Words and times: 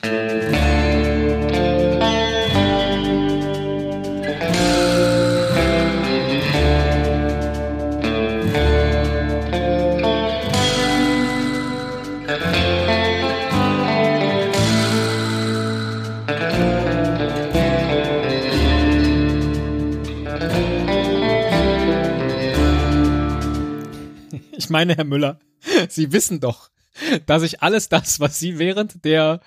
Ich 0.00 0.08
meine, 24.70 24.96
Herr 24.96 25.04
Müller, 25.04 25.38
Sie 25.88 26.12
wissen 26.12 26.40
doch, 26.40 26.70
dass 27.26 27.42
ich 27.42 27.62
alles 27.62 27.88
das, 27.88 28.20
was 28.20 28.38
Sie 28.38 28.58
während 28.58 29.04
der 29.04 29.40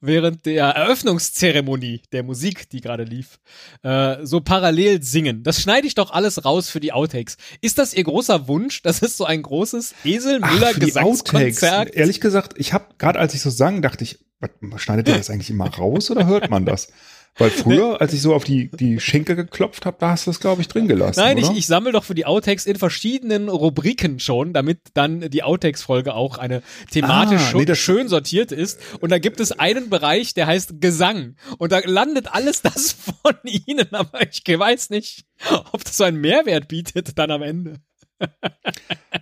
während 0.00 0.46
der 0.46 0.66
Eröffnungszeremonie 0.66 2.02
der 2.12 2.22
Musik, 2.22 2.68
die 2.70 2.80
gerade 2.80 3.04
lief, 3.04 3.38
äh, 3.82 4.24
so 4.24 4.40
parallel 4.40 5.02
singen, 5.02 5.42
das 5.42 5.60
schneide 5.60 5.86
ich 5.86 5.94
doch 5.94 6.10
alles 6.10 6.44
raus 6.44 6.70
für 6.70 6.80
die 6.80 6.92
Outtakes. 6.92 7.36
Ist 7.60 7.78
das 7.78 7.94
Ihr 7.94 8.04
großer 8.04 8.48
Wunsch? 8.48 8.82
Das 8.82 9.00
ist 9.00 9.16
so 9.16 9.24
ein 9.24 9.42
großes 9.42 9.94
Esel 10.04 10.40
Müller 10.40 10.74
Gesangskonzert. 10.74 11.94
Ehrlich 11.94 12.20
gesagt, 12.20 12.54
ich 12.56 12.72
habe 12.72 12.86
gerade 12.98 13.18
als 13.18 13.34
ich 13.34 13.40
so 13.40 13.50
sang, 13.50 13.82
dachte 13.82 14.04
ich, 14.04 14.18
was, 14.40 14.50
schneidet 14.80 15.08
ihr 15.08 15.16
das 15.16 15.30
eigentlich 15.30 15.50
immer 15.50 15.68
raus 15.68 16.10
oder 16.10 16.26
hört 16.26 16.48
man 16.50 16.64
das? 16.64 16.88
Weil 17.36 17.50
früher, 17.50 18.00
als 18.00 18.12
ich 18.12 18.20
so 18.20 18.34
auf 18.34 18.42
die, 18.42 18.68
die 18.70 18.98
Schenkel 18.98 19.36
geklopft 19.36 19.86
habe, 19.86 19.96
da 20.00 20.10
hast 20.10 20.26
du 20.26 20.30
das, 20.30 20.40
glaube 20.40 20.60
ich, 20.60 20.66
drin 20.68 20.88
gelassen. 20.88 21.20
Nein, 21.20 21.38
oder? 21.38 21.52
ich, 21.52 21.58
ich 21.58 21.66
sammle 21.68 21.92
doch 21.92 22.02
für 22.02 22.14
die 22.16 22.26
Outtakes 22.26 22.66
in 22.66 22.76
verschiedenen 22.76 23.48
Rubriken 23.48 24.18
schon, 24.18 24.52
damit 24.52 24.80
dann 24.94 25.20
die 25.30 25.44
Outtakes-Folge 25.44 26.14
auch 26.14 26.38
eine 26.38 26.62
thematisch 26.90 27.42
Ah, 27.54 27.56
nee, 27.56 27.64
das- 27.64 27.78
schön 27.78 28.08
sortiert 28.08 28.50
ist. 28.50 28.80
Und 29.00 29.10
da 29.10 29.18
gibt 29.18 29.38
es 29.38 29.52
einen 29.52 29.88
Bereich, 29.88 30.34
der 30.34 30.46
heißt 30.48 30.80
Gesang. 30.80 31.36
Und 31.58 31.70
da 31.70 31.78
landet 31.84 32.26
alles 32.34 32.62
das 32.62 32.92
von 32.92 33.34
Ihnen, 33.44 33.86
aber 33.92 34.20
ich 34.22 34.42
weiß 34.46 34.90
nicht, 34.90 35.24
ob 35.72 35.84
das 35.84 35.96
so 35.96 36.04
einen 36.04 36.20
Mehrwert 36.20 36.66
bietet 36.68 37.18
dann 37.18 37.30
am 37.30 37.42
Ende. 37.42 37.74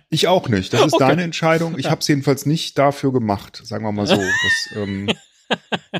Ich 0.09 0.27
auch 0.27 0.47
nicht. 0.49 0.73
Das 0.73 0.85
ist 0.85 0.93
Okay. 0.93 1.05
deine 1.07 1.23
Entscheidung. 1.23 1.77
Ich 1.77 1.89
habe 1.89 1.99
es 2.01 2.07
jedenfalls 2.07 2.45
nicht 2.45 2.77
dafür 2.77 3.11
gemacht, 3.11 3.61
sagen 3.63 3.83
wir 3.83 3.91
mal 3.91 4.07
so. 4.07 4.15
Das, 4.15 4.77
ähm, 4.77 5.07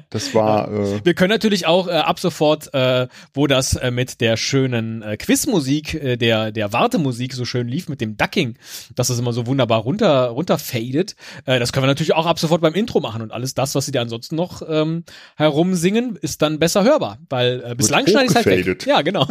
das 0.09 0.33
war 0.33 0.71
äh, 0.71 1.05
Wir 1.05 1.13
können 1.13 1.29
natürlich 1.29 1.65
auch 1.65 1.87
äh, 1.87 1.91
ab 1.91 2.19
sofort, 2.19 2.73
äh, 2.73 3.07
wo 3.33 3.47
das 3.47 3.75
äh, 3.75 3.91
mit 3.91 4.21
der 4.21 4.37
schönen 4.37 5.01
äh, 5.01 5.17
Quizmusik, 5.17 5.93
äh, 5.93 6.17
der 6.17 6.51
der 6.51 6.73
Wartemusik 6.73 7.33
so 7.33 7.45
schön 7.45 7.67
lief 7.67 7.89
mit 7.89 8.01
dem 8.01 8.17
Ducking, 8.17 8.57
dass 8.95 9.07
das 9.07 9.19
immer 9.19 9.33
so 9.33 9.47
wunderbar 9.47 9.81
runter 9.81 10.27
runterfadet. 10.27 11.15
Äh, 11.45 11.59
das 11.59 11.71
können 11.71 11.83
wir 11.83 11.87
natürlich 11.87 12.13
auch 12.13 12.25
ab 12.25 12.39
sofort 12.39 12.61
beim 12.61 12.73
Intro 12.73 12.99
machen 12.99 13.21
und 13.21 13.31
alles 13.31 13.53
das, 13.53 13.75
was 13.75 13.85
sie 13.85 13.91
da 13.91 14.01
ansonsten 14.01 14.35
noch 14.35 14.61
ähm, 14.67 15.03
herumsingen, 15.35 16.15
ist 16.15 16.41
dann 16.41 16.59
besser 16.59 16.83
hörbar, 16.83 17.19
weil 17.29 17.63
äh, 17.65 17.75
bislang 17.75 18.07
schneide 18.07 18.29
ich 18.29 18.35
halt 18.35 18.45
weg. 18.45 18.85
Ja, 18.85 19.01
genau. 19.01 19.27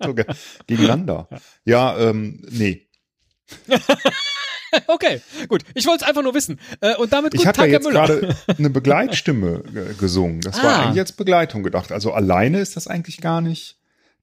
gegeneinander. 0.66 1.28
Ja, 1.64 1.98
ähm, 1.98 2.42
nee. 2.50 2.86
okay, 4.86 5.20
gut. 5.48 5.62
Ich 5.74 5.86
wollte 5.86 6.04
es 6.04 6.08
einfach 6.08 6.22
nur 6.22 6.34
wissen. 6.34 6.58
Äh, 6.80 6.96
und 6.96 7.12
damit 7.12 7.34
Ich 7.34 7.38
guten 7.38 7.48
habe 7.48 7.56
Tag, 7.58 7.66
ja 7.68 7.72
jetzt 7.74 7.88
gerade 7.90 8.36
eine 8.58 8.70
Begleitstimme 8.70 9.62
ge- 9.72 9.94
gesungen. 9.98 10.40
Das 10.40 10.62
war 10.62 10.70
Ah. 10.76 10.82
eigentlich 10.86 11.00
als 11.00 11.12
Begleitung 11.12 11.62
gedacht. 11.62 11.92
Also 11.92 12.12
alleine 12.12 12.60
ist 12.60 12.76
das 12.76 12.86
eigentlich 12.86 13.20
gar 13.20 13.40
nicht. 13.40 13.76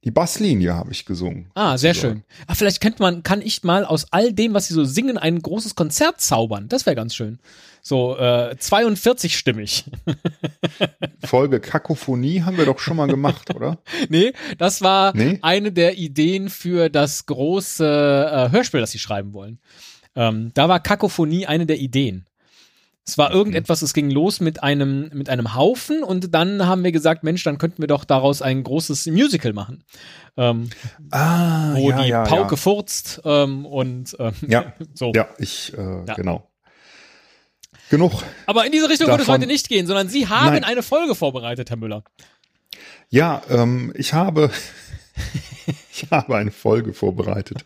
Die 0.03 0.11
Basslinie 0.11 0.75
habe 0.75 0.91
ich 0.91 1.05
gesungen. 1.05 1.49
Ah, 1.55 1.75
sehr 1.77 1.93
sozusagen. 1.93 2.23
schön. 2.37 2.45
Ah, 2.47 2.53
vielleicht 2.55 2.81
könnte 2.81 3.01
man, 3.01 3.23
kann 3.23 3.41
ich 3.41 3.63
mal 3.63 3.83
aus 3.83 4.05
all 4.11 4.31
dem, 4.31 4.53
was 4.53 4.67
sie 4.67 4.73
so 4.75 4.83
singen, 4.85 5.17
ein 5.17 5.41
großes 5.41 5.75
Konzert 5.75 6.21
zaubern. 6.21 6.69
Das 6.69 6.85
wäre 6.85 6.95
ganz 6.95 7.15
schön. 7.15 7.39
So 7.81 8.15
äh, 8.17 8.53
42-stimmig. 8.55 9.85
Folge 11.25 11.59
Kakophonie 11.59 12.41
haben 12.43 12.57
wir 12.57 12.65
doch 12.65 12.79
schon 12.79 12.97
mal 12.97 13.07
gemacht, 13.07 13.53
oder? 13.53 13.79
nee, 14.09 14.33
das 14.57 14.81
war 14.81 15.15
Nee? 15.15 15.39
eine 15.41 15.71
der 15.71 15.97
Ideen 15.97 16.49
für 16.49 16.89
das 16.89 17.25
große 17.25 17.85
äh, 17.85 18.51
Hörspiel, 18.51 18.79
das 18.81 18.91
sie 18.91 18.99
schreiben 18.99 19.33
wollen. 19.33 19.59
Ähm, 20.17 20.51
da 20.55 20.67
war 20.67 20.79
Kakophonie 20.81 21.45
eine 21.45 21.65
der 21.65 21.77
Ideen. 21.77 22.25
Es 23.05 23.17
war 23.17 23.31
irgendetwas, 23.31 23.81
es 23.83 23.93
ging 23.93 24.09
los 24.11 24.41
mit 24.41 24.63
einem, 24.63 25.09
mit 25.13 25.29
einem 25.29 25.55
Haufen 25.55 26.03
und 26.03 26.33
dann 26.33 26.65
haben 26.67 26.83
wir 26.83 26.91
gesagt, 26.91 27.23
Mensch, 27.23 27.41
dann 27.43 27.57
könnten 27.57 27.81
wir 27.81 27.87
doch 27.87 28.03
daraus 28.03 28.41
ein 28.41 28.63
großes 28.63 29.05
Musical 29.05 29.53
machen. 29.53 29.85
Ähm, 30.35 30.69
Ah, 31.11 31.73
wo 31.75 31.89
ja, 31.91 32.01
die 32.03 32.09
ja, 32.09 32.23
Pauke 32.23 32.57
furzt 32.57 33.21
ähm, 33.23 33.65
und 33.65 34.13
ähm, 34.19 34.33
Ja, 34.45 34.73
so. 34.93 35.13
ja, 35.15 35.29
ich, 35.37 35.71
äh, 35.77 36.03
Ja. 36.05 36.15
genau. 36.15 36.49
Genug. 37.89 38.23
Aber 38.45 38.65
in 38.65 38.73
diese 38.73 38.89
Richtung 38.89 39.07
wird 39.07 39.21
es 39.21 39.27
heute 39.29 39.47
nicht 39.47 39.69
gehen, 39.69 39.87
sondern 39.87 40.09
Sie 40.09 40.27
haben 40.27 40.47
Nein. 40.55 40.63
eine 40.65 40.83
Folge 40.83 41.15
vorbereitet, 41.15 41.69
Herr 41.69 41.77
Müller. 41.77 42.03
Ja, 43.09 43.41
ähm, 43.49 43.93
ich 43.95 44.13
habe, 44.13 44.51
ich 45.93 46.07
habe 46.11 46.35
eine 46.35 46.51
Folge 46.51 46.93
vorbereitet. 46.93 47.63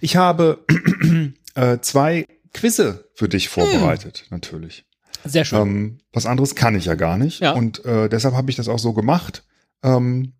Ich 0.00 0.14
habe 0.14 0.64
äh, 1.58 1.80
zwei 1.80 2.26
Quizze 2.54 3.08
für 3.14 3.28
dich 3.28 3.48
vorbereitet, 3.48 4.24
natürlich. 4.30 4.84
Sehr 5.24 5.44
schön. 5.44 5.60
Ähm, 5.60 5.98
was 6.12 6.26
anderes 6.26 6.54
kann 6.54 6.74
ich 6.76 6.84
ja 6.86 6.94
gar 6.94 7.18
nicht. 7.18 7.40
Ja. 7.40 7.52
Und 7.52 7.84
äh, 7.84 8.08
deshalb 8.08 8.34
habe 8.34 8.50
ich 8.50 8.56
das 8.56 8.68
auch 8.68 8.78
so 8.78 8.92
gemacht. 8.94 9.44
Ähm, 9.82 10.32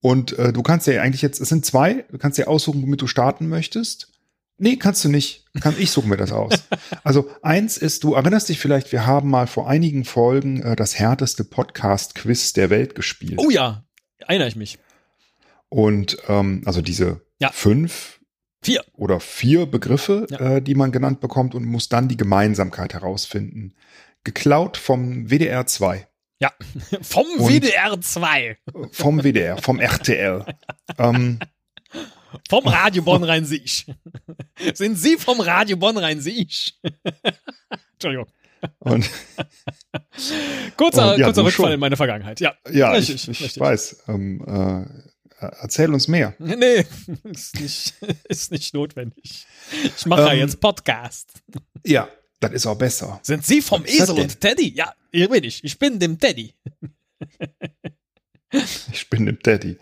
und 0.00 0.36
äh, 0.38 0.52
du 0.52 0.62
kannst 0.62 0.86
ja 0.86 1.00
eigentlich 1.02 1.22
jetzt, 1.22 1.40
es 1.40 1.48
sind 1.48 1.64
zwei, 1.64 2.04
du 2.10 2.18
kannst 2.18 2.38
dir 2.38 2.48
aussuchen, 2.48 2.82
womit 2.82 3.00
du 3.02 3.06
starten 3.06 3.48
möchtest. 3.48 4.08
Nee, 4.58 4.76
kannst 4.76 5.04
du 5.04 5.08
nicht. 5.08 5.44
Kann 5.60 5.74
ich 5.78 5.90
suche 5.90 6.08
mir 6.08 6.16
das 6.16 6.32
aus. 6.32 6.52
Also 7.04 7.28
eins 7.42 7.76
ist, 7.76 8.04
du 8.04 8.14
erinnerst 8.14 8.48
dich 8.48 8.58
vielleicht, 8.60 8.92
wir 8.92 9.06
haben 9.06 9.28
mal 9.28 9.46
vor 9.46 9.68
einigen 9.68 10.04
Folgen 10.04 10.62
äh, 10.62 10.76
das 10.76 10.98
härteste 10.98 11.42
Podcast-Quiz 11.44 12.52
der 12.52 12.70
Welt 12.70 12.94
gespielt. 12.94 13.38
oh 13.38 13.50
ja, 13.50 13.84
erinnere 14.18 14.48
ich 14.48 14.56
mich. 14.56 14.78
Und 15.68 16.16
ähm, 16.28 16.62
also 16.64 16.80
diese 16.80 17.20
Ja. 17.40 17.50
fünf 17.52 18.20
Vier. 18.62 18.84
oder 18.94 19.18
vier 19.20 19.66
Begriffe, 19.66 20.26
Ja. 20.30 20.56
äh, 20.56 20.62
die 20.62 20.74
man 20.74 20.92
genannt 20.92 21.20
bekommt 21.20 21.54
und 21.54 21.64
muss 21.64 21.88
dann 21.88 22.08
die 22.08 22.16
Gemeinsamkeit 22.16 22.94
herausfinden. 22.94 23.74
Geklaut 24.24 24.76
vom 24.76 25.28
WDR 25.30 25.66
2. 25.66 26.06
Ja. 26.40 26.52
Vom 27.02 27.26
Und- 27.38 27.48
WDR 27.50 28.00
2. 28.00 28.56
Vom 28.90 29.22
WDR, 29.22 29.58
vom 29.58 29.78
RTL. 29.80 30.44
ähm, 30.98 31.38
Vom 32.48 32.66
Radio 32.66 33.02
Bonn 33.02 33.22
Rhein-Sieg. 33.24 33.84
Sind 34.74 34.96
Sie 34.96 35.16
vom 35.18 35.40
Radio 35.40 35.76
Bonn 35.76 35.98
Rhein-Sieg? 35.98 36.72
Entschuldigung. 37.94 38.26
und 38.80 39.08
Kurzer, 40.76 41.12
Und 41.14 41.18
ja, 41.20 41.26
kurzer 41.26 41.44
Rückfall 41.44 41.66
schon. 41.66 41.72
in 41.72 41.80
meine 41.80 41.96
Vergangenheit. 41.96 42.40
Ja. 42.40 42.54
ja, 42.70 42.90
Richtig, 42.92 43.16
ich, 43.16 43.28
ich 43.28 43.40
richtig. 43.42 43.60
weiß. 43.60 44.04
Ähm, 44.08 44.40
äh, 44.46 45.11
erzähl 45.60 45.92
uns 45.92 46.08
mehr. 46.08 46.34
Nee, 46.38 46.84
ist 47.24 47.60
nicht, 47.60 47.94
ist 48.28 48.52
nicht 48.52 48.74
notwendig. 48.74 49.46
Ich 49.96 50.06
mache 50.06 50.22
ja 50.22 50.32
Ähm, 50.32 50.38
jetzt 50.40 50.60
Podcast. 50.60 51.30
Ja, 51.84 52.08
das 52.40 52.52
ist 52.52 52.66
auch 52.66 52.76
besser. 52.76 53.20
Sind 53.22 53.44
Sie 53.44 53.60
vom 53.60 53.82
was 53.84 53.90
Esel 53.90 54.18
und 54.18 54.40
Teddy? 54.40 54.74
Ja, 54.74 54.92
hier 55.12 55.28
bin 55.28 55.44
ich. 55.44 55.62
Ich 55.64 55.78
bin 55.78 55.98
dem 55.98 56.18
Teddy. 56.18 56.54
Ich 58.92 59.08
bin 59.08 59.24
der 59.24 59.34
Daddy. 59.36 59.78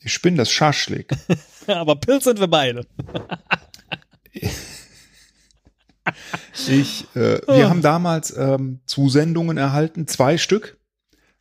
Ich 0.00 0.20
bin 0.20 0.36
das 0.36 0.50
Schaschlik. 0.50 1.10
Aber 1.66 1.96
Pilz 1.96 2.24
sind 2.24 2.38
wir 2.38 2.46
beide. 2.46 2.86
Ich, 6.68 7.06
äh, 7.16 7.40
wir 7.46 7.68
haben 7.68 7.82
damals 7.82 8.36
ähm, 8.36 8.80
Zusendungen 8.86 9.56
erhalten, 9.56 10.06
zwei 10.06 10.38
Stück, 10.38 10.75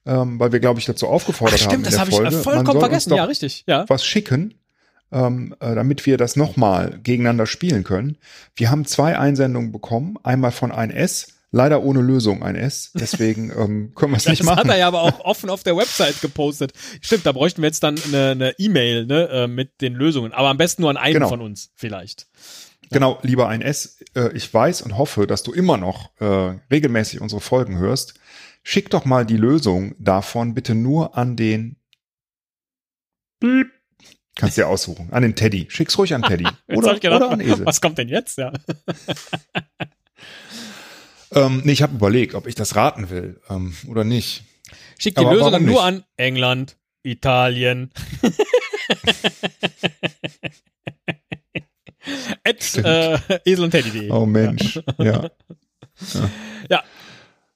ähm, 0.05 0.39
weil 0.39 0.51
wir, 0.51 0.59
glaube 0.59 0.79
ich, 0.79 0.85
dazu 0.85 1.07
aufgefordert 1.07 1.59
Ach, 1.59 1.65
haben. 1.65 1.71
stimmt, 1.71 1.87
das 1.87 1.99
habe 1.99 2.09
ich 2.11 2.17
äh, 2.17 2.21
man 2.23 2.31
vollkommen 2.31 2.79
vergessen. 2.79 3.13
Ja, 3.13 3.23
richtig. 3.25 3.63
Ja. 3.67 3.85
was 3.87 4.05
schicken, 4.05 4.53
ähm, 5.11 5.55
äh, 5.59 5.75
damit 5.75 6.05
wir 6.05 6.17
das 6.17 6.35
nochmal 6.35 6.99
gegeneinander 7.03 7.45
spielen 7.45 7.83
können. 7.83 8.17
Wir 8.55 8.69
haben 8.71 8.85
zwei 8.85 9.17
Einsendungen 9.17 9.71
bekommen, 9.71 10.17
einmal 10.23 10.51
von 10.51 10.71
ein 10.71 10.91
S, 10.91 11.27
leider 11.51 11.83
ohne 11.83 12.01
Lösung 12.01 12.43
ein 12.43 12.55
S, 12.55 12.91
deswegen 12.93 13.49
ähm, 13.57 13.93
können 13.95 14.11
wir 14.11 14.17
es 14.17 14.27
nicht 14.27 14.41
Das 14.41 14.49
hat 14.49 14.57
machen. 14.57 14.69
er 14.71 14.77
ja 14.77 14.87
aber 14.87 15.03
auch 15.03 15.19
offen 15.25 15.49
auf 15.49 15.63
der 15.63 15.77
Website 15.77 16.21
gepostet. 16.21 16.73
Stimmt, 17.01 17.25
da 17.25 17.31
bräuchten 17.31 17.61
wir 17.61 17.67
jetzt 17.67 17.83
dann 17.83 17.97
eine 18.13 18.53
E-Mail 18.57 19.05
ne, 19.05 19.29
äh, 19.29 19.47
mit 19.47 19.81
den 19.81 19.93
Lösungen. 19.93 20.33
Aber 20.33 20.49
am 20.49 20.57
besten 20.57 20.81
nur 20.81 20.89
an 20.91 20.97
einen 20.97 21.13
Genau. 21.15 21.29
von 21.29 21.41
uns 21.41 21.69
vielleicht. 21.75 22.27
Genau, 22.91 23.17
lieber 23.23 23.47
ein 23.47 23.61
S. 23.61 23.97
Äh, 24.15 24.29
ich 24.35 24.53
weiß 24.53 24.81
und 24.81 24.97
hoffe, 24.97 25.27
dass 25.27 25.43
du 25.43 25.53
immer 25.53 25.77
noch 25.77 26.11
äh, 26.19 26.59
regelmäßig 26.71 27.21
unsere 27.21 27.41
Folgen 27.41 27.77
hörst. 27.77 28.15
Schick 28.67 28.89
doch 28.89 29.05
mal 29.05 29.27
die 29.27 29.37
Lösung 29.37 29.93
davon 29.99 30.55
bitte 30.55 30.73
nur 30.73 31.15
an 31.15 31.35
den 31.35 31.75
Piep. 33.39 33.67
Kannst 34.35 34.57
dir 34.57 34.67
aussuchen. 34.67 35.09
An 35.11 35.21
den 35.21 35.35
Teddy. 35.35 35.67
Schick's 35.69 35.95
ruhig 35.99 36.15
an 36.15 36.23
Teddy. 36.27 36.47
Oder, 36.67 36.99
gedacht, 36.99 37.21
oder 37.21 37.29
an 37.29 37.41
Esel. 37.41 37.63
Was 37.67 37.79
kommt 37.79 37.99
denn 37.99 38.09
jetzt? 38.09 38.39
Ja. 38.39 38.51
Ähm, 41.31 41.63
nee, 41.65 41.71
ich 41.73 41.81
habe 41.81 41.95
überlegt, 41.95 42.33
ob 42.33 42.47
ich 42.47 42.55
das 42.55 42.77
raten 42.77 43.09
will 43.09 43.41
ähm, 43.49 43.75
oder 43.89 44.05
nicht. 44.05 44.43
Schickt 44.97 45.19
die 45.19 45.25
Aber 45.25 45.37
warum 45.37 45.65
nur 45.65 45.83
an 45.83 46.05
England, 46.15 46.77
Italien. 47.03 47.91
At 52.45 52.77
äh, 52.77 53.19
Esel 53.43 53.65
und 53.65 53.71
Teddy.de. 53.71 54.11
Oh 54.11 54.25
Mensch. 54.25 54.79
Ja. 54.97 55.29
Ja. 56.69 56.83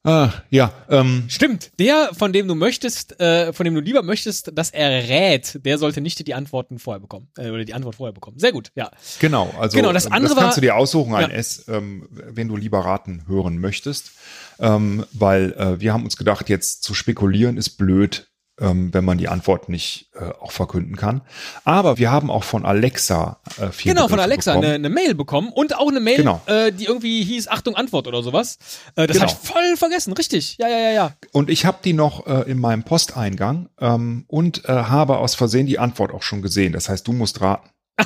Ah, 0.09 0.33
ja, 0.49 0.73
ähm, 0.89 1.25
Stimmt, 1.27 1.69
der, 1.79 2.09
von 2.17 2.33
dem 2.33 2.47
du 2.47 2.55
möchtest, 2.55 3.19
äh, 3.19 3.53
von 3.53 3.63
dem 3.63 3.75
du 3.75 3.79
lieber 3.81 4.01
möchtest, 4.01 4.51
dass 4.57 4.71
er 4.71 4.89
rät, 5.07 5.59
der 5.63 5.77
sollte 5.77 6.01
nicht 6.01 6.25
die 6.27 6.33
Antworten 6.33 6.79
vorher 6.79 6.99
bekommen. 6.99 7.27
Äh, 7.37 7.51
oder 7.51 7.63
die 7.63 7.75
Antwort 7.75 7.95
vorher 7.95 8.13
bekommen. 8.13 8.39
Sehr 8.39 8.51
gut, 8.51 8.71
ja. 8.73 8.89
genau. 9.19 9.53
Also 9.59 9.77
Genau, 9.77 9.93
das 9.93 10.07
ähm, 10.07 10.13
andere 10.13 10.33
das 10.33 10.41
kannst 10.43 10.57
war- 10.57 10.61
du 10.61 10.61
dir 10.61 10.75
aussuchen, 10.75 11.13
ein 11.13 11.29
Ja. 11.29 11.35
S, 11.35 11.65
ähm, 11.67 12.07
wenn 12.09 12.47
du 12.47 12.57
lieber 12.57 12.79
raten 12.79 13.23
hören 13.27 13.59
möchtest. 13.59 14.11
Ähm, 14.59 15.05
weil 15.13 15.53
äh, 15.53 15.79
wir 15.79 15.93
haben 15.93 16.03
uns 16.05 16.17
gedacht, 16.17 16.49
jetzt 16.49 16.83
zu 16.83 16.93
spekulieren 16.95 17.55
ist 17.57 17.71
blöd, 17.77 18.27
ähm, 18.59 18.93
wenn 18.93 19.05
man 19.05 19.17
die 19.17 19.27
Antwort 19.27 19.69
nicht 19.69 20.09
äh, 20.13 20.25
auch 20.39 20.51
verkünden 20.51 20.95
kann. 20.95 21.21
Aber 21.63 21.97
wir 21.97 22.11
haben 22.11 22.29
auch 22.31 22.43
von 22.43 22.65
Alexa 22.65 23.39
äh, 23.57 23.71
vier 23.71 23.93
Genau, 23.93 24.03
von 24.03 24.17
Begriffe 24.17 24.23
Alexa 24.23 24.51
bekommen. 24.53 24.65
eine, 24.67 24.75
eine 24.75 24.89
Mail 24.89 25.15
bekommen 25.15 25.51
und 25.53 25.75
auch 25.77 25.87
eine 25.89 25.99
Mail, 25.99 26.17
Genau. 26.17 26.41
äh, 26.45 26.71
die 26.71 26.85
irgendwie 26.85 27.23
hieß 27.23 27.47
Achtung 27.47 27.75
Antwort 27.75 28.07
oder 28.07 28.21
sowas. 28.23 28.57
Äh, 28.95 29.07
das 29.07 29.17
Genau. 29.17 29.29
hab 29.29 29.41
ich 29.43 29.47
voll 29.49 29.77
vergessen, 29.77 30.13
richtig. 30.13 30.57
Ja, 30.59 30.67
ja, 30.67 30.77
ja, 30.79 30.91
ja. 30.91 31.13
Und 31.31 31.49
ich 31.49 31.65
habe 31.65 31.79
die 31.83 31.93
noch 31.93 32.27
äh, 32.27 32.49
in 32.51 32.59
meinem 32.59 32.83
Posteingang 32.83 33.69
ähm, 33.79 34.25
und 34.27 34.65
äh, 34.65 34.69
habe 34.73 35.17
aus 35.17 35.35
Versehen 35.35 35.65
die 35.67 35.79
Antwort 35.79 36.11
auch 36.13 36.23
schon 36.23 36.41
gesehen. 36.41 36.73
Das 36.73 36.89
heißt, 36.89 37.07
du 37.07 37.13
musst 37.13 37.41
raten. 37.41 37.69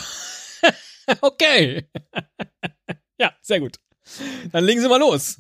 Okay. 1.22 1.90
ja, 3.20 3.32
sehr 3.42 3.60
gut. 3.60 3.78
Dann 4.52 4.64
legen 4.64 4.80
Sie 4.82 4.88
mal 4.88 5.00
los. 5.00 5.38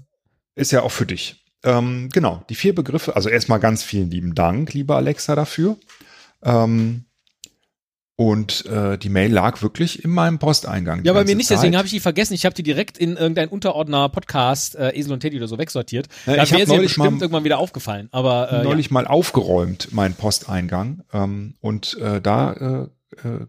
Ist 0.55 0.71
ja 0.71 0.81
auch 0.81 0.91
für 0.91 1.05
dich. 1.05 1.42
Ähm, 1.63 2.09
genau, 2.11 2.43
die 2.49 2.55
vier 2.55 2.75
Begriffe. 2.75 3.15
Also 3.15 3.29
erstmal 3.29 3.59
ganz 3.59 3.83
vielen 3.83 4.09
lieben 4.09 4.35
Dank, 4.35 4.73
liebe 4.73 4.95
Alexa, 4.95 5.35
dafür. 5.35 5.77
Ähm, 6.43 7.05
und 8.15 8.65
äh, 8.67 8.97
die 8.99 9.09
Mail 9.09 9.31
lag 9.31 9.63
wirklich 9.63 10.03
in 10.03 10.11
meinem 10.11 10.37
Posteingang. 10.37 11.03
Ja, 11.03 11.13
bei 11.13 11.23
mir 11.23 11.35
nicht, 11.35 11.49
deswegen 11.49 11.73
Zeit. 11.73 11.77
habe 11.77 11.87
ich 11.87 11.93
die 11.93 11.99
vergessen. 11.99 12.35
Ich 12.35 12.45
habe 12.45 12.53
die 12.53 12.61
direkt 12.61 12.97
in 12.99 13.17
irgendein 13.17 13.49
Unterordner 13.49 14.07
Podcast, 14.09 14.75
äh, 14.75 14.89
Esel 14.89 15.13
und 15.13 15.21
Teddy 15.21 15.37
oder 15.37 15.47
so 15.47 15.57
wegsortiert. 15.57 16.07
Ja, 16.27 16.33
da 16.33 16.37
wäre 16.37 16.45
sie 16.45 16.57
ja 16.59 16.65
neulich 16.67 16.81
bestimmt 16.95 17.11
mal- 17.11 17.21
irgendwann 17.21 17.43
wieder 17.43 17.57
aufgefallen. 17.57 18.09
Aber 18.11 18.51
äh, 18.51 18.63
neulich 18.63 18.91
mal 18.91 19.07
aufgeräumt, 19.07 19.93
meinen 19.93 20.13
Posteingang. 20.13 21.03
Ähm, 21.11 21.55
und 21.59 21.97
äh, 21.97 22.21
da 22.21 22.53
äh, 22.53 23.27
äh, 23.27 23.47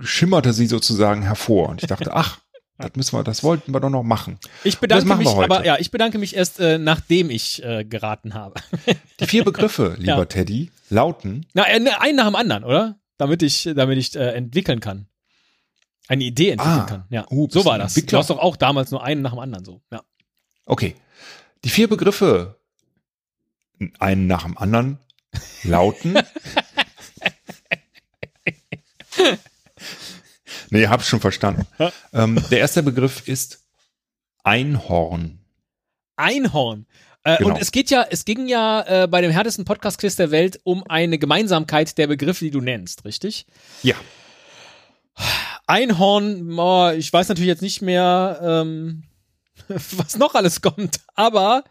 schimmerte 0.00 0.54
sie 0.54 0.66
sozusagen 0.66 1.20
hervor. 1.22 1.68
Und 1.68 1.82
ich 1.82 1.88
dachte, 1.88 2.14
ach, 2.14 2.38
das 2.78 2.90
müssen 2.96 3.16
wir, 3.18 3.24
das 3.24 3.42
wollten 3.42 3.72
wir 3.72 3.80
doch 3.80 3.90
noch 3.90 4.02
machen. 4.02 4.38
ich 4.64 4.78
bedanke 4.78 5.06
machen 5.06 5.20
wir 5.20 5.24
mich, 5.30 5.34
heute. 5.36 5.50
aber 5.54 5.64
ja, 5.64 5.76
ich 5.78 5.90
bedanke 5.90 6.18
mich 6.18 6.36
erst, 6.36 6.60
äh, 6.60 6.78
nachdem 6.78 7.30
ich 7.30 7.62
äh, 7.64 7.84
geraten 7.84 8.34
habe. 8.34 8.54
Die 9.20 9.26
vier 9.26 9.44
Begriffe, 9.44 9.94
lieber 9.98 10.18
Ja. 10.18 10.24
Teddy, 10.26 10.70
lauten 10.90 11.46
Na, 11.54 11.64
äh, 11.64 11.80
ne, 11.80 12.00
einen 12.00 12.16
nach 12.16 12.26
dem 12.26 12.36
anderen, 12.36 12.64
oder? 12.64 12.98
Damit 13.18 13.42
ich, 13.42 13.68
damit 13.74 13.98
ich 13.98 14.14
äh, 14.14 14.32
entwickeln 14.32 14.80
kann. 14.80 15.06
Eine 16.08 16.24
Idee 16.24 16.50
entwickeln 16.50 16.80
Ah. 16.80 16.84
kann. 16.86 17.04
Ja. 17.10 17.22
Bist 17.22 17.52
so 17.52 17.60
du 17.60 17.64
war 17.64 17.78
das. 17.78 17.94
Du 17.94 18.00
Entwickler? 18.00 18.18
hast 18.20 18.30
doch 18.30 18.38
auch 18.38 18.56
damals 18.56 18.90
nur 18.90 19.02
einen 19.02 19.22
nach 19.22 19.30
dem 19.32 19.38
anderen 19.40 19.64
so. 19.64 19.80
Ja. 19.90 20.02
Okay. 20.66 20.94
Die 21.64 21.68
vier 21.70 21.88
Begriffe, 21.88 22.58
einen 23.98 24.26
nach 24.26 24.44
dem 24.44 24.56
anderen, 24.58 24.98
lauten. 25.64 26.14
nee, 30.70 30.86
hab's 30.86 31.06
schon 31.06 31.20
verstanden. 31.20 31.66
ähm, 32.12 32.42
der 32.50 32.60
erste 32.60 32.82
Begriff 32.82 33.26
ist 33.26 33.60
Einhorn. 34.44 35.40
Einhorn. 36.16 36.86
Äh, 37.24 37.38
Genau. 37.38 37.50
Und 37.50 37.60
es 37.60 37.72
geht 37.72 37.90
ja, 37.90 38.06
es 38.08 38.24
ging 38.24 38.46
ja 38.46 38.82
äh, 39.02 39.08
bei 39.08 39.20
dem 39.20 39.32
härtesten 39.32 39.64
Podcast-Quiz 39.64 40.14
der 40.14 40.30
Welt 40.30 40.60
um 40.62 40.84
eine 40.88 41.18
Gemeinsamkeit 41.18 41.98
der 41.98 42.06
Begriffe, 42.06 42.44
die 42.44 42.52
du 42.52 42.60
nennst, 42.60 43.04
richtig? 43.04 43.46
Ja. 43.82 43.96
Einhorn, 45.66 46.56
oh, 46.56 46.90
ich 46.90 47.12
weiß 47.12 47.28
natürlich 47.28 47.48
jetzt 47.48 47.62
nicht 47.62 47.82
mehr, 47.82 48.38
ähm, 48.40 49.02
was 49.68 50.16
noch 50.16 50.36
alles 50.36 50.62
kommt, 50.62 51.00
aber 51.16 51.64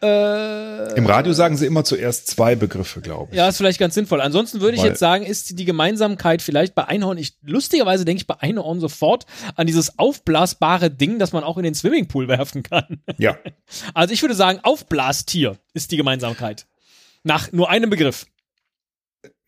äh, 0.00 0.94
Im 0.96 1.06
Radio 1.06 1.32
sagen 1.32 1.56
sie 1.56 1.66
immer 1.66 1.82
zuerst 1.84 2.28
zwei 2.28 2.54
Begriffe, 2.54 3.00
glaube 3.00 3.28
ich. 3.32 3.36
ja, 3.36 3.48
ist 3.48 3.56
vielleicht 3.56 3.80
ganz 3.80 3.94
sinnvoll. 3.94 4.20
Ansonsten 4.20 4.60
würde 4.60 4.76
ich 4.76 4.82
jetzt 4.82 4.98
sagen, 5.00 5.24
ist 5.24 5.58
die 5.58 5.64
Gemeinsamkeit 5.64 6.40
vielleicht 6.42 6.74
bei 6.74 6.84
Einhorn, 6.86 7.18
ich, 7.18 7.34
lustigerweise 7.42 8.04
denke 8.04 8.20
ich 8.20 8.26
bei 8.26 8.40
Einhorn 8.40 8.78
sofort 8.80 9.26
an 9.56 9.66
dieses 9.66 9.98
aufblasbare 9.98 10.90
Ding, 10.90 11.18
das 11.18 11.32
man 11.32 11.42
auch 11.44 11.56
in 11.58 11.64
den 11.64 11.74
Swimmingpool 11.74 12.28
werfen 12.28 12.62
kann. 12.62 13.02
Ja. 13.18 13.36
Also 13.94 14.14
ich 14.14 14.22
würde 14.22 14.34
sagen, 14.34 14.60
Aufblastier 14.62 15.58
ist 15.74 15.90
die 15.92 15.96
Gemeinsamkeit. 15.96 16.66
Nach 17.24 17.52
nur 17.52 17.68
einem 17.68 17.90
Begriff. 17.90 18.26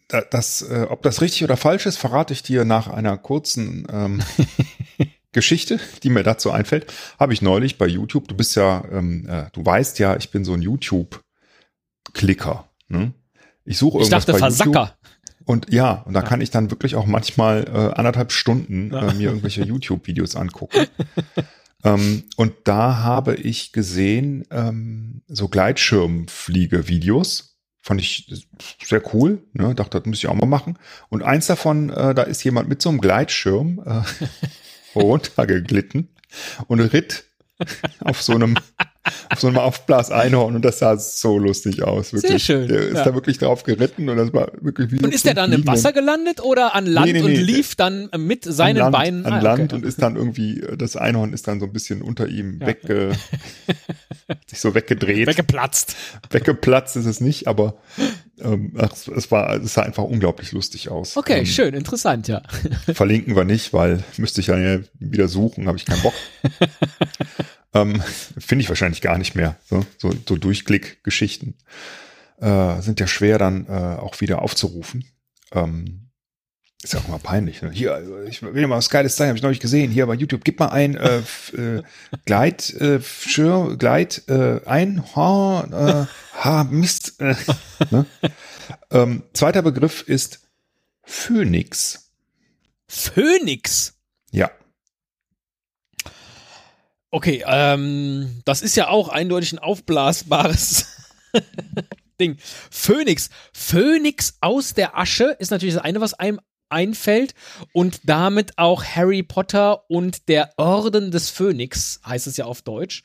Da- 0.08 0.23
Das, 0.31 0.62
äh, 0.62 0.87
ob 0.91 1.03
das 1.03 1.20
richtig 1.23 1.44
oder 1.44 1.56
falsch 1.56 1.87
ist, 1.87 1.96
verrate 1.96 2.32
ich 2.35 2.43
dir 2.43 2.64
nach 2.64 2.88
einer 2.88 3.17
kurzen 3.17 3.87
ähm, 3.91 4.23
Geschichte, 5.32 5.79
die 6.03 6.11
mir 6.11 6.23
dazu 6.23 6.50
einfällt. 6.50 6.93
Habe 7.19 7.32
ich 7.32 7.41
neulich 7.43 7.79
bei 7.79 7.87
YouTube. 7.87 8.29
Du 8.29 8.37
bist 8.37 8.55
ja, 8.56 8.85
ähm, 8.91 9.27
äh, 9.29 9.44
du 9.53 9.65
weißt 9.65 9.99
ja, 9.99 10.17
ich 10.17 10.31
bin 10.31 10.44
so 10.44 10.53
ein 10.55 10.62
YouTube-Klicker. 10.62 12.69
Ne? 12.88 13.12
Ich 13.65 13.79
suche 13.79 13.99
Ich 13.99 14.03
irgendwas 14.05 14.27
dachte 14.27 14.32
bei 14.41 14.49
YouTube. 14.49 14.75
Versacker. 14.75 14.97
Und 15.44 15.73
ja, 15.73 16.03
und 16.06 16.15
da 16.15 16.23
kann 16.23 16.41
ich 16.41 16.50
dann 16.50 16.71
wirklich 16.71 16.94
auch 16.97 17.06
manchmal 17.06 17.65
äh, 17.65 17.94
anderthalb 17.99 18.31
Stunden 18.32 18.91
Ja. 18.93 19.09
äh, 19.09 19.15
mir 19.15 19.29
irgendwelche 19.31 19.65
YouTube-Videos 19.69 20.37
angucken. 20.37 20.87
ähm, 21.85 22.25
und 22.37 22.53
da 22.65 22.99
habe 22.99 23.35
ich 23.37 23.73
gesehen, 23.73 24.44
ähm, 24.50 25.23
so 25.29 25.49
Gleitschirmfliege-Videos. 25.49 27.47
Fand 27.82 28.00
ich 28.00 28.31
sehr 28.85 29.03
cool. 29.15 29.43
Ne? 29.55 29.75
Dachte, 29.75 29.99
das 29.99 30.06
muss 30.06 30.19
ich 30.19 30.27
auch 30.29 30.35
mal 30.35 30.47
machen. 30.47 30.79
Und 31.09 31.23
eins 31.23 31.47
davon, 31.47 31.88
äh, 31.91 32.15
da 32.15 32.23
ist 32.23 32.44
jemand 32.44 32.69
mit 32.69 32.82
so 32.82 32.91
einem 32.91 33.00
Gleitschirm 33.00 33.82
äh, 33.87 34.03
runtergeglitten 34.94 36.08
und 36.66 36.81
ritt 36.81 37.25
auf 38.00 38.22
so 38.22 38.34
einem 38.34 38.56
so 39.38 39.47
einem 39.49 39.59
Aufblas-Einhorn 39.59 40.56
und 40.56 40.65
das 40.65 40.79
sah 40.81 40.97
so 40.99 41.38
lustig 41.38 41.82
aus. 41.82 42.12
Wirklich. 42.12 42.43
schön, 42.44 42.69
Der 42.69 42.81
ist 42.88 42.97
ja. 42.99 43.05
da 43.05 43.15
wirklich 43.15 43.38
drauf 43.38 43.62
geritten 43.62 44.09
und 44.09 44.17
das 44.17 44.32
war 44.32 44.50
wirklich 44.61 44.91
wie 44.91 44.99
Und 45.05 45.15
ist 45.15 45.25
der 45.25 45.35
dann 45.35 45.53
im 45.53 45.67
Wasser 45.67 45.93
gelandet 45.93 46.43
oder 46.43 46.75
an 46.75 46.87
Land 46.87 47.06
Nee, 47.06 47.12
nee, 47.15 47.23
und 47.23 47.32
nee. 47.32 47.38
lief 47.38 47.77
dann 47.77 48.09
mit 48.17 48.44
seinen 48.44 48.79
an 48.79 48.93
Land, 48.93 48.93
Beinen 48.93 49.27
an 49.27 49.32
Ah, 49.35 49.41
Land 49.41 49.62
okay. 49.73 49.75
und 49.77 49.85
ist 49.85 50.03
dann 50.03 50.17
irgendwie, 50.17 50.62
das 50.77 50.97
Einhorn 50.97 51.32
ist 51.32 51.47
dann 51.49 51.61
so 51.61 51.67
ein 51.67 51.73
bisschen 51.73 52.03
unter 52.03 52.27
ihm 52.29 52.59
Ja. 52.61 52.67
wegge, 52.69 53.12
sich 54.47 54.59
so 54.61 54.75
weggedreht. 54.75 55.27
weggeplatzt? 55.27 55.94
Weggeplatzt 56.31 56.97
ist 56.97 57.06
es 57.06 57.21
nicht, 57.21 57.47
aber 57.47 57.75
ähm, 58.43 58.73
ach, 58.79 58.93
es 59.17 59.31
war, 59.31 59.55
es 59.56 59.75
sah 59.75 59.82
einfach 59.82 60.03
unglaublich 60.05 60.53
lustig 60.53 60.88
aus. 60.88 61.17
Okay, 61.17 61.41
ähm, 61.41 61.47
schön, 61.47 61.75
interessant, 61.75 62.27
ja. 62.29 62.43
Verlinken 62.93 63.37
wir 63.37 63.44
nicht, 63.44 63.73
weil 63.73 64.03
müsste 64.17 64.41
ich 64.41 64.47
dann 64.49 64.62
ja 64.62 64.79
wieder 64.99 65.29
suchen, 65.29 65.67
habe 65.69 65.77
ich 65.79 65.85
keinen 65.85 66.03
Bock. 66.03 66.15
ähm, 67.75 68.02
Finde 68.38 68.62
ich 68.62 68.69
wahrscheinlich 68.69 69.00
gar 69.00 69.19
nicht 69.19 69.34
mehr. 69.34 69.56
So, 69.64 69.84
so, 69.99 70.12
so 70.28 70.37
Durchklick-Geschichten 70.37 71.55
äh, 72.40 72.81
sind 72.81 73.00
ja 73.00 73.06
schwer 73.06 73.39
dann 73.39 73.67
äh, 73.67 73.70
auch 73.70 74.20
wieder 74.20 74.43
aufzurufen. 74.43 75.05
Ähm, 75.53 76.10
ist 76.82 76.94
ja 76.94 77.00
auch 77.00 77.08
mal 77.08 77.19
peinlich. 77.19 77.60
Ne? 77.60 77.70
Hier, 77.70 78.24
ich 78.27 78.43
will 78.43 78.67
mal 78.67 78.79
was 78.79 78.89
Geiles 78.89 79.15
zeigen, 79.15 79.29
habe 79.29 79.36
ich 79.36 79.43
neulich 79.43 79.60
gesehen. 79.60 79.91
Hier 79.91 80.06
bei 80.06 80.15
YouTube, 80.15 80.44
gib 80.44 80.58
mal 80.58 80.69
ein 80.69 80.96
äh, 80.96 81.19
äh, 81.53 81.82
Gleit, 82.24 82.72
äh, 82.74 83.00
Schir, 83.03 83.77
Gleit, 83.79 84.22
äh, 84.29 84.60
Einhorn, 84.65 85.72
äh, 85.72 86.06
ha, 86.43 86.65
Mist. 86.65 87.20
Äh, 87.20 87.34
ne? 87.91 88.06
ähm, 88.91 89.24
zweiter 89.34 89.60
Begriff 89.60 90.03
ist 90.08 90.41
Phönix. 91.03 92.10
Phönix. 92.89 93.98
Ja, 94.32 94.50
Okay, 97.10 97.43
ähm, 97.46 98.40
das 98.44 98.62
ist 98.62 98.76
ja 98.76 98.88
auch 98.88 99.08
eindeutig 99.08 99.52
ein 99.52 99.58
aufblasbares 99.58 100.86
Ding. 102.20 102.36
Phönix. 102.70 103.31
Phönix 103.52 104.36
aus 104.40 104.74
der 104.74 104.96
Asche 104.96 105.36
ist 105.38 105.50
natürlich 105.50 105.74
das 105.74 105.82
eine, 105.82 106.00
was 106.00 106.14
einem 106.14 106.40
einfällt. 106.69 107.34
Und 107.72 108.00
damit 108.05 108.58
auch 108.58 108.84
Harry 108.84 109.22
Potter 109.22 109.90
und 109.90 110.29
der 110.29 110.52
Orden 110.56 111.10
des 111.10 111.31
Phönix, 111.31 112.00
heißt 112.06 112.26
es 112.26 112.36
ja 112.36 112.44
auf 112.44 112.62
Deutsch. 112.62 113.02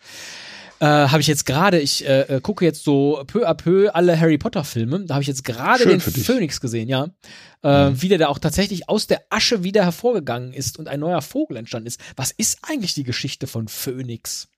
Äh, 0.80 0.86
habe 0.86 1.22
ich 1.22 1.28
jetzt 1.28 1.46
gerade, 1.46 1.80
ich 1.80 2.06
äh, 2.06 2.22
äh, 2.22 2.42
gucke 2.42 2.66
jetzt 2.66 2.84
so 2.84 3.24
peu 3.28 3.48
à 3.48 3.54
peu 3.54 3.90
alle 3.94 4.20
Harry 4.20 4.38
Potter 4.38 4.64
Filme. 4.64 5.06
Da 5.06 5.16
habe 5.16 5.22
ich 5.22 5.28
jetzt 5.28 5.44
gerade 5.44 5.86
den. 5.86 6.02
Phönix 6.02 6.60
gesehen, 6.60 6.90
ja. 6.90 7.10
Äh, 7.62 7.92
Wie 7.94 8.10
der 8.10 8.18
da 8.18 8.28
auch 8.28 8.40
tatsächlich 8.40 8.90
aus 8.90 9.08
der 9.08 9.22
Asche 9.30 9.64
wieder 9.64 9.84
hervorgegangen 9.84 10.54
ist 10.54 10.78
und 10.78 10.88
ein 10.88 11.00
neuer 11.00 11.22
Vogel 11.22 11.58
entstanden 11.58 11.88
ist. 11.88 12.00
Was 12.16 12.32
ist 12.32 12.60
eigentlich 12.64 12.94
die 12.94 13.04
Geschichte 13.04 13.48
von 13.48 13.68
Phönix? 13.68 14.50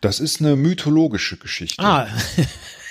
das 0.00 0.20
ist 0.20 0.40
eine 0.40 0.56
mythologische 0.56 1.36
Geschichte. 1.36 1.82
Ah, 1.82 2.08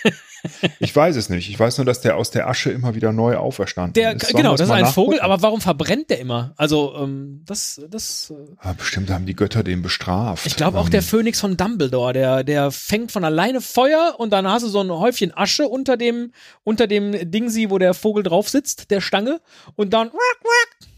Ich 0.80 0.96
weiß 0.96 1.16
es 1.16 1.30
nicht. 1.30 1.50
Ich 1.50 1.60
weiß 1.60 1.78
nur, 1.78 1.86
dass 1.86 2.02
der 2.02 2.18
aus 2.18 2.32
der 2.32 2.48
Asche 2.48 2.72
immer 2.72 2.96
wieder 2.96 3.12
neu 3.12 3.38
auferstanden 3.38 3.94
der, 3.94 4.16
ist. 4.16 4.24
Sollen 4.24 4.38
genau, 4.38 4.56
das 4.56 4.68
ist 4.68 4.74
ein 4.74 4.86
Vogel, 4.86 5.20
aber 5.20 5.42
warum 5.42 5.62
verbrennt 5.62 6.10
der 6.10 6.20
immer? 6.20 6.54
Also, 6.58 6.96
ähm, 6.98 7.42
das, 7.46 7.82
das, 7.90 8.32
äh, 8.32 8.52
Ah, 8.60 8.74
bestimmt 8.74 9.10
haben 9.10 9.26
die 9.26 9.36
Götter 9.36 9.64
den 9.64 9.82
bestraft. 9.82 10.46
ich 10.46 10.56
glaube 10.56 10.78
auch 10.80 10.86
Ähm, 10.86 10.92
der 10.92 11.02
Phönix 11.02 11.40
von 11.40 11.58
Dumbledore, 11.58 12.14
der, 12.14 12.44
der 12.44 12.72
fängt 12.72 13.12
von 13.12 13.24
alleine 13.24 13.62
Feuer 13.62 14.16
und 14.18 14.32
dann 14.32 14.48
hast 14.48 14.64
du 14.64 14.70
so 14.70 14.82
ein 14.82 14.90
Häufchen 14.92 15.36
Asche 15.36 15.68
unter 15.68 15.98
dem, 15.98 16.32
unter 16.64 16.88
dem 16.88 17.32
Dingsi, 17.32 17.70
wo 17.70 17.78
der 17.78 17.94
Vogel 17.94 18.24
drauf 18.24 18.50
sitzt, 18.50 18.92
der 18.92 19.02
Stange, 19.02 19.42
und 19.76 19.94
dann, 19.94 20.12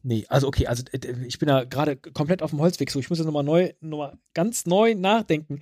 Nee, 0.04 0.24
also 0.30 0.48
okay, 0.48 0.68
also 0.68 0.84
äh, 0.94 1.26
ich 1.28 1.38
bin 1.38 1.48
da 1.48 1.66
gerade 1.66 1.98
komplett 1.98 2.42
auf 2.44 2.52
dem 2.52 2.62
Holzweg, 2.62 2.90
so 2.90 2.98
ich 2.98 3.10
muss 3.10 3.20
jetzt 3.20 3.26
nochmal 3.26 3.44
neu, 3.44 3.74
nochmal 3.82 4.18
ganz 4.34 4.68
neu 4.68 4.96
nachdenken. 4.96 5.60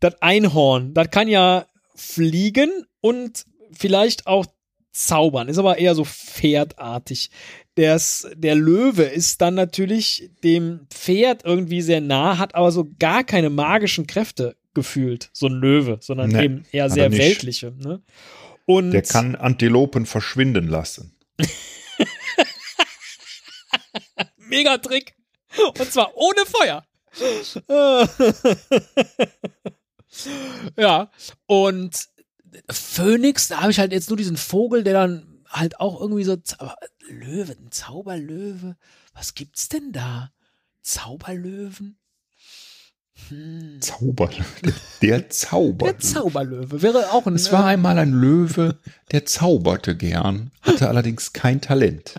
Das 0.00 0.20
Einhorn, 0.20 0.92
das 0.92 1.10
kann 1.10 1.28
ja 1.28 1.66
fliegen 1.94 2.84
und 3.00 3.44
vielleicht 3.70 4.26
auch 4.26 4.46
zaubern, 4.90 5.46
ist 5.46 5.58
aber 5.58 5.78
eher 5.78 5.94
so 5.94 6.04
pferdartig. 6.04 7.30
Das, 7.76 8.28
der 8.34 8.56
Löwe 8.56 9.04
ist 9.04 9.40
dann 9.40 9.54
natürlich 9.54 10.32
dem 10.42 10.88
Pferd 10.90 11.44
irgendwie 11.44 11.80
sehr 11.80 12.00
nah, 12.00 12.38
hat 12.38 12.56
aber 12.56 12.72
so 12.72 12.88
gar 12.98 13.22
keine 13.22 13.50
magischen 13.50 14.08
Kräfte 14.08 14.56
gefühlt, 14.74 15.30
so 15.32 15.46
ein 15.46 15.54
Löwe, 15.54 15.98
sondern 16.00 16.30
Nee, 16.30 16.44
eben 16.44 16.64
eher 16.72 16.90
sehr 16.90 17.10
weltliche. 17.12 17.72
Ne? 17.72 18.02
Und 18.66 18.92
Der 18.92 19.02
kann 19.02 19.34
Antilopen 19.34 20.06
verschwinden 20.06 20.68
lassen. 20.68 21.16
Megatrick. 24.38 25.14
Und 25.78 25.92
zwar 25.92 26.16
ohne 26.16 26.46
Feuer. 26.46 26.84
ja, 30.76 31.10
und 31.46 32.08
Phönix, 32.70 33.48
da 33.48 33.62
habe 33.62 33.72
ich 33.72 33.78
halt 33.78 33.92
jetzt 33.92 34.10
nur 34.10 34.16
diesen 34.16 34.36
Vogel, 34.36 34.84
der 34.84 34.92
dann 34.94 35.44
halt 35.48 35.80
auch 35.80 36.00
irgendwie 36.00 36.24
so. 36.24 36.36
Aber 36.58 36.76
Löwe, 37.08 37.52
ein 37.52 37.72
Zauberlöwe? 37.72 38.76
Was 39.12 39.34
gibt's 39.34 39.68
denn 39.68 39.92
da? 39.92 40.32
Zauberlöwen? 40.82 41.98
Hm. 43.28 43.80
Zauber. 43.80 44.30
Der 45.02 45.28
Zauber. 45.30 45.86
Der 45.86 45.98
Zauberlöwe 46.00 46.82
wäre 46.82 47.12
auch 47.12 47.26
ein. 47.26 47.34
Es 47.34 47.52
war 47.52 47.66
einmal 47.66 47.98
ein 47.98 48.12
Löwe, 48.12 48.78
der 49.12 49.26
zauberte 49.26 49.96
gern, 49.96 50.50
hatte 50.62 50.88
allerdings 50.88 51.32
kein 51.32 51.60
Talent. 51.60 52.14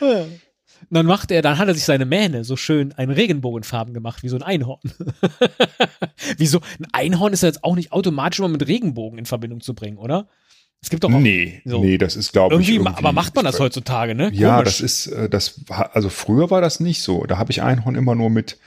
äh, 0.00 0.24
dann 0.90 1.06
macht 1.06 1.30
er, 1.30 1.42
dann 1.42 1.58
hat 1.58 1.68
er 1.68 1.74
sich 1.74 1.84
seine 1.84 2.04
Mähne 2.04 2.44
so 2.44 2.56
schön 2.56 2.94
in 2.96 3.10
Regenbogenfarben 3.10 3.94
gemacht, 3.94 4.22
wie 4.22 4.28
so 4.28 4.36
ein 4.36 4.42
Einhorn. 4.42 4.80
Wieso? 6.36 6.60
Ein 6.78 6.86
Einhorn 6.92 7.32
ist 7.32 7.42
ja 7.42 7.48
jetzt 7.48 7.64
auch 7.64 7.74
nicht 7.74 7.92
automatisch 7.92 8.38
immer 8.38 8.48
mit 8.48 8.66
Regenbogen 8.66 9.18
in 9.18 9.26
Verbindung 9.26 9.60
zu 9.60 9.74
bringen, 9.74 9.98
oder? 9.98 10.28
Es 10.82 10.90
gibt 10.90 11.02
doch 11.04 11.12
auch 11.12 11.18
Nee, 11.18 11.62
so. 11.64 11.82
nee, 11.82 11.98
das 11.98 12.14
ist, 12.16 12.32
glaube 12.32 12.60
ich. 12.60 12.68
irgendwie, 12.68 12.88
aber 12.88 13.12
macht 13.12 13.34
man 13.34 13.44
das 13.44 13.58
heutzutage, 13.58 14.14
ne? 14.14 14.30
Ja, 14.32 14.56
Komisch. 14.58 14.78
das 14.78 14.80
ist, 14.80 15.06
äh, 15.08 15.28
das 15.28 15.60
war, 15.66 15.96
also 15.96 16.08
früher 16.08 16.50
war 16.50 16.60
das 16.60 16.78
nicht 16.80 17.02
so. 17.02 17.24
Da 17.24 17.38
habe 17.38 17.50
ich 17.50 17.62
Einhorn 17.62 17.96
immer 17.96 18.14
nur 18.14 18.30
mit 18.30 18.58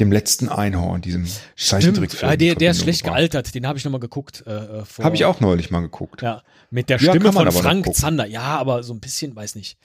dem 0.00 0.10
letzten 0.12 0.48
Einhorn, 0.48 1.00
diesem. 1.00 1.26
Zeichentrickfilm. 1.56 2.30
Ja, 2.30 2.36
der, 2.36 2.54
der 2.56 2.72
ist 2.72 2.82
schlecht 2.82 3.02
gebracht. 3.04 3.16
gealtert, 3.18 3.54
den 3.54 3.66
habe 3.66 3.78
ich 3.78 3.84
nochmal 3.84 4.00
geguckt. 4.00 4.42
Äh, 4.46 4.50
äh, 4.52 4.84
vor- 4.84 5.04
Habe 5.04 5.14
ich 5.16 5.24
auch 5.24 5.40
neulich 5.40 5.70
mal 5.70 5.80
geguckt. 5.80 6.20
Ja, 6.20 6.42
mit 6.70 6.88
der 6.90 6.98
Ja, 6.98 7.10
Stimme 7.12 7.32
man 7.32 7.50
von 7.52 7.62
Frank. 7.62 7.94
Zander. 7.94 8.26
Ja, 8.26 8.42
aber 8.58 8.82
so 8.82 8.92
ein 8.92 9.00
bisschen, 9.00 9.34
weiß 9.34 9.54
nicht. 9.54 9.78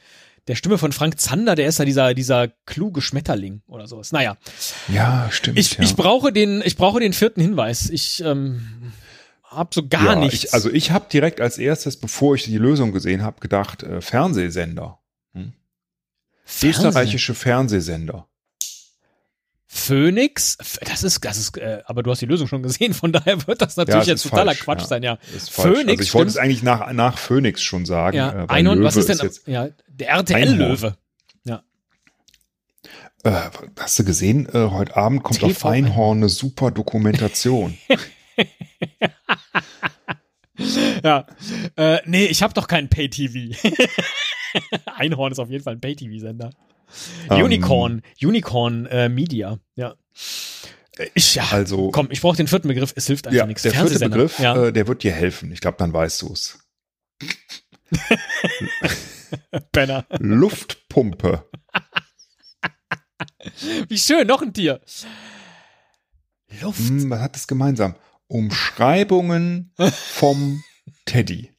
Der 0.48 0.56
Stimme 0.56 0.80
von 0.80 0.92
Frank 0.92 1.20
Zander, 1.20 1.54
der 1.54 1.68
ist 1.68 1.78
ja 1.78 1.86
dieser, 1.86 2.16
dieser 2.16 2.48
kluge 2.66 3.02
Schmetterling 3.02 3.62
oder 3.68 3.88
sowas. 3.88 4.12
Naja, 4.12 4.36
Ja, 4.92 5.28
stimmt. 5.32 5.60
ich, 5.60 5.74
ja. 5.78 5.84
ich 5.84 5.96
brauche 5.96 6.34
den, 6.34 6.64
ich 6.66 6.76
brauche 6.76 7.00
den 7.00 7.14
vierten 7.14 7.40
Hinweis. 7.42 7.88
Ich 7.92 8.24
ähm, 8.26 8.64
hab 9.50 9.74
so 9.74 9.88
gar 9.88 10.06
ja, 10.06 10.15
nichts. 10.15 10.44
Ich, 10.44 10.53
also 10.53 10.70
ich 10.70 10.91
habe 10.91 11.08
direkt 11.12 11.41
als 11.41 11.58
erstes, 11.58 11.98
bevor 11.98 12.36
ich 12.36 12.44
die 12.44 12.58
Lösung 12.58 12.91
gesehen 12.91 13.24
habe, 13.24 13.39
gedacht, 13.39 13.84
äh, 13.84 14.01
Fernsehsender. 14.01 15.00
Hm? 15.34 15.53
Fernsehen. 16.46 16.88
Österreichische 16.88 17.34
Fernsehsender. 17.34 18.27
Phoenix, 19.72 20.58
das 20.82 21.03
ist, 21.03 21.24
das 21.24 21.38
ist, 21.38 21.56
äh, 21.58 21.84
aber 21.86 22.01
du 22.01 22.10
hast 22.10 22.22
die 22.22 22.25
Lösung 22.25 22.48
schon 22.48 22.63
gesehen, 22.63 22.96
von 22.96 23.12
daher 23.12 23.46
wird 23.46 23.62
das 23.62 23.77
natürlich 23.77 24.01
es 24.01 24.08
jetzt 24.08 24.25
ist 24.25 24.32
totaler 24.32 24.51
falsch, 24.51 24.62
Quatsch 24.62 24.82
ja. 24.82 24.88
sein, 24.88 25.03
ja. 25.03 25.18
Ist 25.36 25.51
falsch. 25.51 25.77
Phoenix, 25.77 25.91
also 25.91 26.03
ich 26.03 26.13
wollte 26.15 26.29
es 26.29 26.38
eigentlich 26.38 26.63
nach, 26.63 26.91
nach 26.91 27.20
Phoenix 27.20 27.62
schon 27.62 27.86
sagen. 27.86 28.18
Ja, 28.18 28.46
äh, 28.46 28.48
Einhorn, 28.48 28.84
was 28.84 28.96
ist 28.96 29.10
denn, 29.10 29.20
jetzt, 29.22 29.48
ja, 29.48 29.70
der 29.88 30.10
RTL-Löwe. 30.10 30.98
äh, 33.24 33.32
hast 33.77 34.00
du 34.00 34.03
gesehen, 34.06 34.48
äh, 34.53 34.70
heute 34.70 34.96
Abend 34.96 35.24
kommt 35.24 35.44
auf 35.44 35.51
TV 35.51 35.70
Einhorn 35.70 36.18
eine 36.18 36.29
super 36.29 36.72
Dokumentation. 36.72 37.77
Ja, 41.03 41.25
äh, 41.77 42.00
nee, 42.05 42.25
ich 42.25 42.43
habe 42.43 42.53
doch 42.53 42.67
keinen 42.67 42.89
Pay-TV. 42.89 43.55
Einhorn 44.98 45.31
ist 45.31 45.39
auf 45.39 45.50
jeden 45.50 45.63
Fall 45.63 45.74
ein 45.75 45.79
Pay-TV-Sender. 45.81 46.50
Ähm, 47.29 47.43
Unicorn, 47.46 48.01
Unicorn 48.22 48.86
äh, 48.88 49.08
Media, 49.10 49.60
ja. 49.75 49.96
Äh, 50.98 51.08
Ich, 51.13 51.36
ja, 51.36 51.46
Also- 51.51 51.91
komm, 51.91 52.10
ich 52.12 52.19
brauche 52.19 52.36
den 52.36 52.48
vierten 52.48 52.67
Begriff, 52.67 52.91
es 52.96 53.08
hilft 53.08 53.27
einfach 53.27 53.38
ja, 53.38 53.46
nichts. 53.46 53.62
der 53.63 53.72
vierte. 53.72 54.00
Begriff, 54.10 54.39
ja. 54.39 54.65
äh, 54.65 54.74
der 54.74 54.88
wird 54.88 55.03
dir 55.03 55.13
helfen. 55.13 55.51
Ich 55.53 55.62
glaube, 55.62 55.77
dann 55.77 55.93
weißt 55.93 56.24
du 56.24 56.34
es. 56.34 56.60
Penner. 59.72 60.05
Luftpumpe. 60.19 61.46
Wie 63.88 63.98
schön, 63.98 64.27
noch 64.27 64.41
ein 64.41 64.53
Tier. 64.53 64.81
Luft. 66.62 66.79
Hm, 66.79 67.10
was 67.10 67.19
hat 67.22 67.36
das 67.36 67.48
gemeinsam? 67.48 67.96
Umschreibungen 68.29 69.74
vom 69.91 70.63
Teddy. 71.05 71.51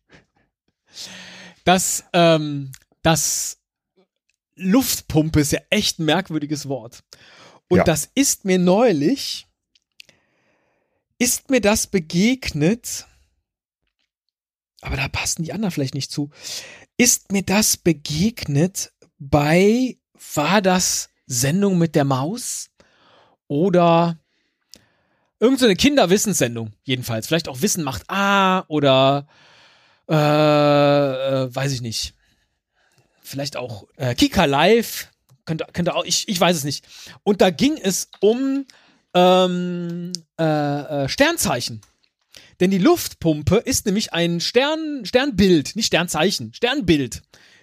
Das, 1.65 2.05
ähm, 2.13 2.71
das 3.03 3.59
Luftpumpe 4.55 5.41
ist 5.41 5.53
ja 5.53 5.61
echt 5.69 5.99
ein 5.99 6.05
merkwürdiges 6.05 6.69
Wort. 6.69 7.03
Und 7.69 7.79
Ja. 7.79 7.85
das 7.85 8.09
ist 8.15 8.45
mir 8.45 8.59
neulich, 8.59 9.47
ist 11.19 11.51
mir 11.51 11.61
das 11.61 11.87
begegnet, 11.89 13.07
aber 14.81 14.97
da 14.97 15.09
passen 15.09 15.43
die 15.43 15.53
anderen 15.53 15.73
vielleicht 15.73 15.95
nicht 15.95 16.11
zu, 16.11 16.31
ist 16.97 17.33
mir 17.33 17.43
das 17.43 17.77
begegnet 17.77 18.93
bei, 19.19 19.99
war 20.35 20.63
das 20.63 21.11
Sendung 21.27 21.79
mit 21.79 21.95
der 21.95 22.05
Maus 22.05 22.71
oder 23.49 24.20
irgendeine 25.41 25.59
so 25.59 25.67
eine 25.67 25.77
Kinderwissenssendung 25.77 26.73
jedenfalls, 26.85 27.27
vielleicht 27.27 27.49
auch 27.49 27.63
Wissen 27.63 27.83
macht 27.83 28.09
A 28.09 28.65
oder 28.69 29.27
äh, 30.09 30.15
äh, 30.15 31.55
weiß 31.55 31.73
ich 31.73 31.81
nicht. 31.81 32.15
Vielleicht 33.23 33.57
auch 33.57 33.87
äh, 33.97 34.15
Kika 34.15 34.45
Live. 34.45 35.09
Könnte, 35.45 35.67
könnte 35.73 35.95
auch, 35.95 36.05
ich, 36.05 36.29
ich 36.29 36.41
weiß 36.41 36.57
es 36.57 36.65
nicht. 36.65 36.85
Und 37.23 37.41
da 37.41 37.51
ging 37.51 37.77
es 37.81 38.11
um 38.21 38.67
ähm, 39.15 40.13
äh, 40.39 40.45
äh, 40.45 41.09
Sternzeichen. 41.09 41.81
Denn 42.61 42.71
die 42.71 42.79
Luftpumpe 42.79 43.57
ist 43.57 43.87
nämlich 43.87 44.13
ein 44.13 44.41
Stern, 44.41 45.05
Sternbild, 45.05 45.77
nicht 45.77 45.87
Sternzeichen, 45.87 46.53
Sternbild. 46.55 47.23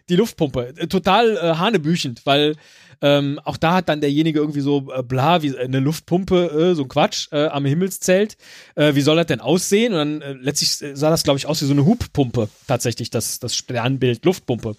Die 0.09 0.15
Luftpumpe. 0.15 0.73
Äh, 0.77 0.87
total 0.87 1.37
äh, 1.37 1.55
hanebüchend, 1.55 2.25
weil 2.25 2.55
ähm, 3.01 3.39
auch 3.43 3.57
da 3.57 3.75
hat 3.75 3.89
dann 3.89 4.01
derjenige 4.01 4.39
irgendwie 4.39 4.61
so 4.61 4.91
äh, 4.91 5.03
bla, 5.03 5.41
wie 5.41 5.57
eine 5.57 5.79
Luftpumpe, 5.79 6.71
äh, 6.71 6.75
so 6.75 6.83
ein 6.83 6.87
Quatsch, 6.87 7.27
äh, 7.31 7.47
am 7.47 7.65
Himmelszelt. 7.65 8.37
Äh, 8.75 8.95
wie 8.95 9.01
soll 9.01 9.15
das 9.17 9.27
denn 9.27 9.41
aussehen? 9.41 9.93
Und 9.93 9.99
dann 9.99 10.21
äh, 10.21 10.33
letztlich 10.33 10.71
sah 10.71 11.09
das, 11.09 11.23
glaube 11.23 11.37
ich, 11.37 11.45
aus 11.45 11.61
wie 11.61 11.65
so 11.65 11.73
eine 11.73 11.85
Hubpumpe, 11.85 12.49
tatsächlich, 12.67 13.09
das, 13.09 13.39
das 13.39 13.55
Sternbild 13.55 14.25
Luftpumpe 14.25 14.75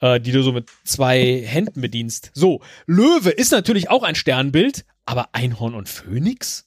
äh, 0.00 0.20
die 0.20 0.32
du 0.32 0.42
so 0.42 0.52
mit 0.52 0.68
zwei 0.84 1.42
Händen 1.44 1.80
bedienst. 1.80 2.30
So, 2.34 2.60
Löwe 2.86 3.30
ist 3.30 3.52
natürlich 3.52 3.90
auch 3.90 4.02
ein 4.02 4.14
Sternbild, 4.14 4.84
aber 5.04 5.30
Einhorn 5.32 5.74
und 5.74 5.88
Phönix? 5.88 6.66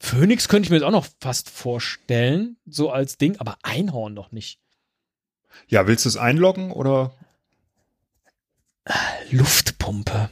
Phönix 0.00 0.48
könnte 0.48 0.66
ich 0.66 0.70
mir 0.70 0.76
jetzt 0.76 0.84
auch 0.84 0.92
noch 0.92 1.06
fast 1.20 1.50
vorstellen, 1.50 2.56
so 2.66 2.90
als 2.90 3.18
Ding, 3.18 3.36
aber 3.38 3.58
Einhorn 3.62 4.14
noch 4.14 4.30
nicht. 4.30 4.60
Ja, 5.66 5.86
willst 5.86 6.04
du 6.04 6.08
es 6.08 6.16
einloggen 6.16 6.70
oder? 6.70 7.14
Luftpumpe. 9.30 10.30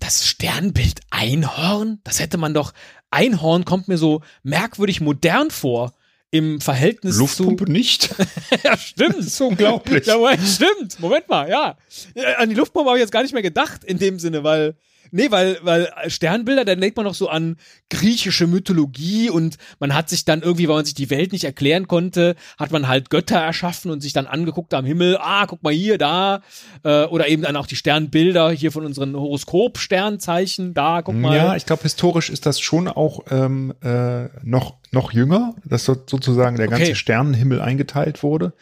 Das 0.00 0.26
Sternbild 0.26 1.00
Einhorn? 1.10 2.00
Das 2.04 2.20
hätte 2.20 2.38
man 2.38 2.54
doch. 2.54 2.72
Einhorn 3.10 3.64
kommt 3.64 3.88
mir 3.88 3.98
so 3.98 4.22
merkwürdig 4.42 5.00
modern 5.00 5.50
vor 5.50 5.94
im 6.30 6.60
Verhältnis 6.60 7.16
Luftpumpe 7.16 7.64
zu. 7.64 7.72
nicht. 7.72 8.14
ja, 8.64 8.76
stimmt. 8.76 9.18
Das 9.18 9.26
ist 9.26 9.40
unglaublich. 9.40 10.06
Ja, 10.06 10.18
Moment, 10.18 10.46
stimmt. 10.46 11.00
Moment 11.00 11.28
mal, 11.28 11.48
ja. 11.48 11.76
ja. 12.14 12.36
An 12.36 12.50
die 12.50 12.54
Luftpumpe 12.54 12.88
habe 12.88 12.98
ich 12.98 13.02
jetzt 13.02 13.12
gar 13.12 13.22
nicht 13.22 13.32
mehr 13.32 13.42
gedacht 13.42 13.84
in 13.84 13.98
dem 13.98 14.18
Sinne, 14.18 14.44
weil 14.44 14.76
Nee, 15.10 15.30
weil, 15.30 15.58
weil 15.62 15.92
Sternbilder, 16.08 16.64
da 16.64 16.74
denkt 16.74 16.96
man 16.96 17.06
noch 17.06 17.14
so 17.14 17.28
an 17.28 17.56
griechische 17.90 18.46
Mythologie 18.46 19.30
und 19.30 19.58
man 19.78 19.94
hat 19.94 20.08
sich 20.08 20.24
dann 20.24 20.42
irgendwie, 20.42 20.68
weil 20.68 20.76
man 20.76 20.84
sich 20.84 20.94
die 20.94 21.10
Welt 21.10 21.32
nicht 21.32 21.44
erklären 21.44 21.86
konnte, 21.88 22.36
hat 22.58 22.70
man 22.70 22.88
halt 22.88 23.10
Götter 23.10 23.38
erschaffen 23.38 23.90
und 23.90 24.00
sich 24.00 24.12
dann 24.12 24.26
angeguckt 24.26 24.74
am 24.74 24.84
Himmel, 24.84 25.18
ah, 25.20 25.46
guck 25.46 25.62
mal 25.62 25.72
hier, 25.72 25.98
da, 25.98 26.40
äh, 26.84 27.04
oder 27.04 27.28
eben 27.28 27.42
dann 27.42 27.56
auch 27.56 27.66
die 27.66 27.76
Sternbilder 27.76 28.50
hier 28.50 28.72
von 28.72 28.84
unseren 28.84 29.14
Horoskop-Sternzeichen, 29.14 30.74
da, 30.74 31.02
guck 31.02 31.14
mal. 31.14 31.36
Ja, 31.36 31.56
ich 31.56 31.66
glaube, 31.66 31.82
historisch 31.82 32.30
ist 32.30 32.46
das 32.46 32.60
schon 32.60 32.88
auch 32.88 33.20
ähm, 33.30 33.74
äh, 33.82 34.24
noch, 34.42 34.76
noch 34.90 35.12
jünger, 35.12 35.54
dass 35.64 35.84
so, 35.84 35.96
sozusagen 36.06 36.56
der 36.56 36.68
ganze 36.68 36.78
Okay. 36.78 36.94
Sternenhimmel 36.94 37.60
eingeteilt 37.60 38.22
wurde. 38.22 38.52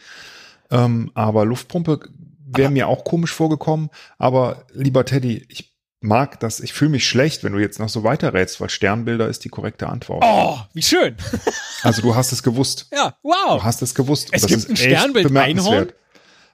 Ähm, 0.71 1.11
aber 1.13 1.45
Luftpumpe 1.45 1.99
wäre 2.45 2.71
mir 2.71 2.87
auch 2.87 3.03
komisch 3.03 3.33
vorgekommen. 3.33 3.89
Aber 4.17 4.65
lieber 4.73 5.05
Teddy, 5.05 5.45
ich 5.49 5.76
mag 5.99 6.39
das, 6.39 6.59
ich 6.59 6.73
fühle 6.73 6.91
mich 6.91 7.07
schlecht, 7.07 7.43
wenn 7.43 7.53
du 7.53 7.59
jetzt 7.59 7.79
noch 7.79 7.89
so 7.89 8.03
weiterrätst, 8.03 8.61
weil 8.61 8.69
Sternbilder 8.69 9.27
ist 9.27 9.43
die 9.45 9.49
korrekte 9.49 9.87
Antwort. 9.87 10.23
Oh, 10.25 10.57
wie 10.73 10.81
schön. 10.81 11.15
Also 11.83 12.01
du 12.01 12.15
hast 12.15 12.31
es 12.31 12.41
gewusst. 12.41 12.87
Ja, 12.91 13.11
Du 13.21 13.29
wow. 13.29 13.63
hast 13.63 13.81
es 13.83 13.93
gewusst. 13.93 14.29
Es 14.31 14.41
Und 14.43 14.49
gibt 14.49 14.63
ist 14.63 14.69
ein 14.71 14.75
Sternbild. 14.77 15.35
Einhorn? 15.37 15.91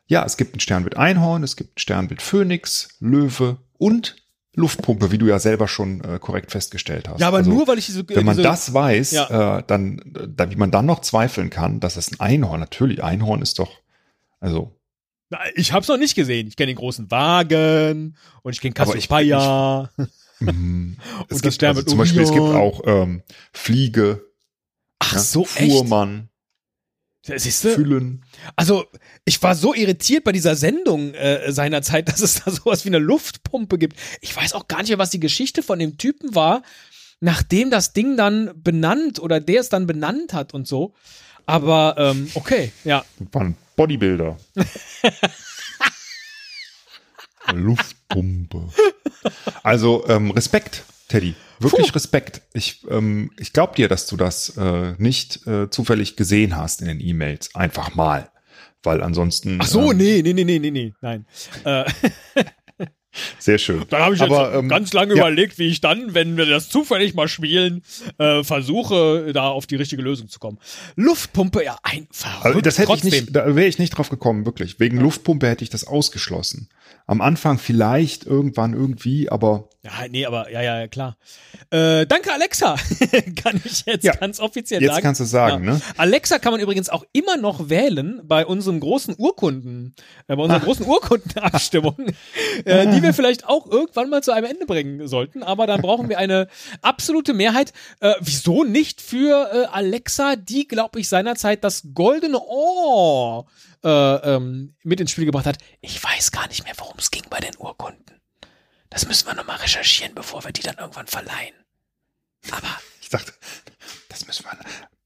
Ja, 0.05 0.25
es 0.25 0.35
gibt 0.35 0.55
ein 0.55 0.59
Sternbild 0.59 0.97
Einhorn, 0.97 1.43
es 1.43 1.55
gibt 1.55 1.77
ein 1.77 1.79
Sternbild 1.79 2.21
Phönix, 2.21 2.89
Löwe 2.99 3.57
und 3.77 4.17
Luftpumpe, 4.55 5.11
wie 5.11 5.17
du 5.17 5.25
ja 5.25 5.39
selber 5.39 5.67
schon 5.69 6.01
äh, 6.03 6.19
korrekt 6.19 6.51
festgestellt 6.51 7.07
hast. 7.07 7.21
Ja, 7.21 7.29
aber 7.29 7.37
Also, 7.37 7.49
nur, 7.51 7.67
weil 7.67 7.77
ich 7.79 7.85
diese. 7.87 8.07
wenn 8.09 8.25
man 8.25 8.35
diese, 8.35 8.43
das 8.47 8.73
weiß, 8.73 9.11
Ja. 9.11 9.57
äh, 9.59 9.63
dann, 9.65 10.01
dann, 10.27 10.51
wie 10.51 10.57
man 10.57 10.69
dann 10.71 10.85
noch 10.85 10.99
zweifeln 10.99 11.49
kann, 11.49 11.79
dass 11.79 11.95
es 11.95 12.11
ein 12.11 12.19
Einhorn, 12.19 12.59
natürlich, 12.59 13.01
Einhorn 13.03 13.41
ist 13.41 13.57
doch, 13.59 13.71
also, 14.41 14.77
Ich 15.55 15.73
hab's 15.73 15.87
noch 15.87 15.97
nicht 15.97 16.15
gesehen. 16.15 16.47
Ich 16.47 16.55
kenne 16.55 16.67
den 16.67 16.77
großen 16.77 17.09
Wagen 17.11 18.15
und 18.41 18.53
ich 18.53 18.61
kenne 18.61 18.73
Cassiopeia. 18.73 19.89
mm, 20.39 20.93
es 21.21 21.27
das 21.29 21.41
gibt 21.41 21.53
Stern 21.55 21.75
also 21.75 21.83
zum 21.83 21.97
Beispiel, 21.97 22.21
es 22.21 22.31
gibt 22.31 22.41
auch 22.41 22.81
ähm, 22.85 23.23
Fliege, 23.51 24.25
Ach 24.99 25.13
ja, 25.13 25.19
so? 25.19 25.43
Fuhrmann, 25.43 26.29
Siehst? 27.25 27.61
Füllen. 27.61 28.25
Also, 28.57 28.85
ich 29.23 29.41
war 29.41 29.55
so 29.55 29.73
irritiert 29.73 30.25
bei 30.25 30.33
dieser 30.33 30.57
Sendung 30.57 31.13
äh, 31.13 31.51
seinerzeit, 31.53 32.07
dass 32.09 32.21
es 32.21 32.43
da 32.43 32.51
sowas 32.51 32.83
wie 32.83 32.89
eine 32.89 32.99
Luftpumpe 32.99 33.77
gibt. 33.77 33.97
Ich 34.21 34.35
weiß 34.35 34.53
auch 34.53 34.67
gar 34.67 34.79
nicht 34.79 34.89
mehr, 34.89 34.97
was 34.97 35.09
die 35.09 35.21
Geschichte 35.21 35.63
von 35.63 35.79
dem 35.79 35.97
Typen 35.97 36.35
war, 36.35 36.63
nachdem 37.21 37.71
das 37.71 37.93
Ding 37.93 38.17
dann 38.17 38.51
benannt 38.55 39.19
oder 39.19 39.39
der 39.39 39.61
es 39.61 39.69
dann 39.69 39.87
benannt 39.87 40.33
hat 40.33 40.53
und 40.53 40.67
so. 40.67 40.93
Aber 41.45 41.95
ähm, 41.97 42.29
okay, 42.35 42.71
ja. 42.83 43.05
War 43.31 43.41
ein 43.43 43.57
Bodybuilder. 43.75 44.37
Luftpumpe. 47.53 48.69
Also 49.63 50.05
ähm, 50.07 50.31
Respekt, 50.31 50.83
Teddy. 51.09 51.35
Wirklich 51.59 51.93
Respekt. 51.93 52.41
Ich, 52.53 52.85
ähm, 52.89 53.31
ich 53.37 53.53
glaube 53.53 53.75
dir, 53.75 53.87
dass 53.87 54.07
du 54.07 54.17
das 54.17 54.57
äh, 54.57 54.95
nicht 54.97 55.45
äh, 55.47 55.69
zufällig 55.69 56.15
gesehen 56.15 56.57
hast 56.57 56.81
in 56.81 56.87
den 56.87 56.99
E-Mails. 56.99 57.53
Einfach 57.55 57.95
mal. 57.95 58.29
Weil 58.81 59.01
ansonsten. 59.01 59.59
Ach 59.61 59.67
so, 59.67 59.91
ähm, 59.91 59.97
nee, 59.97 60.21
nee, 60.21 60.33
nee, 60.33 60.43
nee, 60.43 60.59
nee, 60.59 60.71
nee, 60.71 60.93
nein. 61.01 61.25
Äh, 61.63 61.85
Sehr 63.39 63.57
schön. 63.57 63.83
Dann 63.89 64.01
habe 64.01 64.15
ich 64.15 64.21
Aber, 64.21 64.47
jetzt 64.47 64.59
ähm, 64.59 64.69
ganz 64.69 64.93
lange 64.93 65.15
ja. 65.15 65.21
überlegt, 65.21 65.59
wie 65.59 65.67
ich 65.67 65.81
dann, 65.81 66.13
wenn 66.13 66.37
wir 66.37 66.45
das 66.45 66.69
zufällig 66.69 67.13
mal 67.13 67.27
spielen, 67.27 67.83
äh, 68.17 68.43
versuche, 68.43 69.31
da 69.33 69.49
auf 69.49 69.67
die 69.67 69.75
richtige 69.75 70.01
Lösung 70.01 70.29
zu 70.29 70.39
kommen. 70.39 70.59
Luftpumpe, 70.95 71.63
ja, 71.63 71.77
ein 71.83 72.07
verrückt. 72.11 72.45
Also 72.45 72.61
das 72.61 72.77
hätte 72.77 72.87
trotzdem. 72.87 73.13
ich 73.13 73.21
nicht, 73.21 73.35
da 73.35 73.55
wäre 73.55 73.67
ich 73.67 73.79
nicht 73.79 73.91
drauf 73.91 74.09
gekommen, 74.09 74.45
wirklich. 74.45 74.79
Wegen 74.79 74.99
Luftpumpe 74.99 75.47
hätte 75.47 75.63
ich 75.63 75.69
das 75.69 75.85
ausgeschlossen. 75.85 76.69
Am 77.05 77.21
Anfang 77.21 77.59
vielleicht, 77.59 78.25
irgendwann, 78.25 78.73
irgendwie, 78.73 79.29
aber 79.29 79.69
Ja, 79.85 79.91
nee, 80.09 80.25
aber 80.25 80.49
ja, 80.49 80.61
ja, 80.61 80.79
ja, 80.79 80.87
klar. 80.87 81.17
Äh, 81.69 82.05
danke, 82.05 82.31
Alexa. 82.31 82.75
kann 83.43 83.61
ich 83.65 83.85
jetzt 83.85 84.05
Ja, 84.05 84.15
ganz 84.15 84.39
offiziell 84.39 84.81
jetzt 84.81 84.91
sagen. 84.93 85.03
kannst 85.03 85.19
du 85.19 85.25
sagen, 85.25 85.65
Ja. 85.65 85.73
ne? 85.73 85.81
Alexa 85.97 86.39
kann 86.39 86.53
man 86.53 86.61
übrigens 86.61 86.87
auch 86.87 87.03
immer 87.11 87.35
noch 87.35 87.67
wählen 87.69 88.21
bei 88.23 88.45
unserem 88.45 88.79
großen 88.79 89.15
Urkunden, 89.17 89.93
äh, 90.27 90.37
bei 90.37 90.41
unserer 90.41 90.61
Ah. 90.61 90.63
großen 90.63 90.85
Urkundenabstimmung, 90.85 91.97
äh, 92.65 92.87
die 92.95 93.03
wir 93.03 93.13
vielleicht 93.13 93.45
auch 93.49 93.69
irgendwann 93.69 94.09
mal 94.09 94.23
zu 94.23 94.31
einem 94.31 94.45
Ende 94.49 94.65
bringen 94.65 95.05
sollten. 95.09 95.43
Aber 95.43 95.67
dann 95.67 95.81
brauchen 95.81 96.07
wir 96.07 96.17
eine 96.17 96.47
absolute 96.81 97.33
Mehrheit. 97.33 97.73
Äh, 97.99 98.13
wieso 98.21 98.63
nicht 98.63 99.01
für 99.01 99.49
äh, 99.53 99.65
Alexa, 99.65 100.37
die, 100.37 100.65
glaube 100.65 101.01
ich, 101.01 101.09
seinerzeit 101.09 101.61
das 101.65 101.83
goldene 101.93 102.39
Ohr 102.39 103.47
äh, 103.83 103.89
ähm, 103.89 104.75
mit 104.83 105.01
ins 105.01 105.11
Spiel 105.11 105.25
gebracht 105.25 105.45
hat? 105.45 105.57
Ich 105.81 106.01
weiß 106.01 106.31
gar 106.31 106.47
nicht 106.47 106.63
mehr, 106.63 106.73
worum 106.77 106.95
es 106.99 107.11
ging 107.11 107.23
bei 107.29 107.39
den 107.41 107.57
Urkunden. 107.57 107.99
Das 108.93 109.07
müssen 109.07 109.25
wir 109.27 109.33
nochmal 109.33 109.57
recherchieren, 109.57 110.13
bevor 110.13 110.43
wir 110.45 110.51
die 110.51 110.61
dann 110.61 110.77
irgendwann 110.77 111.07
verleihen. 111.07 111.55
Aber 112.51 112.79
Ich 113.01 113.09
dachte, 113.09 113.33
das 114.09 114.25
müssen 114.27 114.45
wir 114.45 114.57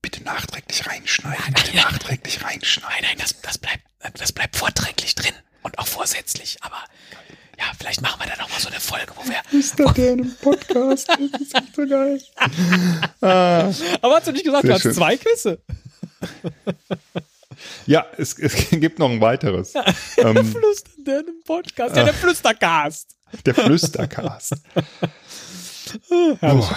bitte 0.01 0.23
nachträglich 0.23 0.85
reinschneiden. 0.85 1.53
Bitte 1.53 1.75
nachträglich 1.75 2.43
reinschneiden. 2.43 2.91
Nein, 3.01 3.03
nein, 3.09 3.17
das, 3.19 3.39
das 3.41 3.57
bleibt, 3.57 3.83
das 4.19 4.31
bleibt 4.33 4.55
vorträglich 4.57 5.15
drin 5.15 5.33
und 5.63 5.79
auch 5.79 5.87
vorsätzlich. 5.87 6.57
Aber 6.61 6.83
ja, 7.57 7.65
vielleicht 7.79 8.01
machen 8.01 8.19
wir 8.21 8.27
da 8.29 8.35
noch 8.41 8.49
mal 8.49 8.59
so 8.59 8.67
eine 8.69 8.79
Folge, 8.79 9.13
wo 9.15 9.23
wir. 9.27 9.41
Ist 9.57 9.79
das 9.79 9.93
der 9.93 10.13
in 10.13 10.21
einem 10.21 10.35
Podcast? 10.35 11.07
Das 11.09 11.41
ist 11.41 11.75
so 11.75 11.87
geil. 11.87 12.21
Ah. 13.21 13.71
Aber 14.01 14.15
hast 14.15 14.27
du 14.27 14.31
nicht 14.31 14.45
gesagt, 14.45 14.63
Sehr 14.63 14.69
du 14.69 14.75
hast 14.75 14.81
schön. 14.83 14.93
zwei 14.93 15.17
Quizze? 15.17 15.61
Ja, 17.87 18.05
es, 18.19 18.37
es 18.37 18.69
gibt 18.69 18.99
noch 18.99 19.09
ein 19.09 19.19
weiteres. 19.19 19.73
Ähm, 20.17 20.51
Flüstern 20.51 21.03
der 21.05 21.19
in 21.21 21.27
einem 21.27 21.43
Podcast. 21.43 21.95
Ja, 21.95 22.03
der 22.03 22.13
Flüstercast. 22.13 23.16
Der 23.45 23.55
Flüstercast. 23.55 24.55
Oh, 26.41 26.67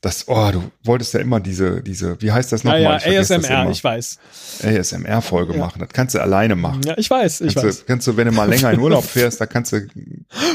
das, 0.00 0.28
oh, 0.28 0.48
du 0.52 0.70
wolltest 0.84 1.12
ja 1.14 1.18
immer 1.20 1.40
diese, 1.40 1.82
diese, 1.82 2.22
wie 2.22 2.30
heißt 2.30 2.52
das 2.52 2.62
Ja, 2.62 2.70
nochmal? 2.70 2.82
ja, 2.84 2.96
Ich 2.98 3.02
vergesse 3.02 3.34
das 3.40 3.44
ASMR, 3.50 3.70
ich 3.72 3.82
weiß. 3.82 4.18
ASMR-Folge 4.62 5.54
machen. 5.54 5.80
Das 5.80 5.88
kannst 5.88 6.14
du 6.14 6.20
alleine 6.22 6.54
machen. 6.54 6.80
Ja, 6.84 6.96
ich 6.96 7.10
weiß, 7.10 7.40
ich 7.40 7.54
kannst, 7.54 7.66
weiß. 7.68 7.78
Du, 7.80 7.84
kannst 7.86 8.06
du, 8.06 8.16
wenn 8.16 8.26
du 8.28 8.32
mal 8.32 8.48
länger 8.48 8.70
in 8.70 8.78
Urlaub 8.78 9.04
fährst, 9.04 9.40
da 9.40 9.46
kannst 9.46 9.72
du 9.72 9.88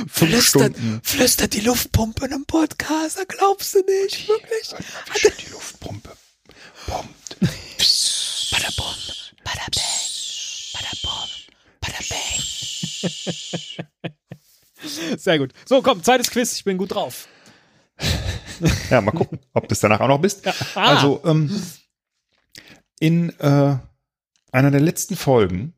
Flüstert, 0.08 0.78
Stunden. 0.78 1.02
flüstert 1.04 1.54
die 1.54 1.60
Luftpumpe 1.60 2.26
in 2.26 2.34
einem 2.34 2.46
Podcast, 2.46 3.18
da 3.20 3.24
glaubst 3.28 3.76
du 3.76 3.80
nicht, 3.80 4.30
wirklich. 4.30 4.74
Wie 5.14 5.20
schön 5.20 5.32
die 5.46 5.52
Luftpumpe 5.52 6.12
pompt. 6.88 7.38
Badabom, 8.52 8.96
badabang, 9.44 9.84
badabom, 10.74 11.30
badabang. 11.82 12.42
Sehr 15.18 15.40
gut. 15.40 15.54
So, 15.66 15.82
komm, 15.82 16.04
zweites 16.04 16.30
Quiz, 16.32 16.54
ich 16.54 16.64
bin 16.64 16.78
gut 16.78 16.94
drauf. 16.94 17.28
Ja, 18.90 19.02
mal 19.02 19.12
gucken, 19.12 19.40
ob 19.54 19.68
du 19.68 19.74
es 19.74 19.80
danach 19.80 20.00
auch 20.00 20.08
noch 20.08 20.22
bist. 20.22 20.48
Ah. 20.48 20.96
Also, 20.96 21.22
ähm, 21.26 21.50
in 23.00 23.38
äh, 23.40 23.78
einer 24.52 24.72
der 24.72 24.80
letzten 24.80 25.16
Folgen 25.16 25.74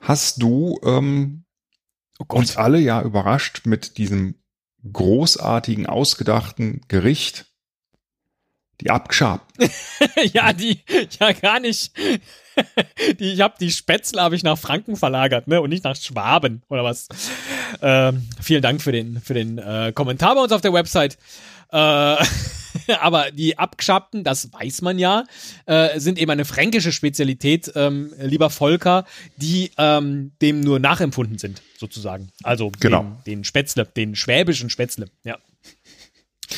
hast 0.00 0.42
du 0.42 0.80
ähm, 0.82 1.44
oh 2.18 2.24
uns 2.34 2.56
alle 2.56 2.78
ja 2.78 3.02
überrascht 3.02 3.66
mit 3.66 3.98
diesem 3.98 4.42
großartigen, 4.90 5.86
ausgedachten 5.86 6.80
Gericht, 6.88 7.49
die 8.80 8.90
Abgschab. 8.90 9.46
ja, 10.32 10.52
die, 10.52 10.80
ja, 11.18 11.32
gar 11.32 11.60
nicht. 11.60 11.92
die, 13.20 13.32
ich 13.32 13.40
habe 13.40 13.54
die 13.60 13.70
Spätzle 13.70 14.20
habe 14.22 14.36
ich 14.36 14.42
nach 14.42 14.58
Franken 14.58 14.96
verlagert, 14.96 15.48
ne, 15.48 15.60
und 15.60 15.70
nicht 15.70 15.84
nach 15.84 15.96
Schwaben 15.96 16.62
oder 16.68 16.84
was. 16.84 17.08
Ähm, 17.82 18.28
vielen 18.40 18.62
Dank 18.62 18.82
für 18.82 18.92
den, 18.92 19.20
für 19.20 19.34
den 19.34 19.58
äh, 19.58 19.92
Kommentar 19.94 20.34
bei 20.34 20.42
uns 20.42 20.52
auf 20.52 20.60
der 20.60 20.72
Website. 20.72 21.18
Äh, 21.72 21.76
aber 23.00 23.30
die 23.30 23.58
Abgeschabten, 23.58 24.24
das 24.24 24.52
weiß 24.52 24.82
man 24.82 24.98
ja, 24.98 25.24
äh, 25.66 25.98
sind 25.98 26.18
eben 26.18 26.30
eine 26.30 26.44
fränkische 26.44 26.92
Spezialität, 26.92 27.72
ähm, 27.74 28.12
lieber 28.18 28.50
Volker, 28.50 29.04
die 29.36 29.70
ähm, 29.78 30.32
dem 30.42 30.60
nur 30.60 30.78
nachempfunden 30.78 31.38
sind, 31.38 31.62
sozusagen. 31.78 32.30
Also 32.42 32.72
Genau. 32.80 33.02
den, 33.02 33.24
den 33.26 33.44
Spätzle, 33.44 33.84
den 33.84 34.14
schwäbischen 34.16 34.70
Spätzle, 34.70 35.06
ja. 35.24 35.38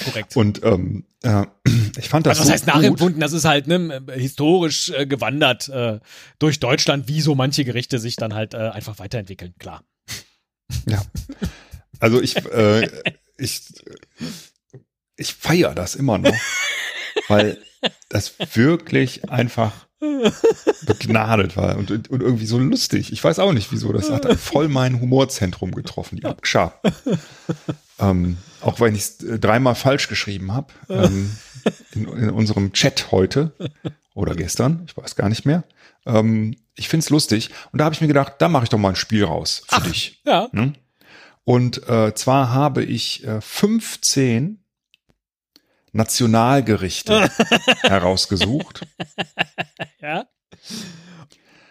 Korrekt. 0.04 0.36
Und 0.36 0.62
ähm, 0.64 1.04
äh, 1.22 1.44
ich 1.98 2.08
fand 2.08 2.26
das 2.26 2.38
Also 2.38 2.40
was 2.40 2.46
so 2.46 2.52
heißt 2.52 2.64
gut. 2.66 2.74
nachempfunden? 2.74 3.20
Das 3.20 3.32
ist 3.32 3.44
halt 3.44 3.66
ne, 3.66 4.02
historisch 4.14 4.90
äh, 4.90 5.06
gewandert 5.06 5.68
äh, 5.68 6.00
durch 6.38 6.60
Deutschland, 6.60 7.08
wie 7.08 7.20
so 7.20 7.34
manche 7.34 7.64
Gerichte 7.64 7.98
sich 7.98 8.16
dann 8.16 8.34
halt 8.34 8.54
äh, 8.54 8.58
einfach 8.58 8.98
weiterentwickeln, 8.98 9.54
klar. 9.58 9.84
Ja. 10.86 11.02
Also 12.00 12.20
ich, 12.20 12.36
äh, 12.46 12.88
ich, 13.38 13.62
ich 15.16 15.34
feiere 15.34 15.74
das 15.74 15.94
immer 15.94 16.18
noch, 16.18 16.34
weil 17.28 17.58
das 18.08 18.34
wirklich 18.54 19.30
einfach 19.30 19.86
begnadet 20.86 21.56
war 21.56 21.76
und, 21.76 21.90
und 21.90 22.22
irgendwie 22.22 22.46
so 22.46 22.58
lustig. 22.58 23.12
Ich 23.12 23.22
weiß 23.22 23.38
auch 23.38 23.52
nicht, 23.52 23.72
wieso. 23.72 23.92
Das 23.92 24.10
hat 24.10 24.26
voll 24.38 24.68
mein 24.68 25.00
Humorzentrum 25.00 25.72
getroffen, 25.74 26.16
die 26.16 26.24
abgeschabt. 26.24 26.86
ähm, 27.98 28.38
auch 28.60 28.80
wenn 28.80 28.94
ich 28.94 29.02
es 29.02 29.18
dreimal 29.18 29.74
falsch 29.74 30.08
geschrieben 30.08 30.52
habe 30.52 30.72
ähm, 30.88 31.30
in, 31.94 32.08
in 32.08 32.30
unserem 32.30 32.72
Chat 32.72 33.12
heute 33.12 33.52
oder 34.14 34.34
gestern, 34.34 34.82
ich 34.86 34.96
weiß 34.96 35.16
gar 35.16 35.28
nicht 35.28 35.46
mehr. 35.46 35.64
Ähm, 36.06 36.56
ich 36.74 36.88
find's 36.88 37.10
lustig 37.10 37.50
und 37.72 37.78
da 37.78 37.84
habe 37.84 37.94
ich 37.94 38.00
mir 38.00 38.08
gedacht, 38.08 38.34
da 38.38 38.48
mache 38.48 38.64
ich 38.64 38.70
doch 38.70 38.78
mal 38.78 38.90
ein 38.90 38.96
Spiel 38.96 39.24
raus 39.24 39.62
für 39.68 39.82
dich. 39.82 40.20
Ja. 40.24 40.48
Ne? 40.52 40.74
Und 41.44 41.88
äh, 41.88 42.14
zwar 42.14 42.52
habe 42.52 42.84
ich 42.84 43.26
äh, 43.26 43.40
15 43.40 44.61
Nationalgerichte 45.92 47.28
herausgesucht 47.82 48.86
Ja. 50.00 50.20
aus 50.20 50.28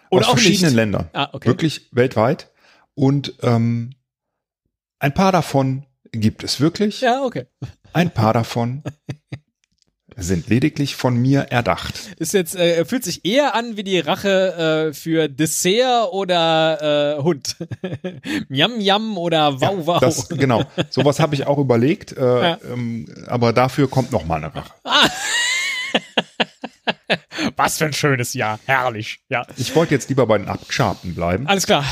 Oder 0.09 0.27
auch 0.27 0.31
verschiedenen 0.31 0.69
nicht. 0.71 0.75
Ländern, 0.75 1.09
Ah, 1.13 1.29
okay. 1.33 1.47
wirklich 1.47 1.87
weltweit. 1.91 2.51
Und 2.93 3.33
ähm, 3.41 3.95
ein 4.99 5.13
paar 5.13 5.31
davon 5.31 5.85
gibt 6.11 6.43
es 6.43 6.59
wirklich, 6.59 7.01
Ja, 7.01 7.23
okay. 7.23 7.45
ein 7.93 8.11
paar 8.13 8.33
davon 8.33 8.83
sind 10.21 10.47
lediglich 10.49 10.95
von 10.95 11.15
mir 11.15 11.41
erdacht. 11.49 11.93
Ist 12.17 12.33
jetzt, 12.33 12.55
äh, 12.55 12.85
fühlt 12.85 13.03
sich 13.03 13.25
eher 13.25 13.55
an 13.55 13.77
wie 13.77 13.83
die 13.83 13.99
Rache 13.99 14.89
äh, 14.89 14.93
für 14.93 15.27
Dessert 15.29 16.11
oder 16.11 17.17
äh, 17.17 17.21
Hund. 17.23 17.55
Miam 18.49 18.77
Miam 18.77 19.17
oder 19.17 19.59
Wow 19.61 19.85
Wow. 19.85 19.99
Das, 19.99 20.29
genau, 20.29 20.63
sowas 20.89 21.19
habe 21.19 21.35
ich 21.35 21.47
auch 21.47 21.57
überlegt, 21.57 22.11
äh, 22.17 22.21
Ja. 22.21 22.57
ähm, 22.71 23.07
aber 23.27 23.53
dafür 23.53 23.89
kommt 23.89 24.11
noch 24.11 24.25
mal 24.25 24.35
eine 24.37 24.53
Rache. 24.53 24.73
Was 27.55 27.77
für 27.77 27.85
ein 27.85 27.93
schönes 27.93 28.33
Jahr. 28.33 28.59
Herrlich. 28.65 29.19
Ja. 29.29 29.45
Ich 29.57 29.75
wollte 29.75 29.93
jetzt 29.93 30.09
lieber 30.09 30.25
bei 30.27 30.37
den 30.37 30.47
Abgeschabten 30.47 31.15
bleiben. 31.15 31.47
Alles 31.47 31.65
klar. 31.65 31.83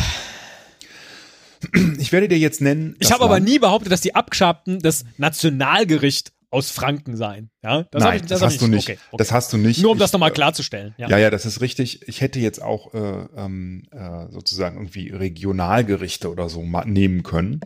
Ich 1.98 2.12
werde 2.12 2.28
dir 2.28 2.38
jetzt 2.38 2.62
nennen. 2.62 2.96
Ich 3.00 3.12
habe 3.12 3.24
aber 3.24 3.40
nie 3.40 3.60
behauptet, 3.60 3.92
dass 3.92 4.02
die 4.02 4.16
Abgeschabten 4.16 4.80
das 4.80 5.04
Nationalgericht 5.18 6.32
aus 6.52 6.72
Franken 6.72 7.16
seien. 7.16 7.52
Ja, 7.64 7.84
das 7.92 8.04
Nein, 8.04 8.22
ich, 8.22 8.28
das, 8.28 8.42
hab 8.42 8.48
hast 8.48 8.56
ich 8.56 8.60
du 8.60 8.68
nicht. 8.68 8.90
Okay, 8.90 9.00
okay. 9.12 9.18
Das 9.18 9.32
hast 9.32 9.54
du 9.54 9.58
nicht. 9.58 9.82
Nur 9.82 9.92
um 9.92 9.98
Ich, 9.98 10.02
das 10.02 10.14
nochmal 10.14 10.32
äh, 10.32 10.34
klarzustellen. 10.34 10.96
Ja. 10.98 11.10
Ja, 11.10 11.18
ja, 11.18 11.30
das 11.30 11.46
ist 11.46 11.62
richtig. 11.62 12.08
Ich 12.08 12.22
hätte 12.22 12.40
jetzt 12.40 12.62
auch 12.62 12.94
äh, 12.94 13.26
ähm, 13.36 13.84
äh, 13.92 14.32
sozusagen 14.32 14.78
irgendwie 14.78 15.10
Regionalgerichte 15.10 16.30
oder 16.30 16.50
so 16.50 16.64
nehmen 16.86 17.24
können. 17.24 17.62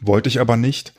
Wollte 0.00 0.28
ich 0.28 0.40
aber 0.40 0.56
nicht, 0.56 0.92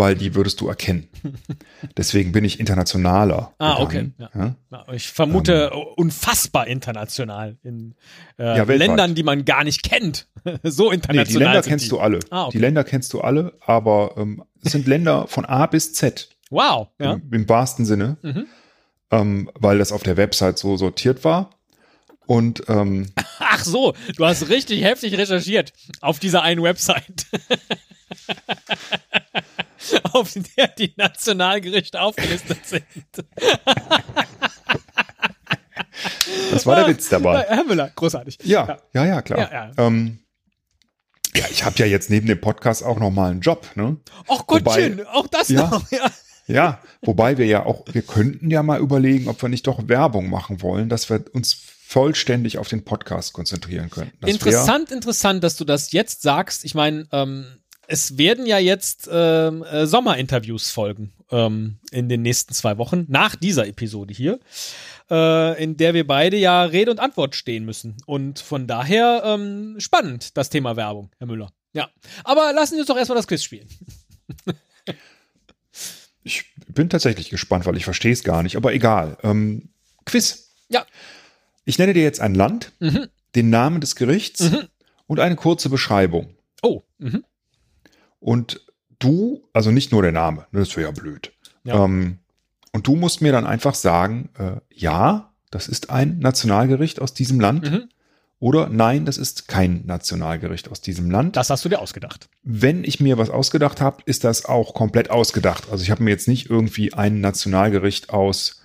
weil 0.00 0.14
die 0.16 0.34
würdest 0.34 0.60
du 0.62 0.66
erkennen. 0.68 1.08
Deswegen 1.96 2.32
bin 2.32 2.42
ich 2.44 2.58
internationaler. 2.58 3.52
Ah, 3.58 3.84
gegangen, 3.84 4.14
okay, 4.18 4.28
Ja? 4.38 4.54
Ja, 4.72 4.86
ich 4.94 5.08
vermute 5.08 5.70
unfassbar 5.70 6.66
international 6.66 7.58
in 7.62 7.94
äh, 8.38 8.56
Ja. 8.56 8.62
Ländern, 8.64 9.14
die 9.14 9.22
man 9.22 9.44
gar 9.44 9.62
nicht 9.62 9.82
kennt. 9.82 10.26
so 10.62 10.88
Nee, 10.88 10.94
international. 10.96 11.24
die 11.26 11.36
Länder 11.36 11.62
kennst 11.62 11.84
die. 11.84 11.88
du 11.90 11.98
alle. 12.00 12.18
Ah, 12.30 12.44
okay. 12.46 12.52
Die 12.52 12.58
Länder 12.58 12.82
kennst 12.82 13.12
du 13.12 13.20
alle, 13.20 13.52
aber 13.60 14.14
ähm, 14.16 14.42
es 14.64 14.72
sind 14.72 14.86
Länder 14.86 15.26
von 15.28 15.44
A 15.44 15.66
bis 15.66 15.92
Z 15.92 16.30
Wow. 16.48 16.88
Im, 16.98 17.22
im 17.32 17.48
wahrsten 17.48 17.84
Sinne, 17.84 18.16
Mhm. 18.22 18.46
ähm, 19.12 19.50
weil 19.54 19.78
das 19.78 19.92
auf 19.92 20.02
der 20.02 20.16
Website 20.16 20.58
so 20.58 20.76
sortiert 20.78 21.22
war. 21.24 21.50
Und 22.26 22.64
ähm, 22.68 23.10
Ach 23.38 23.62
so, 23.64 23.92
du 24.16 24.24
hast 24.24 24.48
richtig 24.48 24.82
heftig 24.82 25.16
recherchiert 25.18 25.72
auf 26.00 26.18
dieser 26.20 26.42
einen 26.42 26.62
Website. 26.62 27.26
auf 30.12 30.34
der 30.56 30.68
die 30.68 30.94
Nationalgerichte 30.96 32.00
aufgelistet 32.00 32.66
sind. 32.66 32.84
das 36.50 36.66
war 36.66 36.76
der 36.76 36.88
Witz 36.88 37.08
dabei. 37.08 37.44
Herr 37.48 37.64
Müller, 37.64 37.90
großartig. 37.94 38.38
Ja, 38.42 38.78
ja, 38.92 39.04
ja, 39.06 39.22
klar. 39.22 39.38
Ja, 39.40 39.52
ja. 39.52 39.72
Ähm, 39.78 40.18
ja 41.34 41.44
ich 41.50 41.64
habe 41.64 41.76
ja 41.78 41.86
jetzt 41.86 42.10
neben 42.10 42.26
dem 42.26 42.40
Podcast 42.40 42.84
auch 42.84 42.98
noch 42.98 43.10
mal 43.10 43.30
einen 43.30 43.40
Job, 43.40 43.66
ne? 43.74 43.96
Ach 44.28 44.46
Gottchen, 44.46 44.98
Wobei- 44.98 45.08
auch 45.08 45.26
das 45.26 45.48
Ja. 45.48 45.68
noch. 45.68 45.90
Ja. 45.90 46.10
Ja, 46.46 46.80
wobei 47.02 47.38
wir 47.38 47.46
ja 47.46 47.64
auch, 47.64 47.84
wir 47.92 48.02
könnten 48.02 48.50
ja 48.50 48.64
mal 48.64 48.80
überlegen, 48.80 49.28
ob 49.28 49.40
wir 49.40 49.48
nicht 49.48 49.68
doch 49.68 49.86
Werbung 49.86 50.28
machen 50.28 50.62
wollen, 50.62 50.88
dass 50.88 51.08
wir 51.08 51.24
uns 51.32 51.54
vollständig 51.54 52.58
auf 52.58 52.66
den 52.66 52.84
Podcast 52.84 53.32
konzentrieren 53.32 53.88
können. 53.88 54.10
Das 54.20 54.30
Interessant, 54.30 54.90
interessant, 54.90 55.44
dass 55.44 55.54
du 55.56 55.64
das 55.64 55.92
jetzt 55.92 56.22
sagst. 56.22 56.64
Ich 56.64 56.74
meine, 56.74 57.06
ähm, 57.12 57.59
es 57.90 58.16
werden 58.18 58.46
ja 58.46 58.58
jetzt 58.58 59.08
ähm, 59.12 59.62
äh, 59.64 59.86
Sommerinterviews 59.86 60.70
folgen 60.70 61.12
ähm, 61.30 61.78
in 61.90 62.08
den 62.08 62.22
nächsten 62.22 62.54
zwei 62.54 62.78
Wochen, 62.78 63.04
nach 63.08 63.34
dieser 63.36 63.66
Episode 63.66 64.14
hier, 64.14 64.38
äh, 65.10 65.62
in 65.62 65.76
der 65.76 65.92
wir 65.94 66.06
beide 66.06 66.36
ja 66.36 66.62
Rede 66.64 66.90
und 66.92 67.00
Antwort 67.00 67.34
stehen 67.34 67.64
müssen. 67.64 67.96
Und 68.06 68.38
von 68.38 68.66
daher 68.66 69.22
ähm, 69.24 69.74
spannend, 69.78 70.36
das 70.36 70.50
Thema 70.50 70.76
Werbung, 70.76 71.10
Herr 71.18 71.26
Müller. 71.26 71.52
Ja, 71.72 71.88
aber 72.24 72.52
lassen 72.52 72.74
Sie 72.74 72.80
uns 72.80 72.88
doch 72.88 72.96
erstmal 72.96 73.16
das 73.16 73.26
Quiz 73.26 73.42
spielen. 73.42 73.68
Ich 76.22 76.44
bin 76.68 76.90
tatsächlich 76.90 77.30
gespannt, 77.30 77.64
weil 77.64 77.78
ich 77.78 77.84
verstehe 77.84 78.12
es 78.12 78.22
gar 78.24 78.42
nicht, 78.42 78.56
aber 78.56 78.74
egal. 78.74 79.16
Ähm, 79.22 79.70
Quiz. 80.04 80.50
Ja. 80.68 80.84
Ich 81.64 81.78
nenne 81.78 81.94
dir 81.94 82.02
jetzt 82.02 82.20
ein 82.20 82.34
Land, 82.34 82.72
Mhm. 82.78 83.06
den 83.34 83.48
Namen 83.48 83.80
des 83.80 83.96
Gerichts 83.96 84.50
Mhm. 84.50 84.68
und 85.06 85.18
eine 85.18 85.36
kurze 85.36 85.70
Beschreibung. 85.70 86.34
Oh, 86.62 86.82
mhm. 86.98 87.24
Und 88.20 88.64
du, 88.98 89.48
also 89.52 89.70
nicht 89.70 89.92
nur 89.92 90.02
der 90.02 90.12
Name, 90.12 90.46
ne, 90.52 90.60
das 90.60 90.76
wäre 90.76 90.88
ja 90.88 90.92
blöd. 90.92 91.32
Ja. 91.64 91.84
Ähm, 91.84 92.18
und 92.72 92.86
du 92.86 92.94
musst 92.94 93.20
mir 93.20 93.32
dann 93.32 93.46
einfach 93.46 93.74
sagen, 93.74 94.30
äh, 94.38 94.60
ja, 94.72 95.32
das 95.50 95.66
ist 95.66 95.90
ein 95.90 96.18
Nationalgericht 96.20 97.00
aus 97.00 97.14
diesem 97.14 97.40
Land. 97.40 97.70
Mhm. 97.70 97.88
Oder 98.38 98.70
nein, 98.70 99.04
das 99.04 99.18
ist 99.18 99.48
kein 99.48 99.84
Nationalgericht 99.84 100.70
aus 100.70 100.80
diesem 100.80 101.10
Land. 101.10 101.36
das 101.36 101.50
hast 101.50 101.64
du 101.64 101.68
dir 101.68 101.80
ausgedacht. 101.80 102.30
Wenn 102.42 102.84
ich 102.84 102.98
mir 102.98 103.18
was 103.18 103.28
ausgedacht 103.28 103.82
habe, 103.82 104.02
ist 104.06 104.24
das 104.24 104.46
auch 104.46 104.72
komplett 104.72 105.10
ausgedacht. 105.10 105.64
Also 105.70 105.82
ich 105.82 105.90
habe 105.90 106.02
mir 106.02 106.10
jetzt 106.10 106.26
nicht 106.26 106.48
irgendwie 106.48 106.94
ein 106.94 107.20
Nationalgericht 107.20 108.10
aus 108.10 108.59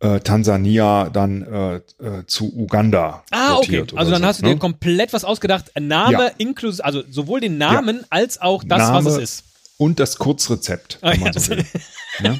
äh, 0.00 0.20
Tansania 0.20 1.10
dann 1.10 1.42
äh, 1.42 1.76
äh, 2.04 2.26
zu 2.26 2.52
Uganda 2.54 3.24
Ah, 3.30 3.56
okay. 3.56 3.84
Also 3.96 4.10
dann 4.12 4.22
so, 4.22 4.26
hast 4.26 4.40
du 4.42 4.46
ne? 4.46 4.54
dir 4.54 4.58
komplett 4.58 5.12
was 5.12 5.24
ausgedacht. 5.24 5.72
Name 5.78 6.12
Ja. 6.12 6.26
inklusive, 6.38 6.84
also 6.84 7.02
sowohl 7.10 7.40
den 7.40 7.58
Namen 7.58 8.04
als 8.10 8.40
auch 8.40 8.62
das, 8.64 8.78
Name, 8.78 9.04
was 9.04 9.14
es 9.14 9.22
ist. 9.22 9.44
Und 9.76 9.98
das 10.00 10.18
Kurzrezept, 10.18 10.98
wenn 11.02 11.10
Ah, 11.10 11.16
man 11.24 11.32
ja. 11.32 11.40
so 11.40 11.50
will. 11.50 11.64
Ne? 12.20 12.36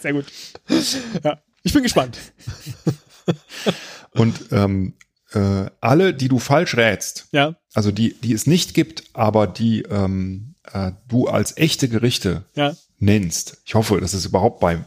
Sehr 0.00 0.14
gut. 0.14 0.24
Ja, 1.22 1.38
ich 1.62 1.72
bin 1.74 1.82
gespannt. 1.82 2.18
Und 4.12 4.40
ähm, 4.52 4.94
äh, 5.32 5.66
alle, 5.80 6.14
die 6.14 6.28
du 6.28 6.38
falsch 6.38 6.76
rätst, 6.76 7.26
Ja, 7.32 7.56
also 7.74 7.90
die, 7.90 8.14
die 8.20 8.32
es 8.32 8.46
nicht 8.46 8.72
gibt, 8.74 9.04
aber 9.12 9.46
die 9.46 9.82
ähm, 9.82 10.54
äh, 10.72 10.92
du 11.08 11.26
als 11.26 11.56
echte 11.58 11.88
Gerichte 11.88 12.44
ja. 12.54 12.74
nennst, 12.98 13.58
ich 13.66 13.74
hoffe, 13.74 14.00
dass 14.00 14.14
es 14.14 14.24
überhaupt 14.24 14.60
bei 14.60 14.78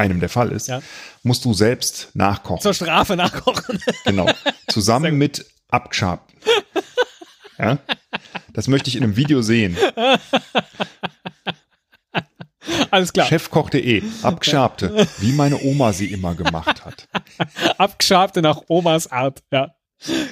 einem 0.00 0.18
der 0.20 0.28
Fall 0.28 0.50
ist, 0.52 0.68
Ja. 0.68 0.82
musst 1.22 1.44
du 1.44 1.52
selbst 1.54 2.10
nachkochen. 2.14 2.62
Zur 2.62 2.74
Strafe 2.74 3.16
nachkochen. 3.16 3.78
Genau. 4.04 4.26
Zusammen 4.68 5.16
mit 5.16 5.46
Abgeschabten. 5.68 6.38
Ja? 7.58 7.78
Das 8.52 8.66
möchte 8.66 8.88
ich 8.88 8.96
in 8.96 9.04
einem 9.04 9.16
Video 9.16 9.42
sehen. 9.42 9.76
Alles 12.90 13.12
klar. 13.12 13.26
Chefkoch.de. 13.26 14.02
Abgeschabte. 14.22 15.06
Wie 15.18 15.32
meine 15.32 15.60
Oma 15.62 15.92
sie 15.92 16.10
immer 16.12 16.34
gemacht 16.34 16.84
hat. 16.84 17.08
Abgeschabte 17.78 18.42
nach 18.42 18.62
Omas 18.68 19.10
Art. 19.10 19.42
Ja. 19.52 19.74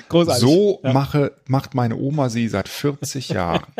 Großartig. 0.08 0.40
So 0.40 0.80
ja. 0.82 0.92
mache, 0.92 1.36
macht 1.46 1.74
meine 1.74 1.96
Oma 1.96 2.28
sie 2.30 2.48
seit 2.48 2.68
40 2.68 3.28
Jahren. 3.30 3.66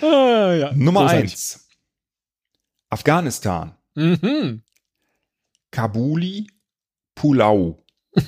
Ah, 0.00 0.52
ja. 0.52 0.72
Nummer 0.74 1.00
Großartig. 1.00 1.32
eins. 1.32 1.68
Afghanistan. 2.90 3.77
Mhm. 3.98 4.62
Kabuli 5.72 6.46
Pulau. 7.16 7.84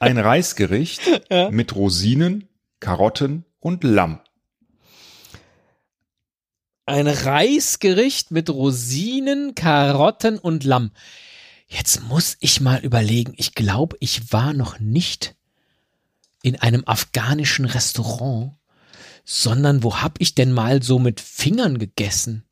Ein 0.00 0.18
Reisgericht 0.18 1.00
Ja. 1.30 1.50
mit 1.50 1.74
Rosinen, 1.74 2.46
Karotten 2.78 3.44
und 3.58 3.84
Lamm. 3.84 4.20
Ein 6.84 7.08
Reisgericht 7.08 8.30
mit 8.30 8.50
Rosinen, 8.50 9.54
Karotten 9.54 10.38
und 10.38 10.62
Lamm. 10.64 10.92
Jetzt 11.66 12.02
muss 12.02 12.36
ich 12.40 12.60
mal 12.60 12.78
überlegen. 12.84 13.32
Ich 13.38 13.54
glaube, 13.54 13.96
ich 14.00 14.30
war 14.32 14.52
noch 14.52 14.78
nicht 14.78 15.34
in 16.42 16.60
einem 16.60 16.84
afghanischen 16.86 17.64
Restaurant, 17.64 18.52
sondern 19.24 19.82
wo 19.82 19.96
hab 19.96 20.20
ich 20.20 20.34
denn 20.36 20.52
mal 20.52 20.80
so 20.82 21.00
mit 21.00 21.20
Fingern 21.20 21.78
gegessen? 21.78 22.45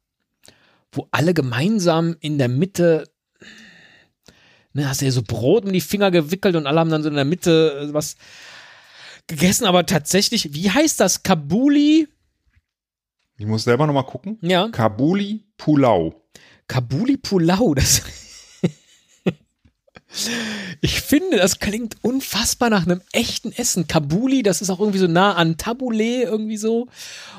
Wo 0.95 1.09
alle 1.11 1.35
gemeinsam 1.35 2.17
in 2.21 2.39
der 2.39 2.49
Mitte, 2.49 3.11
ne, 4.73 4.89
hast 4.89 5.01
du 5.01 5.07
ja 5.07 5.11
so 5.11 5.23
Brot 5.23 5.65
in 5.65 5.73
die 5.73 5.81
Finger 5.81 6.11
gewickelt 6.11 6.57
und 6.57 6.67
alle 6.67 6.81
haben 6.81 6.91
dann 6.91 7.03
so 7.03 7.09
in 7.09 7.15
der 7.17 7.25
Mitte 7.25 7.89
äh, 7.91 7.95
was 7.95 8.17
gegessen, 9.27 9.67
aber 9.67 9.87
tatsächlich, 9.87 10.55
wie 10.55 10.71
heißt 10.71 11.01
das? 11.01 11.23
Kabuli? 11.23 12.09
Ich 13.37 13.47
muss 13.47 13.65
selber 13.65 13.87
nochmal 13.87 14.07
gucken. 14.07 14.39
Ja. 14.43 14.69
Kabuli 14.69 15.45
Pulau. 15.57 16.15
Kabuli 16.69 17.17
Pulau, 17.17 17.75
das. 17.75 18.03
Ich 20.81 21.01
finde, 21.01 21.37
das 21.39 21.59
klingt 21.59 21.97
unfassbar 22.03 22.71
nach 22.71 22.87
einem 22.87 23.03
echten 23.13 23.53
Essen. 23.53 23.89
Kabuli, 23.89 24.43
das 24.43 24.63
ist 24.63 24.71
auch 24.71 24.81
irgendwie 24.81 24.99
so 24.99 25.07
nah 25.07 25.35
an 25.35 25.57
Tabbouleh, 25.57 26.23
irgendwie 26.23 26.57
so. 26.57 26.89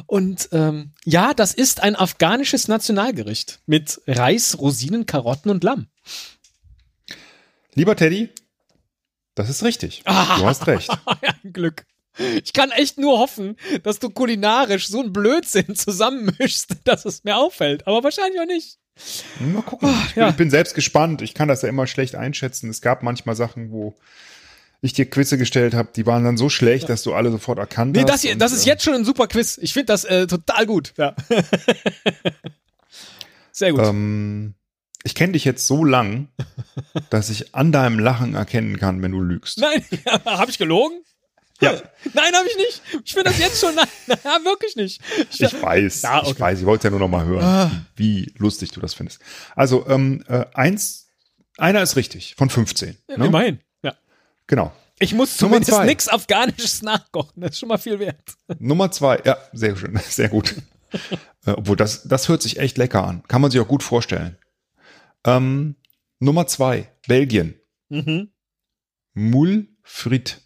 Und 0.08 0.50
ähm, 0.52 0.92
ja, 1.06 1.34
das 1.34 1.54
ist 1.54 1.82
ein 1.82 1.96
afghanisches 1.96 2.68
Nationalgericht 2.68 3.60
mit 3.66 4.02
Reis, 4.08 4.58
Rosinen, 4.60 5.06
Karotten 5.06 5.52
und 5.52 5.64
Lamm. 5.64 5.88
Lieber 7.74 7.96
Teddy, 7.96 8.30
das 9.36 9.50
ist 9.50 9.64
richtig. 9.64 10.02
Ah. 10.06 10.38
Du 10.38 10.46
hast 10.46 10.68
recht. 10.68 10.90
ja, 10.90 11.34
ein 11.44 11.54
Glück. 11.54 11.86
Ich 12.18 12.54
kann 12.54 12.72
echt 12.72 12.98
nur 12.98 13.20
hoffen, 13.20 13.58
dass 13.84 14.00
du 14.00 14.10
kulinarisch 14.10 14.88
so 14.88 15.02
einen 15.02 15.12
Blödsinn 15.12 15.76
zusammenmischst, 15.76 16.78
dass 16.86 17.06
es 17.06 17.24
mir 17.24 17.38
auffällt. 17.38 17.86
Aber 17.88 18.04
wahrscheinlich 18.04 18.40
auch 18.40 18.46
nicht. 18.46 18.78
Mal 19.40 19.62
gucken. 19.62 19.90
Ich 20.08 20.14
bin, 20.14 20.24
ja. 20.24 20.30
ich 20.30 20.36
bin 20.36 20.50
selbst 20.50 20.74
gespannt. 20.74 21.22
Ich 21.22 21.34
kann 21.34 21.48
das 21.48 21.62
ja 21.62 21.70
immer 21.70 21.88
schlecht 21.88 22.16
einschätzen. 22.16 22.70
Es 22.70 22.82
gab 22.82 23.04
manchmal 23.04 23.36
Sachen, 23.36 23.72
wo 23.72 23.96
ich 24.82 24.94
dir 24.94 25.10
Quizze 25.10 25.38
gestellt 25.38 25.74
habe, 25.74 25.90
die 25.96 26.06
waren 26.06 26.24
dann 26.24 26.38
so 26.38 26.50
schlecht, 26.50 26.90
dass 26.90 27.04
du 27.04 27.14
alle 27.14 27.32
sofort 27.32 27.58
erkannt 27.60 27.96
Nee, 27.96 28.02
hast. 28.04 28.10
das, 28.10 28.22
hier, 28.22 28.34
und, 28.34 28.40
das 28.40 28.52
ist 28.52 28.66
äh, 28.66 28.70
jetzt 28.70 28.84
schon 28.84 28.94
ein 28.94 29.06
super 29.06 29.28
Quiz. 29.28 29.58
Ich 29.62 29.74
finde 29.74 29.88
das 29.88 30.06
äh, 30.06 30.28
total 30.28 30.66
gut. 30.66 30.94
Ja. 30.98 31.16
Sehr 33.52 33.72
gut. 33.72 33.82
Ähm, 33.84 34.54
ich 35.04 35.16
kenne 35.16 35.34
dich 35.34 35.46
jetzt 35.46 35.68
so 35.68 35.84
lang, 35.84 36.30
dass 37.10 37.30
ich 37.30 37.56
an 37.56 37.72
deinem 37.72 38.00
Lachen 38.00 38.36
erkennen 38.36 38.78
kann, 38.78 39.02
wenn 39.02 39.12
du 39.12 39.22
lügst. 39.22 39.60
Nein, 39.60 39.84
habe 40.26 40.52
ich 40.52 40.58
gelogen? 40.58 41.02
Ja, 41.62 41.72
Nein, 42.14 42.34
habe 42.34 42.48
ich 42.50 42.58
nicht. 42.58 42.82
Ich 43.06 43.14
finde 43.14 43.30
das 43.30 43.40
jetzt 43.40 43.60
schon. 43.62 43.74
Nein, 43.76 43.88
nein, 44.08 44.44
wirklich 44.46 44.76
nicht. 44.76 45.02
Ich, 45.32 45.42
ich 45.42 45.62
weiß. 45.62 46.02
Ja, 46.02 46.22
Ich 46.24 46.30
okay. 46.30 46.40
weiß. 46.40 46.60
Ich 46.60 46.66
wollte 46.66 46.80
es 46.80 46.84
ja 46.86 46.90
nur 46.92 47.00
noch 47.00 47.08
mal 47.08 47.26
hören, 47.26 47.44
Ah. 47.44 47.72
wie 47.96 48.34
lustig 48.38 48.72
du 48.72 48.80
das 48.82 48.94
findest. 48.94 49.22
Also, 49.56 49.88
ähm, 49.88 50.24
äh, 50.28 50.46
eins, 50.54 51.08
einer 51.58 51.82
ist 51.82 51.96
richtig 51.96 52.36
von 52.36 52.50
15. 52.50 52.98
Ne? 53.16 53.26
Immerhin. 53.28 53.60
Ja. 53.84 53.96
Genau. 54.48 54.74
Ich 55.00 55.14
muss 55.14 55.36
zumindest 55.38 55.82
nichts 55.84 56.08
Afghanisches 56.10 56.82
nachkochen. 56.82 57.42
Das 57.42 57.52
ist 57.52 57.60
schon 57.60 57.70
mal 57.70 57.78
viel 57.78 58.00
wert. 58.00 58.36
Nummer 58.60 58.92
zwei, 58.92 59.22
ja, 59.26 59.38
sehr 59.54 59.76
schön, 59.78 59.98
sehr 60.10 60.30
gut. 60.30 60.56
äh, 61.46 61.52
obwohl, 61.52 61.76
das, 61.76 62.04
das 62.04 62.28
hört 62.30 62.42
sich 62.42 62.60
echt 62.60 62.78
lecker 62.78 63.06
an. 63.06 63.24
Kann 63.28 63.42
man 63.42 63.52
sich 63.52 63.60
auch 63.60 63.68
gut 63.68 63.84
vorstellen. 63.84 64.38
Ähm, 65.26 65.76
Nummer 66.20 66.48
zwei, 66.48 66.90
Belgien. 67.08 67.60
Mhm. 67.90 68.32
Moule 69.14 69.68
frit. 69.84 70.42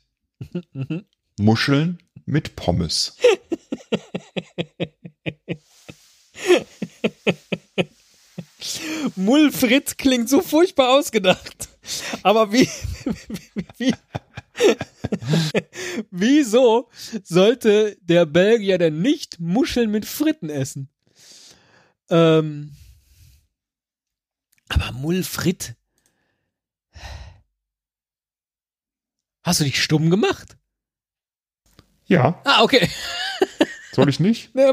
Mhm. 0.73 1.05
Muscheln 1.39 1.99
mit 2.25 2.55
Pommes. 2.55 3.15
Mulfrit 9.15 9.97
klingt 9.97 10.29
so 10.29 10.41
furchtbar 10.41 10.97
ausgedacht. 10.97 11.69
Aber 12.23 12.51
wie, 12.53 12.67
wie, 13.77 13.93
wieso 16.11 16.89
sollte 17.23 17.97
der 18.01 18.25
Belgier 18.25 18.77
denn 18.77 19.01
nicht 19.01 19.39
Muscheln 19.39 19.91
mit 19.91 20.05
Fritten 20.05 20.49
essen? 20.49 20.89
Ähm, 22.09 22.75
aber 24.67 24.91
Mulfrit. 24.91 25.75
Hast 29.49 29.61
du 29.61 29.63
dich 29.63 29.81
stumm 29.81 30.11
gemacht? 30.11 30.57
Ja, 32.05 32.39
Ah, 32.45 32.61
okay. 32.61 32.87
soll 33.93 34.07
ich 34.07 34.19
nicht? 34.19 34.51
Nee, 34.53 34.71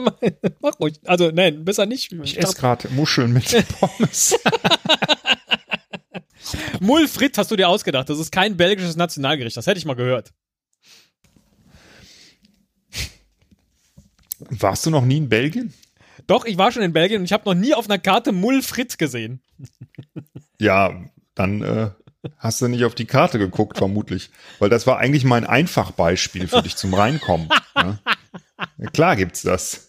mach, 0.60 0.78
ruhig. 0.78 1.00
Also, 1.06 1.30
nein, 1.30 1.64
besser 1.64 1.86
nicht. 1.86 2.12
Ich 2.12 2.38
esse 2.38 2.54
gerade 2.54 2.86
Muscheln 2.90 3.32
mit 3.32 3.46
Pommes. 3.80 4.34
Mulfrit 6.80 7.38
hast 7.38 7.50
du 7.50 7.56
dir 7.56 7.70
ausgedacht. 7.70 8.10
Das 8.10 8.18
ist 8.18 8.30
kein 8.30 8.58
belgisches 8.58 8.96
Nationalgericht. 8.96 9.56
Das 9.56 9.66
hätte 9.66 9.78
ich 9.78 9.86
mal 9.86 9.94
gehört. 9.96 10.34
Warst 14.50 14.84
du 14.84 14.90
noch 14.90 15.06
nie 15.06 15.16
in 15.16 15.30
Belgien? 15.30 15.72
Doch, 16.26 16.44
ich 16.44 16.58
war 16.58 16.70
schon 16.70 16.82
in 16.82 16.92
Belgien 16.92 17.20
und 17.20 17.24
ich 17.24 17.32
habe 17.32 17.48
noch 17.48 17.54
nie 17.54 17.72
auf 17.72 17.86
einer 17.86 17.98
Karte 17.98 18.32
Mulfrit 18.32 18.98
gesehen. 18.98 19.40
Ja, 20.60 21.02
dann 21.34 21.62
äh, 21.62 21.90
hast 22.38 22.60
du 22.60 22.68
nicht 22.68 22.84
auf 22.84 22.94
die 22.94 23.04
Karte 23.06 23.38
geguckt, 23.38 23.78
vermutlich. 23.78 24.30
Weil 24.58 24.70
das 24.70 24.86
war 24.86 24.98
eigentlich 24.98 25.24
mein 25.24 25.44
Einfachbeispiel 25.44 26.48
für 26.48 26.62
dich 26.62 26.76
zum 26.76 26.94
Reinkommen. 26.94 27.48
Ja, 27.74 27.98
klar 28.92 29.16
gibt's 29.16 29.42
das. 29.42 29.86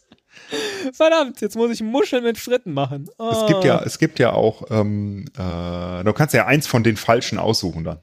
Verdammt, 0.93 1.41
jetzt 1.41 1.55
muss 1.57 1.71
ich 1.71 1.81
Muscheln 1.81 2.23
mit 2.23 2.37
Fritten 2.37 2.71
machen. 2.71 3.09
Oh. 3.17 3.29
Es 3.31 3.47
gibt 3.47 3.63
ja, 3.65 3.81
es 3.83 3.99
gibt 3.99 4.17
ja 4.19 4.31
auch, 4.31 4.63
ähm, 4.69 5.25
äh, 5.37 6.03
du 6.03 6.13
kannst 6.13 6.33
ja 6.33 6.45
eins 6.45 6.67
von 6.67 6.83
den 6.83 6.95
falschen 6.95 7.37
aussuchen 7.37 7.83
dann. 7.83 7.99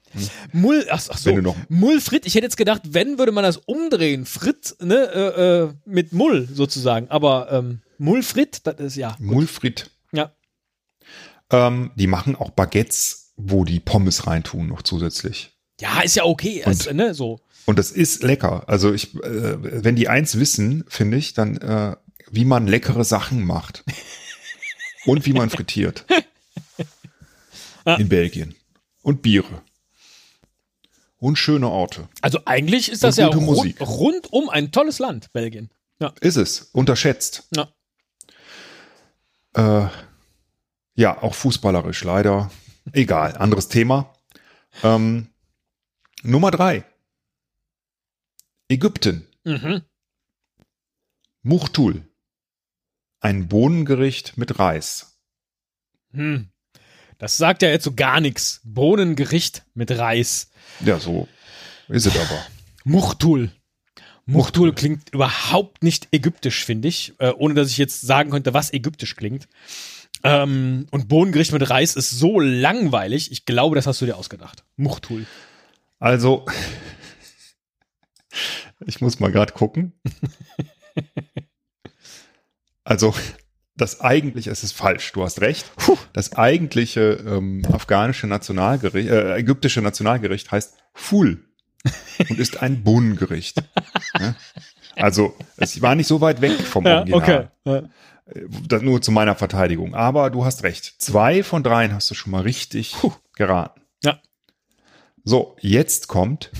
Mul, 0.52 0.86
ach, 0.90 1.00
ach 1.08 1.16
so, 1.16 1.30
Wenn 1.30 1.36
du 1.36 1.42
noch- 1.42 1.56
Mulfrit. 1.68 2.26
Ich 2.26 2.34
hätte 2.34 2.44
jetzt 2.44 2.58
gedacht, 2.58 2.82
wenn 2.84 3.18
würde 3.18 3.32
man 3.32 3.44
das 3.44 3.56
umdrehen, 3.56 4.26
Frit, 4.26 4.76
ne, 4.80 4.94
äh, 4.96 5.62
äh, 5.62 5.72
mit 5.86 6.12
Mull 6.12 6.46
sozusagen. 6.52 7.08
Aber 7.08 7.50
ähm, 7.50 7.80
Mulfrit, 7.96 8.66
das 8.66 8.78
ist 8.78 8.96
ja. 8.96 9.16
Mulfrit. 9.18 9.90
Ja. 10.12 10.32
Ähm, 11.50 11.92
die 11.94 12.06
machen 12.06 12.36
auch 12.36 12.50
Baguettes, 12.50 13.23
wo 13.36 13.64
die 13.64 13.80
Pommes 13.80 14.26
reintun 14.26 14.68
noch 14.68 14.82
zusätzlich. 14.82 15.52
Ja, 15.80 16.00
ist 16.02 16.16
ja 16.16 16.24
okay. 16.24 16.62
Also, 16.64 16.92
ne, 16.92 17.14
so. 17.14 17.40
Und 17.66 17.78
das 17.78 17.90
ist 17.90 18.22
lecker. 18.22 18.64
Also 18.68 18.92
ich, 18.92 19.14
äh, 19.16 19.84
wenn 19.84 19.96
die 19.96 20.08
eins 20.08 20.38
wissen, 20.38 20.84
finde 20.88 21.16
ich, 21.16 21.34
dann 21.34 21.56
äh, 21.56 21.96
wie 22.30 22.44
man 22.44 22.66
leckere 22.66 23.04
Sachen 23.04 23.44
macht 23.44 23.84
und 25.06 25.26
wie 25.26 25.32
man 25.32 25.50
frittiert 25.50 26.04
in 27.98 28.08
Belgien 28.08 28.54
und 29.02 29.22
Biere 29.22 29.62
und 31.18 31.36
schöne 31.36 31.68
Orte. 31.68 32.08
Also 32.20 32.40
eigentlich 32.44 32.90
ist 32.90 33.02
das 33.02 33.18
Und 33.18 33.22
ja 33.22 33.28
rund, 33.28 33.42
Musik. 33.46 33.80
rundum 33.80 34.48
ein 34.48 34.72
tolles 34.72 34.98
Land, 34.98 35.32
Belgien. 35.32 35.70
Ja. 36.00 36.12
Ist 36.20 36.36
es 36.36 36.68
unterschätzt? 36.72 37.48
Ja. 37.54 37.68
Äh, 39.54 39.88
ja, 40.96 41.22
auch 41.22 41.34
fußballerisch 41.34 42.04
leider. 42.04 42.50
Egal, 42.92 43.36
anderes 43.36 43.68
Thema. 43.68 44.14
Ähm, 44.82 45.28
Nummer 46.22 46.50
drei. 46.50 46.84
Ägypten. 48.68 49.26
Mhm. 49.44 49.82
Muchtul. 51.42 52.08
Ein 53.20 53.48
Bohnengericht 53.48 54.36
mit 54.36 54.58
Reis. 54.58 55.18
Hm. 56.12 56.50
Das 57.18 57.36
sagt 57.36 57.62
ja 57.62 57.68
jetzt 57.68 57.84
so 57.84 57.94
gar 57.94 58.20
nichts. 58.20 58.60
Bohnengericht 58.64 59.64
mit 59.74 59.90
Reis. 59.90 60.50
Ja, 60.80 60.98
so 60.98 61.28
ist 61.88 62.06
es 62.06 62.16
aber. 62.16 62.46
Muchtul. 62.84 63.50
Muchtul 64.26 64.74
klingt 64.74 65.10
überhaupt 65.12 65.82
nicht 65.82 66.08
ägyptisch, 66.12 66.64
finde 66.64 66.88
ich. 66.88 67.14
Äh, 67.18 67.32
ohne 67.36 67.54
dass 67.54 67.70
ich 67.70 67.78
jetzt 67.78 68.00
sagen 68.00 68.30
könnte, 68.30 68.54
was 68.54 68.72
ägyptisch 68.72 69.16
klingt. 69.16 69.48
Ähm, 70.24 70.86
und 70.90 71.08
Bohnengericht 71.08 71.52
mit 71.52 71.68
Reis 71.68 71.96
ist 71.96 72.10
so 72.10 72.40
langweilig. 72.40 73.30
Ich 73.30 73.44
glaube, 73.44 73.76
das 73.76 73.86
hast 73.86 74.00
du 74.00 74.06
dir 74.06 74.16
ausgedacht. 74.16 74.64
Muchtul. 74.76 75.26
Also, 75.98 76.46
ich 78.86 79.00
muss 79.00 79.20
mal 79.20 79.32
gerade 79.32 79.52
gucken. 79.52 79.92
Also, 82.84 83.14
das 83.76 84.00
eigentliche, 84.02 84.50
es 84.50 84.62
ist 84.62 84.72
falsch, 84.72 85.10
du 85.12 85.24
hast 85.24 85.40
recht. 85.40 85.64
Das 86.12 86.34
eigentliche 86.34 87.12
ähm, 87.26 87.62
afghanische 87.72 88.26
Nationalgericht, 88.26 89.08
äh, 89.08 89.36
ägyptische 89.36 89.80
Nationalgericht 89.80 90.52
heißt 90.52 90.76
Ful 90.92 91.48
und 92.28 92.38
ist 92.38 92.60
ein 92.62 92.84
Bohnengericht. 92.84 93.62
Ja? 94.20 94.34
Also, 94.96 95.34
es 95.56 95.80
war 95.80 95.94
nicht 95.94 96.06
so 96.06 96.20
weit 96.20 96.42
weg 96.42 96.52
vom 96.60 96.84
Ja, 96.84 96.98
Original. 96.98 97.50
okay. 97.64 97.66
Ja. 97.72 97.82
Das 98.26 98.82
nur 98.82 99.02
zu 99.02 99.12
meiner 99.12 99.34
Verteidigung. 99.34 99.94
Aber 99.94 100.30
du 100.30 100.44
hast 100.44 100.62
recht. 100.62 100.94
Zwei 100.98 101.42
von 101.42 101.62
dreien 101.62 101.92
hast 101.92 102.10
du 102.10 102.14
schon 102.14 102.30
mal 102.32 102.42
richtig 102.42 102.96
geraten. 103.36 103.82
Ja. 104.02 104.20
So, 105.24 105.56
jetzt 105.60 106.08
kommt 106.08 106.50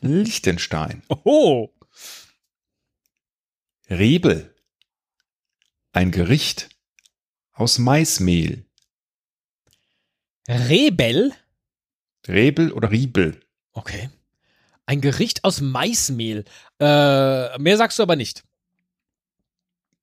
Liechtenstein. 0.00 1.02
Oh. 1.24 1.70
Rebel. 3.90 4.54
Ein 5.92 6.10
Gericht 6.10 6.68
aus 7.52 7.78
Maismehl. 7.78 8.66
Rebel? 10.48 11.32
Rebel 12.26 12.72
oder 12.72 12.90
Riebel. 12.90 13.40
Okay. 13.72 14.10
Ein 14.86 15.00
Gericht 15.00 15.44
aus 15.44 15.60
Maismehl. 15.60 16.44
Äh, 16.80 17.58
mehr 17.58 17.76
sagst 17.76 17.98
du 17.98 18.02
aber 18.02 18.16
nicht. 18.16 18.44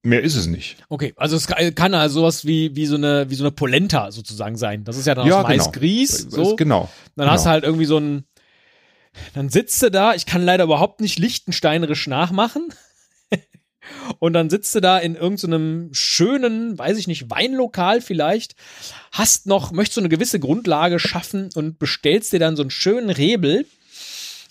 Mehr 0.06 0.22
ist 0.22 0.36
es 0.36 0.46
nicht. 0.46 0.76
Okay, 0.88 1.12
also 1.16 1.36
es 1.36 1.48
kann 1.48 1.94
also 1.94 2.20
sowas 2.20 2.46
wie, 2.46 2.76
wie, 2.76 2.86
so 2.86 2.94
eine, 2.94 3.28
wie 3.28 3.34
so 3.34 3.42
eine 3.42 3.50
Polenta 3.50 4.12
sozusagen 4.12 4.56
sein. 4.56 4.84
Das 4.84 4.96
ist 4.96 5.06
ja 5.06 5.16
dann 5.16 5.26
Ja, 5.26 5.40
aus 5.40 5.48
genau. 5.48 5.64
Maisgrieß. 5.64 6.26
So. 6.30 6.54
Genau. 6.54 6.88
Dann 7.16 7.28
hast 7.28 7.42
du 7.42 7.46
genau. 7.46 7.52
halt 7.52 7.64
irgendwie 7.64 7.86
so 7.86 7.98
ein. 7.98 8.24
Dann 9.34 9.48
sitzt 9.48 9.82
du 9.82 9.90
da, 9.90 10.14
ich 10.14 10.24
kann 10.24 10.44
leider 10.44 10.64
überhaupt 10.64 11.00
nicht 11.00 11.18
lichtensteinerisch 11.18 12.06
nachmachen. 12.06 12.68
Und 14.20 14.34
dann 14.34 14.48
sitzt 14.48 14.74
du 14.76 14.80
da 14.80 14.98
in 14.98 15.16
irgendeinem 15.16 15.88
schönen, 15.92 16.78
weiß 16.78 16.98
ich 16.98 17.08
nicht, 17.08 17.28
Weinlokal 17.28 18.00
vielleicht, 18.00 18.54
hast 19.10 19.46
noch, 19.46 19.72
möchtest 19.72 19.94
so 19.94 20.00
eine 20.00 20.08
gewisse 20.08 20.38
Grundlage 20.38 20.98
schaffen 20.98 21.50
und 21.54 21.78
bestellst 21.78 22.32
dir 22.32 22.40
dann 22.40 22.56
so 22.56 22.62
einen 22.62 22.70
schönen 22.70 23.10
Rebel, 23.10 23.66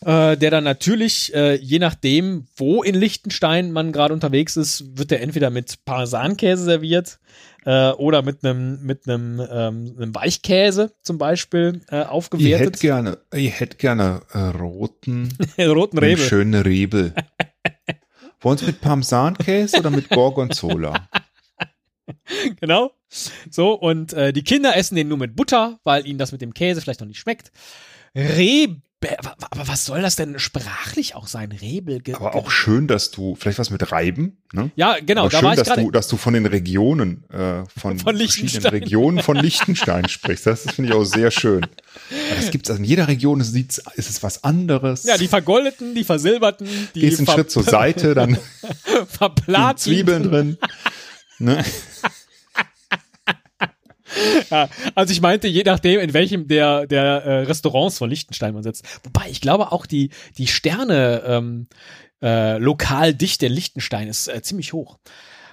äh, 0.03 0.36
der 0.38 0.51
dann 0.51 0.63
natürlich, 0.63 1.34
äh, 1.34 1.55
je 1.55 1.79
nachdem, 1.79 2.47
wo 2.55 2.84
in 2.84 2.95
Liechtenstein 2.95 3.71
man 3.71 3.91
gerade 3.91 4.13
unterwegs 4.13 4.58
ist, 4.58 4.97
wird 4.97 5.12
der 5.12 5.21
entweder 5.21 5.49
mit 5.49 5.86
Parmesankäse 5.86 6.63
serviert 6.63 7.19
äh, 7.65 7.91
oder 7.91 8.21
mit 8.21 8.43
einem 8.43 8.81
mit 8.84 9.08
einem 9.08 9.39
ähm, 9.39 9.95
einem 9.97 10.15
Weichkäse 10.15 10.91
zum 11.01 11.17
Beispiel 11.17 11.81
äh, 11.89 11.95
Ich 11.95 11.99
hätte 11.99 12.10
aufgewertet. 12.10 12.79
gerne, 12.79 13.17
ich 13.34 13.60
hätte 13.60 13.77
gerne 13.77 14.21
äh, 14.34 14.38
roten, 14.39 15.36
roten 15.60 15.97
Rebel. 15.97 16.23
schönen 16.23 16.62
Rebel. 16.62 17.13
Wollen 18.41 18.58
Sie 18.58 18.65
mit 18.65 18.81
Parmesankäse 18.81 19.79
oder 19.79 19.89
mit 19.89 20.10
Gorgonzola? 20.10 21.08
Genau. 22.62 22.91
So, 23.49 23.73
und 23.73 24.13
äh, 24.13 24.31
die 24.31 24.43
Kinder 24.43 24.75
essen 24.75 24.95
den 24.95 25.08
nur 25.08 25.17
mit 25.17 25.36
Butter, 25.36 25.79
weil 25.84 26.05
ihnen 26.05 26.19
das 26.19 26.31
mit 26.31 26.41
dem 26.41 26.53
Käse 26.53 26.79
vielleicht 26.79 26.99
noch 26.99 27.08
nicht 27.08 27.19
schmeckt. 27.19 27.51
Rebel. 28.15 28.81
Aber 29.51 29.67
was 29.67 29.85
soll 29.85 30.01
das 30.01 30.15
denn 30.15 30.39
sprachlich 30.39 31.15
auch 31.15 31.27
sein? 31.27 31.51
Rebel. 31.51 32.01
Aber 32.13 32.35
auch 32.35 32.49
schön, 32.51 32.87
dass 32.87 33.11
du, 33.11 33.35
vielleicht 33.35 33.59
was 33.59 33.69
mit 33.69 33.91
Reiben, 33.91 34.37
ne? 34.53 34.71
Ja, 34.75 34.97
genau, 35.05 35.21
Aber 35.21 35.29
da 35.29 35.37
schön, 35.37 35.45
war 35.45 35.53
ich 35.53 35.59
dass 35.63 35.75
du, 35.77 35.91
dass 35.91 36.07
du 36.07 36.17
von 36.17 36.33
den 36.33 36.45
Regionen, 36.45 37.23
äh, 37.31 37.63
von, 37.77 37.97
Von 37.99 38.17
verschiedenen. 38.17 38.65
Regionen 38.67 39.23
von 39.23 39.37
Liechtenstein 39.37 40.07
sprichst. 40.09 40.45
Das 40.45 40.61
finde 40.63 40.91
ich 40.91 40.95
auch 40.95 41.03
sehr 41.03 41.31
schön. 41.31 41.63
Aber 41.63 42.35
das 42.35 42.51
gibt's, 42.51 42.69
also 42.69 42.79
in 42.81 42.85
jeder 42.85 43.07
Region 43.07 43.39
ist, 43.41 43.55
es- 43.55 43.81
ist 43.95 44.09
es 44.09 44.23
was 44.23 44.43
anderes. 44.43 45.03
Ja, 45.03 45.17
die 45.17 45.27
vergoldeten, 45.27 45.95
die 45.95 46.03
versilberten, 46.03 46.67
die 46.95 47.01
Gehst 47.01 47.19
einen 47.19 47.27
Schritt 47.27 47.51
zur 47.51 47.63
Seite, 47.63 48.13
dann. 48.15 48.37
Zwiebeln 49.77 50.23
drin. 50.23 50.57
Ne? 51.39 51.63
Ja, 54.49 54.69
also 54.93 55.12
ich 55.12 55.21
meinte, 55.21 55.47
je 55.47 55.63
nachdem, 55.63 55.99
in 55.99 56.13
welchem 56.13 56.47
der, 56.47 56.88
der 56.88 57.04
äh, 57.04 57.39
Restaurants 57.41 57.97
von 57.97 58.10
Liechtenstein 58.10 58.54
man 58.54 58.63
sitzt. 58.63 58.86
Wobei, 59.04 59.30
ich 59.30 59.41
glaube 59.41 59.71
auch 59.71 59.86
die, 59.86 60.12
die 60.38 60.47
Sterne 60.47 61.23
ähm, 61.25 61.67
äh, 62.21 62.58
Lokaldichte 62.58 63.47
in 63.47 63.54
Liechtenstein 63.54 64.08
ist 64.08 64.28
äh, 64.28 64.41
ziemlich 64.41 64.73
hoch. 64.73 64.97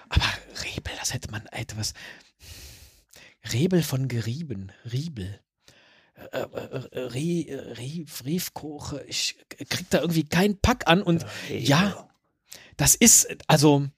Aber 0.08 0.24
Rebel, 0.64 0.92
das 0.98 1.14
hätte 1.14 1.30
man 1.30 1.46
etwas. 1.46 1.94
Rebel 3.52 3.82
von 3.82 4.08
Gerieben, 4.08 4.72
Riebel. 4.90 5.40
Äh, 6.30 6.38
äh, 6.38 6.88
äh, 6.92 6.98
Re, 6.98 7.18
äh, 7.18 7.72
Riefkoche, 8.24 9.04
ich 9.08 9.36
krieg 9.68 9.86
da 9.90 10.00
irgendwie 10.00 10.24
keinen 10.24 10.58
Pack 10.58 10.86
an 10.86 11.02
und 11.02 11.26
ja, 11.48 12.08
das 12.76 12.94
ist, 12.94 13.28
also, 13.46 13.88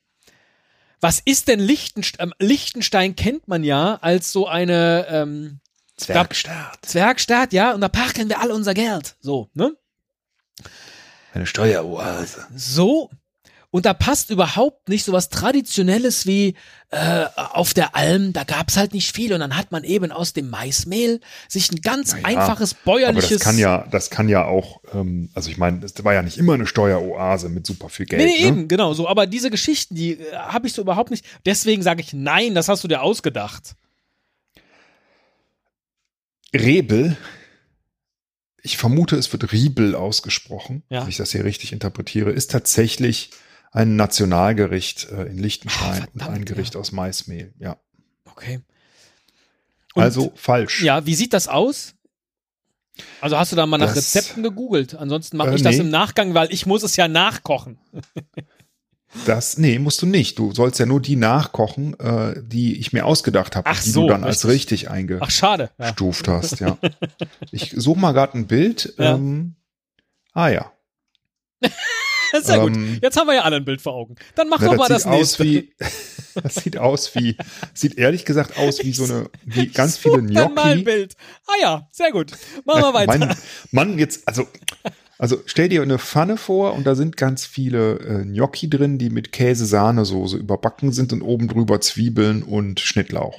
was 1.04 1.20
ist 1.22 1.48
denn 1.48 1.60
Liechtenstein? 1.60 2.32
Liechtenstein 2.38 3.14
kennt 3.14 3.46
man 3.46 3.62
ja 3.62 3.98
als 4.00 4.32
so 4.32 4.48
eine 4.48 5.06
ähm, 5.10 5.60
Zwergstaat. 5.98 6.78
Zwergstaat, 6.80 7.52
ja, 7.52 7.74
und 7.74 7.82
da 7.82 7.90
parken 7.90 8.30
wir 8.30 8.40
alle 8.40 8.54
unser 8.54 8.72
Geld. 8.72 9.14
So, 9.20 9.50
ne? 9.52 9.76
Eine 11.34 11.44
Steueroase. 11.44 12.46
So. 12.56 13.10
Und 13.74 13.86
da 13.86 13.92
passt 13.92 14.30
überhaupt 14.30 14.88
nicht 14.88 15.04
so 15.04 15.10
was 15.10 15.30
Traditionelles 15.30 16.26
wie 16.28 16.54
äh, 16.92 17.24
auf 17.34 17.74
der 17.74 17.96
Alm, 17.96 18.32
da 18.32 18.44
gab's 18.44 18.76
halt 18.76 18.94
nicht 18.94 19.10
viel 19.12 19.32
und 19.32 19.40
dann 19.40 19.56
hat 19.56 19.72
man 19.72 19.82
eben 19.82 20.12
aus 20.12 20.32
dem 20.32 20.48
Maismehl 20.48 21.20
sich 21.48 21.72
ein 21.72 21.80
ganz 21.80 22.12
Naja, 22.12 22.24
einfaches 22.24 22.74
Aber 22.74 22.92
bäuerliches. 22.92 23.30
das 23.30 23.40
kann 23.40 23.58
ja, 23.58 23.84
das 23.90 24.10
kann 24.10 24.28
ja 24.28 24.44
auch, 24.44 24.80
ähm, 24.92 25.28
also 25.34 25.50
ich 25.50 25.56
meine, 25.58 25.80
das 25.80 25.92
war 26.04 26.14
ja 26.14 26.22
nicht 26.22 26.38
immer 26.38 26.54
eine 26.54 26.68
Steueroase 26.68 27.48
mit 27.48 27.66
super 27.66 27.88
viel 27.88 28.06
Geld. 28.06 28.22
Nee, 28.22 28.28
nee, 28.28 28.42
ne? 28.42 28.46
eben, 28.46 28.68
genau 28.68 28.94
so. 28.94 29.08
Aber 29.08 29.26
diese 29.26 29.50
Geschichten, 29.50 29.96
die 29.96 30.20
äh, 30.20 30.36
habe 30.36 30.68
ich 30.68 30.72
so 30.72 30.80
überhaupt 30.80 31.10
nicht. 31.10 31.24
Deswegen 31.44 31.82
sage 31.82 32.00
ich 32.00 32.12
nein, 32.12 32.54
das 32.54 32.68
hast 32.68 32.84
du 32.84 32.86
dir 32.86 33.02
ausgedacht. 33.02 33.74
Rebel, 36.54 37.16
ich 38.62 38.76
vermute, 38.76 39.16
es 39.16 39.32
wird 39.32 39.50
Riebel 39.50 39.96
ausgesprochen, 39.96 40.84
Ja. 40.90 41.02
wenn 41.02 41.08
ich 41.08 41.16
das 41.16 41.32
hier 41.32 41.44
richtig 41.44 41.72
interpretiere, 41.72 42.30
ist 42.30 42.52
tatsächlich 42.52 43.30
ein 43.74 43.96
Nationalgericht 43.96 45.10
äh, 45.10 45.24
in 45.24 45.36
Liechtenstein 45.36 46.06
und 46.14 46.22
ein 46.22 46.44
Gericht 46.44 46.76
aus 46.76 46.92
Maismehl. 46.92 47.52
Ja. 47.58 47.76
Okay. 48.24 48.60
Und, 49.94 50.02
also 50.02 50.32
falsch. 50.36 50.82
Ja, 50.82 51.04
wie 51.06 51.14
sieht 51.14 51.32
das 51.32 51.48
aus? 51.48 51.94
Also 53.20 53.36
hast 53.36 53.50
du 53.50 53.56
da 53.56 53.66
mal 53.66 53.78
nach 53.78 53.88
Das- 53.92 53.96
Rezepten 53.96 54.44
gegoogelt? 54.44 54.94
Ansonsten 54.94 55.36
mache 55.36 55.50
Äh, 55.50 55.56
ich 55.56 55.62
das 55.62 55.74
nee. 55.74 55.82
im 55.82 55.90
Nachgang, 55.90 56.34
weil 56.34 56.52
ich 56.52 56.66
muss 56.66 56.84
es 56.84 56.96
ja 56.96 57.08
nachkochen. 57.08 57.78
Das, 59.26 59.58
nee, 59.58 59.78
musst 59.78 60.02
du 60.02 60.06
nicht. 60.06 60.40
Du 60.40 60.52
sollst 60.52 60.80
ja 60.80 60.86
nur 60.86 61.00
die 61.00 61.14
nachkochen, 61.14 61.96
äh, 62.00 62.34
die 62.42 62.80
ich 62.80 62.92
mir 62.92 63.06
ausgedacht 63.06 63.54
habe, 63.54 63.70
die 63.72 63.88
so, 63.90 64.02
du 64.02 64.08
dann 64.08 64.24
als 64.24 64.44
richtig. 64.44 64.80
richtig 64.80 64.90
einge 64.90 65.18
Ach, 65.20 65.30
schade. 65.30 65.70
Ja. 65.78 65.94
hast, 66.26 66.58
ja. 66.58 66.76
Ich 67.52 67.72
suche 67.76 68.00
mal 68.00 68.10
gerade 68.10 68.36
ein 68.36 68.48
Bild. 68.48 68.92
Ja. 68.98 69.14
Ähm, 69.14 69.54
ah 70.32 70.48
ja. 70.48 70.72
Sehr 72.42 72.58
gut. 72.60 72.74
Ähm, 72.76 72.98
Jetzt 73.02 73.16
haben 73.16 73.26
wir 73.26 73.34
ja 73.34 73.42
alle 73.42 73.56
ein 73.56 73.64
Bild 73.64 73.80
vor 73.80 73.94
Augen. 73.94 74.14
Dann 74.34 74.48
mach 74.48 74.60
Na, 74.60 74.68
doch 74.68 74.76
mal 74.76 74.88
das 74.88 75.04
das 75.04 75.12
nächste. 75.12 75.44
wie, 75.44 75.72
das 76.42 76.54
sieht 76.56 76.76
aus 76.78 77.14
wie, 77.14 77.36
sieht 77.74 77.96
ehrlich 77.98 78.24
gesagt 78.24 78.56
aus 78.58 78.82
wie 78.82 78.92
so 78.92 79.04
eine, 79.04 79.30
wie 79.44 79.68
ganz 79.68 79.98
viele 79.98 80.20
Such 80.26 80.34
dann 80.34 80.54
mal 80.54 80.62
ein 80.64 80.70
Gnocchi. 80.78 80.82
Bild. 80.84 81.14
Ah 81.46 81.52
ja, 81.60 81.88
sehr 81.92 82.10
gut. 82.12 82.32
Machen 82.64 82.82
wir 82.82 82.94
weiter. 82.94 83.18
Mann, 83.18 83.36
Mann, 83.70 83.98
jetzt, 83.98 84.26
also, 84.26 84.46
also 85.18 85.40
stell 85.46 85.68
dir 85.68 85.82
eine 85.82 85.98
Pfanne 85.98 86.36
vor 86.36 86.74
und 86.74 86.84
da 86.86 86.94
sind 86.96 87.16
ganz 87.16 87.46
viele 87.46 87.98
äh, 88.00 88.24
Gnocchi 88.24 88.68
drin, 88.68 88.98
die 88.98 89.10
mit 89.10 89.30
Käse-Sahnesoße 89.32 90.36
überbacken 90.36 90.92
sind 90.92 91.12
und 91.12 91.22
oben 91.22 91.46
drüber 91.48 91.80
Zwiebeln 91.80 92.42
und 92.42 92.80
Schnittlauch. 92.80 93.38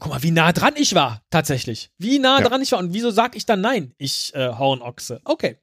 Guck 0.00 0.08
mal, 0.08 0.22
wie 0.22 0.30
nah 0.30 0.52
dran 0.52 0.74
ich 0.76 0.94
war, 0.94 1.22
tatsächlich. 1.30 1.90
Wie 1.98 2.18
nah 2.18 2.40
Ja. 2.40 2.48
dran 2.48 2.60
ich 2.62 2.72
war. 2.72 2.78
Und 2.78 2.92
wieso 2.92 3.10
sag 3.10 3.36
ich 3.36 3.46
dann 3.46 3.62
nein? 3.62 3.94
Ich 3.96 4.32
äh, 4.34 4.48
hau 4.48 4.78
Ochse. 4.80 5.20
Okay. 5.24 5.56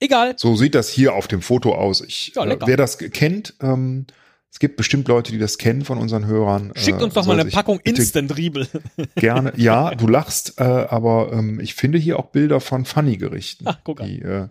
Egal. 0.00 0.34
So 0.36 0.56
sieht 0.56 0.74
das 0.74 0.88
hier 0.88 1.14
auf 1.14 1.26
dem 1.28 1.42
Foto 1.42 1.74
aus. 1.74 2.00
Ich, 2.02 2.32
Ja, 2.34 2.44
äh, 2.44 2.58
wer 2.66 2.76
das 2.76 2.98
kennt, 2.98 3.54
ähm, 3.62 4.06
es 4.50 4.58
gibt 4.58 4.76
bestimmt 4.76 5.08
Leute, 5.08 5.32
die 5.32 5.38
das 5.38 5.58
kennen 5.58 5.84
von 5.84 5.98
unseren 5.98 6.26
Hörern. 6.26 6.72
Schickt 6.76 7.00
äh, 7.00 7.04
uns 7.04 7.14
doch 7.14 7.26
mal 7.26 7.38
eine 7.38 7.50
Packung 7.50 7.80
bitte 7.82 8.00
Instant 8.02 8.36
Riebel. 8.36 8.68
Gerne. 9.16 9.52
Ja, 9.56 9.94
du 9.94 10.06
lachst, 10.06 10.54
äh, 10.58 10.62
aber 10.64 11.30
ähm, 11.32 11.60
ich 11.60 11.74
finde 11.74 11.98
hier 11.98 12.18
auch 12.18 12.26
Bilder 12.26 12.60
von 12.60 12.84
Funny-Gerichten. 12.84 13.64
Ach, 13.66 13.78
guck 13.84 14.00
an. 14.00 14.06
die, 14.08 14.20
äh, 14.22 14.48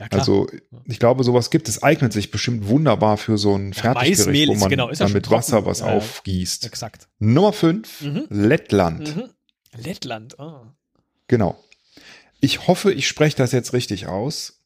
Ja. 0.00 0.06
Also 0.10 0.46
ich 0.84 1.00
glaube, 1.00 1.24
sowas 1.24 1.50
gibt 1.50 1.68
es, 1.68 1.82
eignet 1.82 2.12
sich 2.12 2.30
bestimmt 2.30 2.68
wunderbar 2.68 3.16
für 3.16 3.36
so 3.36 3.56
ein 3.56 3.72
Fertiggericht, 3.74 4.18
Maismehl 4.26 4.48
wo 4.48 4.52
ist- 4.52 4.60
man 4.60 4.70
genau, 4.70 4.88
ist 4.90 5.00
ja 5.00 5.06
dann 5.06 5.12
mit 5.12 5.24
trocken. 5.24 5.38
Wasser 5.38 5.66
was 5.66 5.80
Ja, 5.80 5.88
ja. 5.88 5.92
aufgießt. 5.96 6.66
Exakt. 6.66 7.08
Nummer 7.18 7.52
fünf, 7.52 8.00
Mhm. 8.02 8.26
Lettland. 8.30 9.16
Mhm. 9.16 9.24
Lettland. 9.76 10.38
Ah. 10.38 10.72
Genau. 11.26 11.58
Ich 12.40 12.68
hoffe, 12.68 12.92
ich 12.92 13.08
spreche 13.08 13.36
das 13.36 13.50
jetzt 13.50 13.72
richtig 13.72 14.06
aus. 14.06 14.57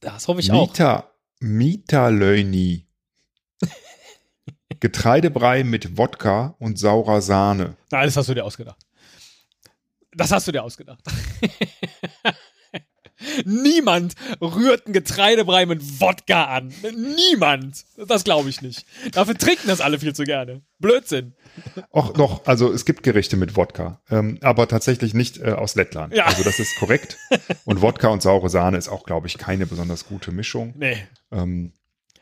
Das 0.00 0.28
hoffe 0.28 0.40
ich 0.40 0.50
auch. 0.50 0.68
Mita, 0.68 1.10
Mitalöni. 1.40 2.86
Getreidebrei 4.80 5.64
mit 5.64 5.96
Wodka 5.96 6.54
und 6.58 6.78
saurer 6.78 7.22
Sahne. 7.22 7.76
Nein, 7.90 8.06
das 8.06 8.16
hast 8.16 8.28
du 8.28 8.34
dir 8.34 8.44
ausgedacht. 8.44 8.78
Das 10.12 10.32
hast 10.32 10.48
du 10.48 10.52
dir 10.52 10.62
ausgedacht. 10.62 11.02
Niemand 13.44 14.14
rührt 14.40 14.86
einen 14.86 14.92
Getreidebrei 14.92 15.66
mit 15.66 16.00
Wodka 16.00 16.44
an. 16.44 16.72
Niemand. 16.94 17.84
Das 17.96 18.24
glaube 18.24 18.48
ich 18.48 18.62
nicht. 18.62 18.84
Dafür 19.12 19.36
trinken 19.36 19.68
das 19.68 19.80
alle 19.80 19.98
viel 19.98 20.14
zu 20.14 20.24
gerne. 20.24 20.62
Blödsinn. 20.78 21.34
Och, 21.90 22.12
doch, 22.12 22.46
also 22.46 22.72
es 22.72 22.84
gibt 22.84 23.02
Gerichte 23.02 23.36
mit 23.36 23.56
Wodka, 23.56 24.00
ähm, 24.10 24.38
aber 24.42 24.68
tatsächlich 24.68 25.14
nicht 25.14 25.38
äh, 25.38 25.52
aus 25.52 25.74
Lettland. 25.74 26.14
Ja. 26.14 26.26
Also 26.26 26.42
das 26.44 26.58
ist 26.58 26.76
korrekt. 26.78 27.16
Und 27.64 27.82
Wodka 27.82 28.08
und 28.08 28.22
saure 28.22 28.48
Sahne 28.48 28.76
ist 28.78 28.88
auch, 28.88 29.04
glaube 29.04 29.26
ich, 29.26 29.38
keine 29.38 29.66
besonders 29.66 30.06
gute 30.06 30.32
Mischung. 30.32 30.74
Nee. 30.76 30.98
Ähm, 31.32 31.72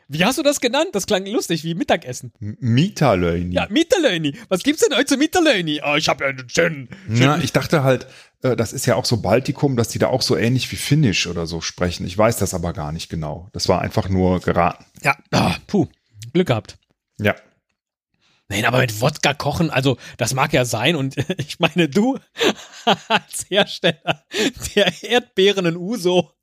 Wie 0.07 0.23
hast 0.23 0.37
du 0.37 0.43
das 0.43 0.61
genannt? 0.61 0.89
Das 0.93 1.05
klang 1.07 1.25
lustig, 1.25 1.63
wie 1.63 1.73
Mittagessen. 1.75 2.31
M- 2.39 2.57
Mitalöni. 2.59 3.55
Ja, 3.55 3.67
Mitterlöni. 3.69 4.37
Was 4.49 4.63
gibt's 4.63 4.83
denn 4.87 4.95
heute 4.97 5.05
zu 5.07 5.17
Mitterlöni? 5.17 5.81
Oh, 5.85 5.95
ich 5.95 6.07
habe 6.09 6.23
ja 6.23 6.29
einen 6.29 6.47
schönen, 6.49 6.89
schönen 7.07 7.21
Ja, 7.21 7.37
ich 7.39 7.51
dachte 7.51 7.83
halt, 7.83 8.07
äh, 8.43 8.55
das 8.55 8.71
ist 8.73 8.85
ja 8.85 8.95
auch 8.95 9.05
so 9.05 9.17
Baltikum, 9.17 9.75
dass 9.77 9.87
die 9.89 9.99
da 9.99 10.07
auch 10.07 10.21
so 10.21 10.37
ähnlich 10.37 10.71
wie 10.71 10.75
Finnisch 10.75 11.27
oder 11.27 11.47
so 11.47 11.59
sprechen. 11.61 12.05
Ich 12.05 12.17
weiß 12.17 12.37
das 12.37 12.53
aber 12.53 12.73
gar 12.73 12.91
nicht 12.91 13.09
genau. 13.09 13.49
Das 13.53 13.67
war 13.67 13.81
einfach 13.81 14.07
nur 14.09 14.39
geraten. 14.41 14.85
Ja, 15.01 15.15
ah, 15.31 15.55
puh, 15.67 15.87
Glück 16.33 16.47
gehabt. 16.47 16.77
Ja. 17.19 17.35
Nein, 18.47 18.65
aber 18.65 18.79
mit 18.79 19.01
Wodka 19.01 19.33
kochen, 19.33 19.71
also 19.71 19.97
das 20.17 20.33
mag 20.33 20.53
ja 20.53 20.65
sein 20.65 20.95
und 20.95 21.15
ich 21.37 21.59
meine, 21.59 21.89
du 21.89 22.19
als 23.07 23.45
Hersteller 23.49 24.23
der 24.75 25.03
Erdbeeren 25.03 25.65
in 25.65 25.77
Uso. 25.77 26.31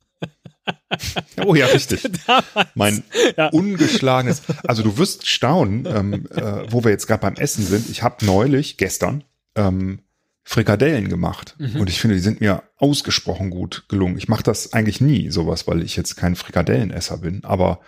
Oh 1.44 1.56
ja, 1.56 1.66
richtig. 1.66 2.02
damals, 2.26 2.68
Mein 2.74 3.02
ja. 3.36 3.48
ungeschlagenes. 3.48 4.42
Also 4.64 4.84
du 4.84 4.96
wirst 4.96 5.26
staunen, 5.26 5.86
ähm, 5.86 6.28
äh, 6.30 6.70
wo 6.70 6.84
wir 6.84 6.92
jetzt 6.92 7.08
gerade 7.08 7.22
beim 7.22 7.34
Essen 7.34 7.66
sind. 7.66 7.90
Ich 7.90 8.04
habe 8.04 8.24
neulich, 8.24 8.76
gestern, 8.76 9.24
ähm, 9.56 10.02
Frikadellen 10.44 11.08
gemacht. 11.08 11.56
Mhm. 11.58 11.80
Und 11.80 11.90
ich 11.90 12.00
finde, 12.00 12.16
die 12.16 12.22
sind 12.22 12.40
mir 12.40 12.62
ausgesprochen 12.76 13.50
gut 13.50 13.86
gelungen. 13.88 14.18
Ich 14.18 14.28
mache 14.28 14.42
das 14.42 14.72
eigentlich 14.72 15.00
nie, 15.00 15.30
sowas, 15.30 15.66
weil 15.66 15.82
ich 15.82 15.96
jetzt 15.96 16.16
kein 16.16 16.36
Frikadellenesser 16.36 17.18
bin. 17.18 17.44
Aber 17.44 17.80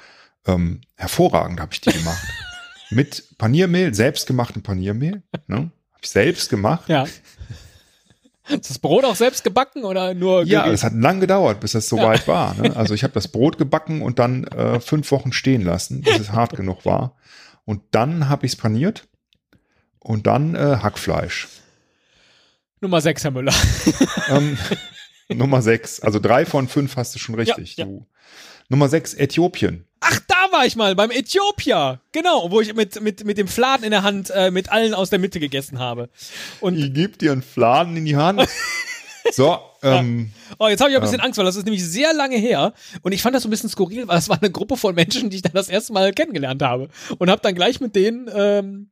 ähm, 0.47 0.81
hervorragend 0.97 1.61
habe 1.61 1.73
ich 1.73 1.81
die 1.81 1.93
gemacht. 1.93 2.23
Mit 2.95 3.39
Paniermehl, 3.39 3.95
selbstgemachtem 3.95 4.63
Paniermehl. 4.63 5.23
Ne? 5.47 5.57
Habe 5.57 5.71
ich 6.03 6.11
selbst 6.11 6.51
gemacht. 6.51 6.89
Ja. 6.89 7.07
Ist 8.49 8.69
das 8.71 8.79
Brot 8.79 9.05
auch 9.05 9.17
selbst 9.17 9.43
gebacken 9.43 9.85
oder 9.85 10.13
nur 10.13 10.45
Ja, 10.45 10.67
es 10.67 10.85
hat 10.85 10.93
lang 10.93 11.21
gedauert, 11.21 11.61
bis 11.61 11.73
das 11.73 11.89
soweit 11.89 12.29
war. 12.29 12.55
Ne? 12.55 12.77
Also 12.77 12.93
ich 12.93 13.03
habe 13.03 13.15
das 13.15 13.29
Brot 13.29 13.57
gebacken 13.57 14.03
und 14.03 14.19
dann 14.19 14.45
äh, 14.45 14.81
fünf 14.81 15.11
Wochen 15.11 15.33
stehen 15.33 15.63
lassen, 15.63 16.03
bis 16.03 16.19
es 16.19 16.33
hart 16.33 16.55
genug 16.55 16.85
war. 16.85 17.17
Und 17.65 17.83
dann 17.93 18.29
habe 18.29 18.45
ich 18.45 18.53
es 18.53 18.57
paniert 18.57 19.09
und 19.99 20.27
dann 20.27 20.55
äh, 20.55 20.77
Hackfleisch. 20.83 21.49
Nummer 22.81 23.01
6, 23.01 23.25
Herr 23.25 23.31
Müller. 23.31 23.55
Ähm, 24.31 24.57
Nummer 25.29 25.63
sechs. 25.63 26.01
Also 26.01 26.19
drei 26.19 26.47
von 26.47 26.69
fünf 26.69 26.97
hast 26.97 27.15
du 27.15 27.19
schon 27.19 27.35
richtig. 27.35 27.77
Ja, 27.77 27.85
ja. 27.85 27.91
Du. 27.91 28.07
Nummer 28.69 28.89
sechs, 28.89 29.15
Äthiopien. 29.15 29.87
Ach, 30.07 30.21
da 30.29 30.53
war 30.53 30.67
ich 30.67 30.77
mal, 30.77 30.95
beim 30.95 31.11
Äthiopia. 31.11 32.01
Genau, 32.13 32.51
wo 32.51 32.61
ich 32.61 32.75
mit, 32.75 33.01
mit, 33.01 33.25
mit 33.25 33.39
dem 33.39 33.49
Fladen 33.49 33.85
in 33.85 33.91
der 33.91 34.03
Hand 34.03 34.31
äh, 34.31 34.51
mit 34.51 34.71
allen 34.71 34.93
aus 34.93 35.09
der 35.09 35.19
Mitte 35.19 35.41
gegessen 35.41 35.79
habe. 35.79 36.11
Und 36.61 36.77
Ich 36.77 36.93
gebe 36.93 37.17
dir 37.17 37.33
einen 37.33 37.43
Fladen 37.43 37.97
in 37.97 38.05
die 38.05 38.17
Hand. 38.17 38.47
So, 39.33 39.59
ähm, 39.83 40.31
Oh, 40.59 40.69
jetzt 40.69 40.81
habe 40.81 40.91
ich 40.91 40.97
ein 40.97 41.03
bisschen 41.03 41.21
Angst, 41.21 41.39
weil 41.39 41.47
das 41.47 41.57
ist 41.57 41.65
nämlich 41.65 41.83
sehr 41.83 42.13
lange 42.13 42.37
her 42.37 42.75
und 43.01 43.13
ich 43.13 43.23
fand 43.23 43.35
das 43.35 43.43
so 43.43 43.49
ein 43.49 43.51
bisschen 43.51 43.71
skurril, 43.71 44.07
weil 44.07 44.19
es 44.19 44.29
war 44.29 44.37
eine 44.39 44.51
Gruppe 44.51 44.77
von 44.77 44.95
Menschen, 44.95 45.31
die 45.31 45.37
ich 45.37 45.43
dann 45.43 45.55
das 45.55 45.71
erste 45.71 45.95
Mal 45.95 46.13
kennengelernt 46.13 46.61
habe 46.63 46.91
und 47.17 47.31
habe 47.31 47.41
dann 47.41 47.55
gleich 47.55 47.81
mit 47.81 47.97
denen 47.97 48.29
ähm, 48.35 48.91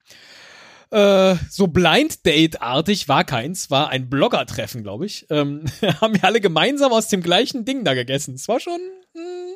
äh, 0.90 1.34
so 1.50 1.66
Blind 1.66 2.24
Date-artig 2.24 3.08
war 3.08 3.24
keins, 3.24 3.70
war 3.70 3.90
ein 3.90 4.08
Blogger-Treffen, 4.08 4.82
glaube 4.82 5.04
ich. 5.04 5.26
Ähm, 5.28 5.66
haben 6.00 6.14
wir 6.14 6.24
alle 6.24 6.40
gemeinsam 6.40 6.92
aus 6.92 7.08
dem 7.08 7.22
gleichen 7.22 7.66
Ding 7.66 7.84
da 7.84 7.92
gegessen. 7.92 8.34
Es 8.34 8.48
war 8.48 8.58
schon 8.58 8.80
mh, 9.12 9.51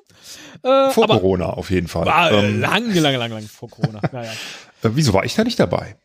äh, 0.63 0.91
vor 0.91 1.07
Corona 1.07 1.47
auf 1.47 1.71
jeden 1.71 1.89
Fall. 1.89 2.07
war 2.07 2.31
äh, 2.31 2.49
ähm, 2.49 2.61
lange, 2.61 3.01
lange, 3.01 3.17
lange, 3.19 3.35
lange 3.35 3.49
vor 3.49 3.71
Corona. 3.71 4.01
Naja. 4.13 4.33
äh, 4.83 4.91
wieso 4.93 5.13
war 5.13 5.25
ich 5.25 5.35
da 5.35 5.45
nicht 5.45 5.59
dabei? 5.59 5.97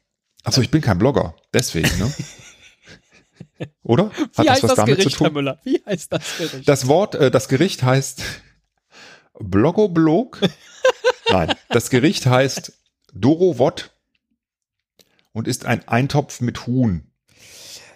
Achso, 0.44 0.62
ich 0.62 0.72
bin 0.72 0.82
kein 0.82 0.98
Blogger. 0.98 1.36
Deswegen, 1.54 1.90
ne? 1.98 2.12
Oder? 3.84 4.06
Hat 4.06 4.16
Wie 4.16 4.44
das 4.44 4.50
heißt 4.50 4.64
was 4.64 4.70
das 4.70 4.76
damit 4.78 4.98
Gericht, 4.98 5.18
zu 5.18 5.24
Herr 5.24 5.28
tun? 5.28 5.36
Müller? 5.36 5.60
Wie 5.64 5.82
heißt 5.86 6.12
das 6.12 6.38
Gericht? 6.38 6.68
Das 6.68 6.88
Wort, 6.88 7.16
äh, 7.16 7.32
das 7.32 7.48
Gericht 7.48 7.84
heißt 7.84 8.24
Blogoblog. 9.40 10.42
Nein, 11.30 11.56
das 11.70 11.90
Gericht 11.90 12.26
heißt 12.26 12.74
Dorowot 13.14 13.92
und 15.32 15.48
ist 15.48 15.66
ein 15.66 15.88
Eintopf 15.88 16.42
mit 16.42 16.68
Huhn. 16.68 17.12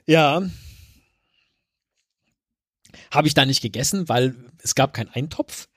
Ja. 0.06 0.44
Habe 3.12 3.28
ich 3.28 3.34
da 3.34 3.46
nicht 3.46 3.62
gegessen, 3.62 4.08
weil 4.10 4.36
es 4.60 4.76
gab 4.76 4.94
keinen 4.94 5.10
Eintopf. 5.10 5.68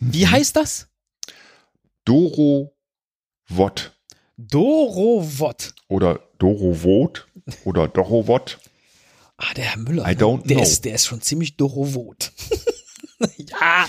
Wie 0.00 0.24
Mhm. 0.24 0.30
heißt 0.30 0.56
das? 0.56 0.88
Dorowot 2.04 2.72
Dorowot. 4.36 5.74
oder 5.88 6.20
Dorowot 6.38 7.26
oder 7.64 7.88
Dorowot. 7.88 8.58
Ah, 9.36 9.54
der 9.54 9.64
Herr 9.64 9.78
Müller. 9.78 10.04
I 10.08 10.14
don't 10.14 10.46
der 10.46 10.56
know. 10.56 10.62
Ist, 10.62 10.84
der 10.84 10.94
ist 10.94 11.06
schon 11.06 11.20
ziemlich 11.20 11.56
Dorowot. 11.56 12.32
ja. 13.36 13.88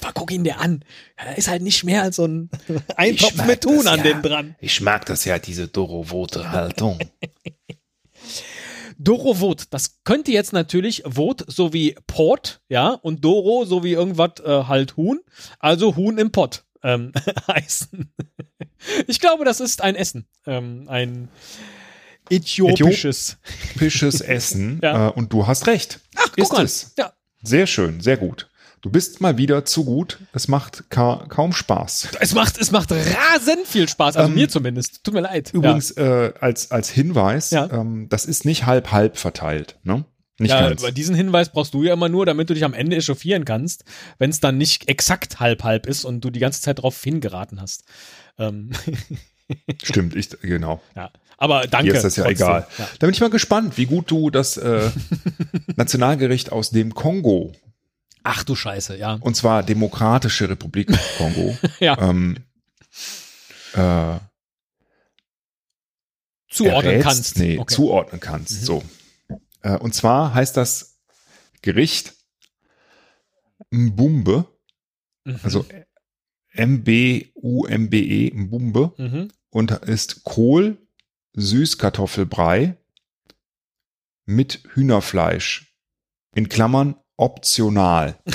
Aber 0.00 0.12
guck 0.14 0.30
ihn 0.30 0.44
dir 0.44 0.58
an. 0.58 0.84
Er 1.16 1.36
ist 1.36 1.48
halt 1.48 1.62
nicht 1.62 1.84
mehr 1.84 2.02
als 2.02 2.16
so 2.16 2.24
ein 2.26 2.48
Eintopf 2.96 3.44
mit 3.46 3.64
Huhn 3.66 3.76
das, 3.76 3.86
an 3.86 3.98
ja. 3.98 4.04
dem 4.04 4.22
dran. 4.22 4.56
Ich 4.60 4.80
mag 4.80 5.04
das 5.06 5.24
ja, 5.26 5.38
diese 5.38 5.68
Dorowote 5.68 6.50
Haltung. 6.50 6.98
Dorowot, 8.98 9.64
das 9.70 9.98
könnte 10.04 10.32
jetzt 10.32 10.52
natürlich 10.52 11.02
Wot 11.04 11.44
so 11.46 11.72
wie 11.72 11.96
Port, 12.06 12.60
ja, 12.68 12.88
und 12.90 13.24
Doro 13.24 13.64
so 13.64 13.84
wie 13.84 13.92
irgendwas 13.92 14.40
äh, 14.44 14.64
halt 14.64 14.96
Huhn, 14.96 15.20
also 15.58 15.96
Huhn 15.96 16.16
im 16.18 16.32
Pott 16.32 16.64
ähm, 16.82 17.12
heißen. 17.48 18.12
Ich 19.06 19.20
glaube, 19.20 19.44
das 19.44 19.60
ist 19.60 19.82
ein 19.82 19.96
Essen, 19.96 20.26
ähm, 20.46 20.86
ein 20.88 21.28
äthiopisches. 22.30 23.38
Typisches 23.72 24.20
Essen. 24.20 24.80
Ja. 24.82 25.08
äh, 25.08 25.12
und 25.12 25.32
du 25.32 25.46
hast 25.46 25.66
recht. 25.66 26.00
Ach, 26.16 26.26
ist 26.36 26.48
guck 26.48 26.58
mal. 26.58 26.64
es. 26.64 26.92
Ja, 26.98 27.12
Sehr 27.42 27.66
schön, 27.66 28.00
sehr 28.00 28.16
gut. 28.16 28.48
Du 28.82 28.90
bist 28.90 29.20
mal 29.20 29.36
wieder 29.38 29.64
zu 29.64 29.84
gut. 29.84 30.18
Es 30.32 30.48
macht 30.48 30.90
ka 30.90 31.24
kaum 31.28 31.52
Spaß. 31.52 32.08
es 32.20 32.34
macht, 32.34 32.58
es 32.58 32.70
macht 32.70 32.92
rasend 32.92 33.66
viel 33.66 33.88
Spaß, 33.88 34.16
also 34.16 34.28
Ähm, 34.28 34.34
mir 34.34 34.48
zumindest. 34.48 35.02
Tut 35.02 35.14
mir 35.14 35.20
leid. 35.22 35.50
Übrigens, 35.52 35.90
äh, 35.92 36.32
als, 36.40 36.70
als 36.70 36.88
Hinweis, 36.90 37.50
Ja. 37.50 37.68
ähm, 37.72 38.08
das 38.08 38.26
ist 38.26 38.44
nicht 38.44 38.66
halb-halb 38.66 39.16
verteilt. 39.16 39.76
Ne? 39.82 40.04
Nicht 40.38 40.50
ja, 40.50 40.68
ganz. 40.68 40.82
aber 40.82 40.92
diesen 40.92 41.14
Hinweis 41.16 41.50
brauchst 41.50 41.72
du 41.74 41.82
ja 41.82 41.94
immer 41.94 42.08
nur, 42.10 42.26
damit 42.26 42.50
du 42.50 42.54
dich 42.54 42.64
am 42.64 42.74
Ende 42.74 42.94
echauffieren 42.96 43.44
kannst, 43.46 43.84
wenn 44.18 44.30
es 44.30 44.38
dann 44.40 44.58
nicht 44.58 44.88
exakt 44.88 45.40
halb-halb 45.40 45.86
ist 45.86 46.04
und 46.04 46.20
du 46.20 46.30
die 46.30 46.40
ganze 46.40 46.60
Zeit 46.60 46.80
drauf 46.82 47.02
hingeraten 47.02 47.60
hast. 47.60 47.84
Ähm, 48.38 48.70
Stimmt, 49.82 50.14
ich, 50.14 50.28
genau. 50.42 50.80
ja. 50.94 51.10
Aber 51.38 51.66
danke. 51.66 51.86
Hier 51.86 51.94
ist 51.94 52.02
das 52.04 52.16
ja 52.16 52.24
trotzdem. 52.24 52.46
egal. 52.46 52.66
Ja. 52.78 52.88
Da 52.98 53.06
bin 53.06 53.14
ich 53.14 53.20
mal 53.20 53.30
gespannt, 53.30 53.76
wie 53.78 53.86
gut 53.86 54.10
du 54.10 54.30
das 54.30 54.56
äh, 54.58 54.90
Nationalgericht 55.76 56.52
aus 56.52 56.70
dem 56.70 56.94
Kongo, 56.94 57.52
Ach 58.28 58.42
du 58.44 58.54
Scheiße, 58.56 58.96
ja. 58.96 59.14
und 59.20 59.36
zwar 59.36 59.62
Demokratische 59.62 60.48
Republik 60.48 60.88
Kongo, 61.18 61.56
Ja. 61.80 61.96
ähm, 61.98 62.36
äh, 63.74 64.18
Zuordnen 66.48 66.92
errätst? 66.92 67.04
kannst. 67.06 67.38
Nee, 67.38 67.58
Okay. 67.58 67.74
zuordnen 67.74 68.20
kannst. 68.20 68.64
So. 68.64 68.82
Äh, 69.62 69.76
und 69.76 69.94
zwar 69.94 70.34
heißt 70.34 70.56
das 70.56 70.98
Gericht 71.62 72.14
Mbumbe, 73.70 74.46
Mhm. 75.24 75.40
also 75.42 75.66
M-B-U-M-B-E, 76.52 78.30
Mbumbe, 78.34 78.92
Mhm. 78.96 79.28
und 79.50 79.70
ist 79.70 80.24
Kohl, 80.24 80.78
Süßkartoffelbrei 81.34 82.76
mit 84.24 84.62
Hühnerfleisch. 84.74 85.74
In 86.34 86.48
Klammern 86.48 86.96
optional. 87.16 88.18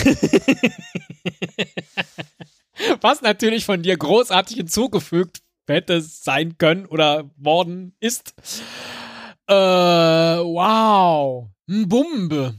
Was 3.02 3.22
natürlich 3.22 3.66
von 3.66 3.84
dir 3.84 3.96
großartig 3.98 4.58
hinzugefügt 4.58 5.42
hätte 5.68 6.02
sein 6.02 6.58
können 6.58 6.86
oder 6.86 7.30
worden 7.38 7.96
ist. 8.00 8.34
Äh, 9.48 9.54
wow. 9.54 11.48
Mbumbe. 11.66 12.56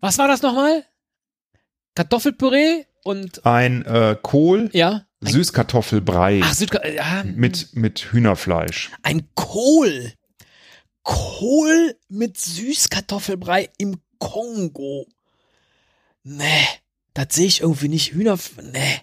Was 0.00 0.18
war 0.18 0.28
das 0.28 0.42
nochmal? 0.42 0.84
Kartoffelpüree 1.94 2.84
und 3.04 3.44
Ein 3.46 3.84
äh, 3.84 4.16
Kohl, 4.20 4.70
ja. 4.72 5.06
Ein, 5.22 5.32
Süßkartoffelbrei 5.32 6.40
ach, 6.42 6.52
Südka 6.54 6.86
ja, 6.86 7.22
mit, 7.24 7.74
mit 7.74 8.12
Hühnerfleisch. 8.12 8.90
ein 9.02 9.28
Kohl. 9.34 10.12
Kohl 11.02 11.96
mit 12.08 12.36
Süßkartoffelbrei 12.38 13.70
im 13.78 14.00
Kongo. 14.18 15.06
Nee, 16.24 16.66
das 17.12 17.26
sehe 17.30 17.46
ich 17.46 17.60
irgendwie 17.60 17.88
nicht. 17.88 18.12
Hühner. 18.12 18.38
Nee. 18.62 19.00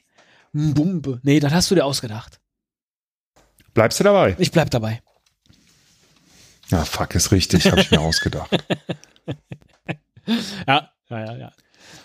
Mbumbe. 0.54 1.20
Nee, 1.24 1.40
das 1.40 1.54
hast 1.54 1.72
du 1.72 1.76
dir 1.76 1.86
ausgedacht. 1.86 2.42
Bleibst 3.74 4.00
du 4.00 4.04
dabei? 4.04 4.36
Ich 4.38 4.52
bleib 4.52 4.70
dabei. 4.70 5.02
Ja, 6.70 6.84
fuck, 6.84 7.16
ist 7.16 7.32
richtig, 7.32 7.66
habe 7.68 7.82
ich 7.82 7.92
mir 7.92 8.02
ausgedacht. 8.02 8.52
Ja, 10.68 10.92
ja, 11.10 11.26
ja, 11.26 11.38
ja. 11.38 11.52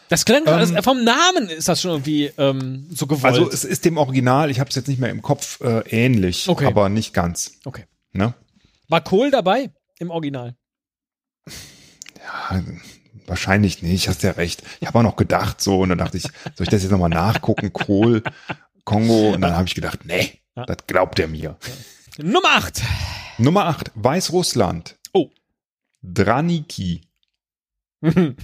Das 0.09 0.25
klingt 0.25 0.47
Ähm, 0.47 0.55
also 0.55 0.83
vom 0.83 1.03
Namen 1.05 1.49
ist 1.49 1.69
das 1.69 1.81
schon 1.81 1.91
irgendwie 1.93 2.27
ähm, 2.39 2.87
so 2.91 3.07
gewollt. 3.07 3.25
Also 3.25 3.51
es 3.51 3.65
ist 3.65 3.85
dem 3.85 3.97
Original, 3.99 4.51
ich 4.51 4.61
habe 4.61 4.71
es 4.71 4.77
jetzt 4.77 4.87
nicht 4.89 5.01
mehr 5.01 5.11
im 5.11 5.23
Kopf, 5.23 5.61
äh, 5.61 5.81
ähnlich, 5.89 6.49
Okay. 6.49 6.67
aber 6.67 6.89
nicht 6.89 7.13
ganz. 7.13 7.59
okay. 7.65 7.85
Ne? 8.13 8.35
War 8.89 9.03
Kohl 9.03 9.31
dabei 9.31 9.71
im 9.99 10.11
Original? 10.11 10.57
Ja, 12.23 12.63
wahrscheinlich 13.29 13.83
nicht, 13.83 14.09
hast 14.09 14.23
ja 14.23 14.33
recht. 14.33 14.63
Ich 14.81 14.87
habe 14.87 14.99
auch 14.99 15.03
noch 15.03 15.17
gedacht 15.17 15.61
so 15.61 15.81
und 15.81 15.91
dann 15.91 15.99
dachte 15.99 16.17
ich, 16.17 16.25
soll 16.25 16.65
ich 16.65 16.69
das 16.69 16.83
jetzt 16.83 16.93
nochmal 16.93 17.11
nachgucken, 17.11 17.73
Kohl, 17.73 18.23
Kongo 18.85 19.33
und 19.33 19.41
dann 19.41 19.55
habe 19.55 19.67
ich 19.67 19.75
gedacht, 19.75 20.05
nee, 20.05 20.41
das 20.55 20.79
glaubt 20.87 21.19
er 21.19 21.29
mir. 21.29 21.57
Nummer 22.19 22.51
8. 22.51 22.83
Nummer 23.39 23.67
8, 23.67 23.93
Weißrussland. 23.95 24.97
Oh. 25.13 25.31
Draniki. 26.03 27.03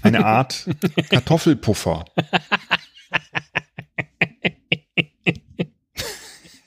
Eine 0.02 0.24
Art 0.24 0.66
Kartoffelpuffer. 1.10 2.04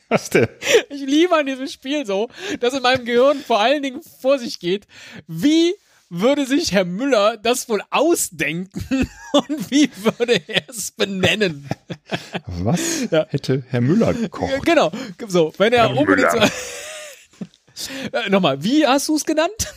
Was 0.08 0.30
denn? 0.30 0.48
Ich 0.90 1.02
liebe 1.02 1.36
an 1.36 1.46
diesem 1.46 1.68
Spiel 1.68 2.06
so, 2.06 2.30
dass 2.60 2.74
in 2.74 2.84
meinem 2.84 3.06
Gehirn 3.06 3.40
vor 3.40 3.60
allen 3.60 3.84
Dingen 3.84 4.02
vor 4.02 4.40
sich 4.40 4.60
geht, 4.60 4.88
wie 5.28 5.74
würde 6.20 6.46
sich 6.46 6.72
Herr 6.72 6.86
Müller 6.86 7.38
das 7.38 7.68
wohl 7.70 7.82
ausdenken 7.90 9.10
und 9.34 9.72
wie 9.72 9.90
würde 9.98 10.42
er 10.48 10.70
es 10.70 10.92
benennen? 10.92 11.68
Was 12.48 13.10
ja. 13.12 13.26
hätte 13.30 13.64
Herr 13.70 13.82
Müller 13.82 14.14
gekocht? 14.14 14.66
Genau, 14.66 14.92
so, 15.28 15.54
wenn 15.58 15.74
er 15.74 15.90
Herr 15.90 15.98
unbedingt 15.98 16.32
so, 16.32 16.38
äh, 18.18 18.30
Nochmal, 18.30 18.64
wie 18.64 18.88
hast 18.88 19.10
du 19.10 19.16
es 19.16 19.26
genannt? 19.26 19.74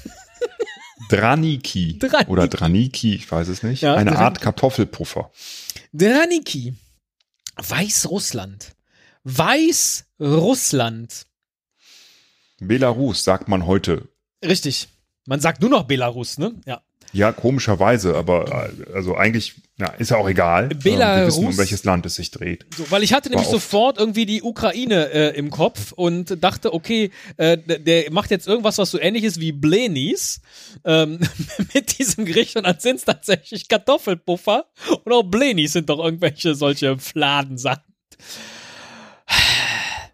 Draniki. 1.09 1.99
Draniki. 1.99 2.30
Oder 2.30 2.49
Draniki, 2.49 3.14
ich 3.14 3.30
weiß 3.30 3.49
es 3.49 3.62
nicht. 3.62 3.82
Ja, 3.82 3.95
Eine 3.95 4.12
Dran 4.12 4.22
Art 4.22 4.41
Kartoffelpuffer. 4.41 5.30
Draniki. 5.93 6.74
Weißrussland. 7.57 8.72
Weißrussland. 9.24 11.26
Belarus 12.61 13.24
sagt 13.24 13.49
man 13.49 13.66
heute. 13.66 14.09
Richtig. 14.45 14.89
Man 15.29 15.41
sagt 15.41 15.61
nur 15.61 15.68
noch 15.68 15.85
Belarus, 15.85 16.39
ne? 16.39 16.55
Ja. 16.64 16.81
Ja, 17.12 17.33
komischerweise, 17.33 18.14
aber 18.16 18.70
also 18.95 19.14
eigentlich 19.14 19.55
ja, 19.79 19.89
ist 19.89 20.11
ja 20.11 20.18
auch 20.18 20.29
egal. 20.29 20.68
Belarus, 20.68 21.18
Wir 21.18 21.26
wissen, 21.26 21.47
um 21.47 21.59
welches 21.59 21.85
Land 21.85 22.05
es 22.05 22.16
sich 22.16 22.31
dreht. 22.31 22.66
So, 22.76 22.91
weil 22.91 23.03
ich 23.03 23.12
hatte 23.14 23.31
nämlich 23.31 23.49
sofort 23.49 23.99
irgendwie 23.99 24.26
die 24.26 24.43
Ukraine 24.43 25.11
äh, 25.11 25.37
im 25.37 25.51
Kopf 25.51 25.93
und 25.93 26.43
dachte, 26.43 26.74
okay, 26.74 27.11
äh, 27.37 27.57
der 27.59 28.11
macht 28.11 28.31
jetzt 28.31 28.47
irgendwas, 28.47 28.76
was 28.79 28.91
so 28.91 28.99
ähnlich 28.99 29.24
ist 29.24 29.41
wie 29.41 29.53
Blenis 29.53 30.41
ähm, 30.85 31.20
mit 31.74 31.99
diesem 31.99 32.24
Gericht 32.24 32.57
und 32.57 32.66
dann 32.66 32.79
sind 32.79 32.97
es 32.97 33.05
tatsächlich 33.05 33.68
Kartoffelpuffer 33.68 34.66
und 35.05 35.12
auch 35.12 35.22
Blenis 35.22 35.72
sind 35.74 35.89
doch 35.89 36.03
irgendwelche 36.03 36.55
solche 36.55 36.99
Fladensachen. 36.99 37.85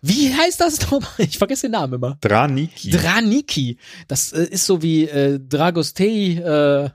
Wie 0.06 0.34
heißt 0.34 0.60
das 0.60 0.82
nochmal? 0.82 1.08
Ich 1.16 1.38
vergesse 1.38 1.62
den 1.62 1.72
Namen 1.72 1.94
immer. 1.94 2.18
Draniki. 2.20 2.90
Draniki. 2.90 3.78
Das 4.06 4.32
äh, 4.32 4.44
ist 4.44 4.66
so 4.66 4.82
wie 4.82 5.04
äh, 5.08 5.40
Dragostei, 5.40 6.04
äh, 6.04 6.90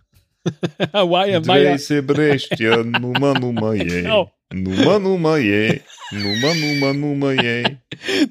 Hawaii, 0.93 1.39
Maya. 1.39 1.75
Brestja, 2.03 2.83
Numa, 2.83 3.33
Numa, 3.33 3.73
je. 3.73 4.01
Genau. 4.03 4.31
Numa, 4.53 4.99
Numa, 4.99 5.37
je. 5.37 5.81
Numa, 6.11 6.53
Numa, 6.53 6.93
Numa, 6.93 7.31
je. 7.31 7.77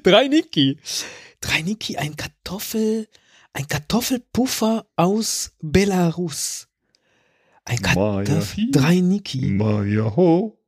Draniki. 0.01 0.77
Draniki, 1.41 1.97
ein 1.97 2.15
Kartoffel, 2.15 3.09
ein 3.51 3.67
Kartoffelpuffer 3.67 4.85
aus 4.95 5.51
Belarus. 5.61 6.69
Ein 7.65 7.81
Kartoffel. 7.81 8.71
Draniki. 8.71 9.41
Maya 9.41 10.15
ho. 10.15 10.58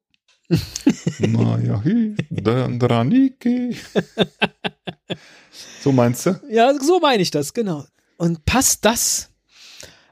Maja, 1.20 1.82
Draniki. 2.30 3.78
So 5.82 5.92
meinst 5.92 6.26
du? 6.26 6.40
Ja, 6.50 6.74
so 6.80 7.00
meine 7.00 7.22
ich 7.24 7.32
das, 7.32 7.54
genau. 7.54 7.86
Und 8.18 8.46
passt 8.46 8.86
das? 8.86 9.30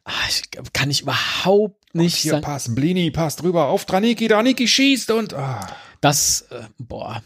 Ach, 0.04 0.30
ich, 0.30 0.44
kann 0.74 0.90
ich 0.90 1.02
überhaupt 1.02 1.94
nicht 1.94 2.16
hier 2.16 2.32
sagen. 2.32 2.44
passt, 2.44 2.74
Blini 2.74 3.12
passt 3.12 3.42
drüber 3.42 3.68
auf 3.68 3.86
Draniki, 3.86 4.28
Draniki 4.28 4.68
schießt 4.68 5.12
und. 5.12 5.34
Ah. 5.34 5.76
Das, 6.02 6.42
äh, 6.50 6.64
boah. 6.78 7.22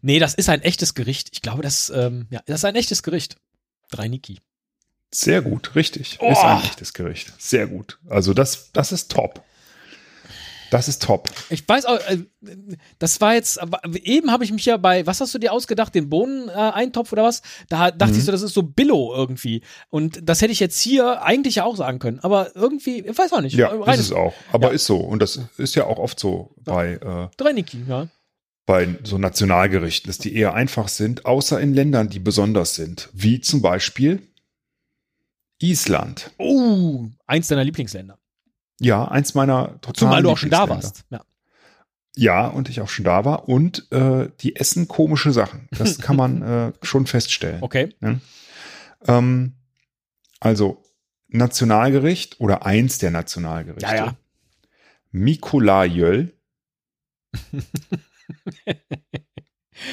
Nee, 0.00 0.18
das 0.18 0.34
ist 0.34 0.48
ein 0.48 0.62
echtes 0.62 0.94
Gericht. 0.94 1.28
Ich 1.32 1.42
glaube, 1.42 1.62
das, 1.62 1.90
ähm, 1.90 2.26
ja, 2.30 2.40
das 2.46 2.60
ist 2.60 2.64
ein 2.64 2.76
echtes 2.76 3.02
Gericht. 3.02 3.36
Draniki. 3.90 4.38
Sehr 5.10 5.42
gut, 5.42 5.74
richtig. 5.74 6.18
Oh. 6.20 6.30
Ist 6.30 6.44
ein 6.44 6.62
echtes 6.62 6.92
Gericht. 6.92 7.32
Sehr 7.38 7.66
gut. 7.66 7.98
Also 8.08 8.34
das, 8.34 8.72
das 8.72 8.92
ist 8.92 9.10
top. 9.10 9.42
Das 10.70 10.86
ist 10.88 11.02
top. 11.02 11.30
Ich 11.48 11.66
weiß 11.66 11.86
auch, 11.86 11.98
äh, 12.08 12.18
das 12.98 13.20
war 13.20 13.34
jetzt, 13.34 13.58
eben 14.02 14.30
habe 14.30 14.44
ich 14.44 14.52
mich 14.52 14.66
ja 14.66 14.76
bei, 14.76 15.06
was 15.06 15.20
hast 15.20 15.34
du 15.34 15.38
dir 15.38 15.52
ausgedacht, 15.52 15.94
den 15.94 16.10
Bohneneintopf 16.10 17.12
oder 17.12 17.24
was? 17.24 17.42
Da 17.68 17.90
dachte 17.90 18.12
mhm. 18.12 18.18
ich 18.18 18.24
so, 18.26 18.32
das 18.32 18.42
ist 18.42 18.54
so 18.54 18.62
Billo 18.62 19.14
irgendwie. 19.14 19.62
Und 19.88 20.20
das 20.22 20.42
hätte 20.42 20.52
ich 20.52 20.60
jetzt 20.60 20.78
hier 20.80 21.22
eigentlich 21.22 21.56
ja 21.56 21.64
auch 21.64 21.76
sagen 21.76 21.98
können. 21.98 22.20
Aber 22.20 22.54
irgendwie, 22.54 23.00
ich 23.00 23.16
weiß 23.16 23.32
auch 23.32 23.40
nicht. 23.40 23.56
Ja, 23.56 23.68
Rein 23.68 23.98
ist 23.98 24.06
es 24.06 24.12
auch. 24.12 24.34
Aber 24.52 24.68
ja. 24.68 24.74
ist 24.74 24.84
so. 24.84 24.98
Und 24.98 25.22
das 25.22 25.40
ist 25.56 25.74
ja 25.74 25.86
auch 25.86 25.98
oft 25.98 26.20
so 26.20 26.54
bei, 26.64 26.94
äh, 26.94 27.28
Drei 27.36 27.52
Niki, 27.52 27.84
ja. 27.88 28.08
Bei 28.66 28.98
so 29.04 29.16
Nationalgerichten, 29.16 30.10
dass 30.10 30.18
die 30.18 30.36
eher 30.36 30.52
einfach 30.52 30.88
sind, 30.88 31.24
außer 31.24 31.58
in 31.58 31.72
Ländern, 31.72 32.10
die 32.10 32.18
besonders 32.18 32.74
sind. 32.74 33.08
Wie 33.14 33.40
zum 33.40 33.62
Beispiel 33.62 34.20
Island. 35.60 36.30
Oh, 36.38 37.08
eins 37.26 37.48
deiner 37.48 37.64
Lieblingsländer. 37.64 38.18
Ja, 38.80 39.06
eins 39.06 39.34
meiner 39.34 39.80
total 39.80 39.94
Zumal 39.94 40.22
du 40.22 40.30
auch 40.30 40.38
schon 40.38 40.50
da 40.50 40.68
warst. 40.68 41.04
Ja. 41.10 41.24
ja, 42.16 42.46
und 42.46 42.68
ich 42.68 42.80
auch 42.80 42.88
schon 42.88 43.04
da 43.04 43.24
war. 43.24 43.48
Und 43.48 43.90
äh, 43.90 44.28
die 44.40 44.56
essen 44.56 44.86
komische 44.86 45.32
Sachen. 45.32 45.68
Das 45.72 45.98
kann 45.98 46.16
man 46.16 46.42
äh, 46.70 46.72
schon 46.82 47.06
feststellen. 47.06 47.62
Okay. 47.62 47.94
Ja? 48.00 48.20
Ähm, 49.06 49.54
also 50.40 50.82
Nationalgericht 51.28 52.40
oder 52.40 52.64
eins 52.64 52.98
der 52.98 53.10
Nationalgerichte. 53.10 53.90
Ja, 53.90 53.94
ja. 53.96 54.16
Mikulajöl. 55.10 56.32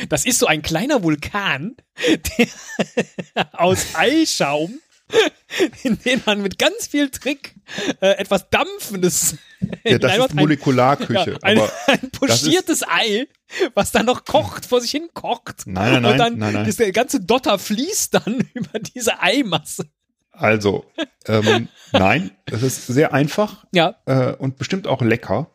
Das 0.10 0.26
ist 0.26 0.40
so 0.40 0.48
ein 0.48 0.62
kleiner 0.62 1.04
Vulkan 1.04 1.76
aus 3.54 3.96
Eischaum 3.96 4.80
in 5.84 6.00
denen 6.00 6.22
man 6.26 6.42
mit 6.42 6.58
ganz 6.58 6.88
viel 6.88 7.10
Trick 7.10 7.56
äh, 8.02 8.18
etwas 8.18 8.50
Dampfendes. 8.50 9.38
Ja, 9.84 9.98
das 9.98 10.18
ist 10.18 10.34
Molekularküche. 10.34 11.32
Ja, 11.32 11.38
ein, 11.42 11.60
ein 11.88 12.12
pochiertes 12.12 12.84
Ei, 12.88 13.28
was 13.74 13.92
dann 13.92 14.06
noch 14.06 14.26
kocht, 14.26 14.66
vor 14.66 14.82
sich 14.82 14.92
hin 14.92 15.10
kocht. 15.14 15.64
Nein, 15.66 15.94
nein, 15.94 16.02
nein. 16.02 16.12
Und 16.12 16.18
dann 16.18 16.38
nein, 16.38 16.54
nein. 16.54 16.76
der 16.78 16.92
ganze 16.92 17.20
Dotter 17.22 17.60
fließt 17.60 18.16
dann 18.16 18.50
über 18.54 18.80
diese 18.80 19.20
Eimasse. 19.20 19.86
Also, 20.32 20.86
ähm, 21.28 21.70
nein, 21.94 22.32
es 22.46 22.62
ist 22.62 22.88
sehr 22.88 23.14
einfach 23.14 23.66
ja. 23.72 23.96
Äh, 24.06 24.34
und 24.34 24.58
bestimmt 24.58 24.86
auch 24.86 25.02
lecker. 25.02 25.50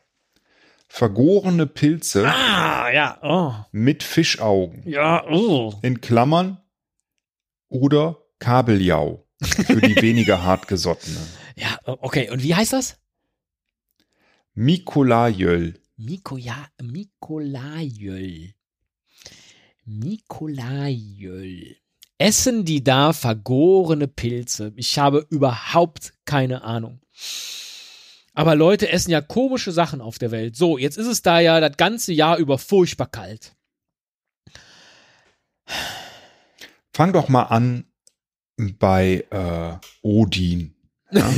Vergorene 0.88 1.66
Pilze 1.66 2.26
ah, 2.26 2.90
ja. 2.90 3.18
Oh. 3.22 3.53
mit 3.70 4.03
Fischaugen. 4.03 4.82
Ja, 4.88 5.24
oh. 5.28 5.74
In 5.82 6.01
Klammern 6.01 6.59
oder 7.68 8.18
Kabeljau. 8.40 9.24
Für 9.43 9.80
die 9.80 9.97
weniger 10.03 10.43
hartgesottenen. 10.43 11.26
Ja, 11.57 11.78
okay. 11.84 12.30
Und 12.30 12.43
wie 12.43 12.55
heißt 12.55 12.72
das? 12.72 12.97
Mikolajöl. 14.55 15.80
Mikoja, 15.97 16.68
Mikolajöl. 16.82 18.55
Mikolajöl. 19.84 21.76
Essen 22.18 22.64
die 22.64 22.84
da 22.84 23.12
vergorene 23.12 24.09
Pilze? 24.09 24.72
Ich 24.76 24.99
habe 24.99 25.26
überhaupt 25.30 26.12
keine 26.24 26.62
Ahnung. 26.62 27.01
Aber 28.34 28.55
Leute 28.55 28.91
essen 28.91 29.11
ja 29.11 29.20
komische 29.20 29.72
Sachen 29.72 30.01
auf 30.01 30.18
der 30.18 30.30
Welt. 30.30 30.57
So, 30.57 30.78
jetzt 30.78 30.97
ist 30.97 31.07
es 31.07 31.22
da 31.22 31.41
ja 31.41 31.61
das 31.61 31.76
ganze 31.76 32.12
Jahr 32.12 32.38
über 32.38 32.59
furchtbar 32.59 33.09
kalt. 33.09 33.57
Fang 36.93 37.12
doch 37.12 37.28
mal 37.28 37.45
an 37.45 37.89
bei 38.78 39.24
äh, 39.30 39.86
Odin, 40.02 40.74
ja, 41.11 41.28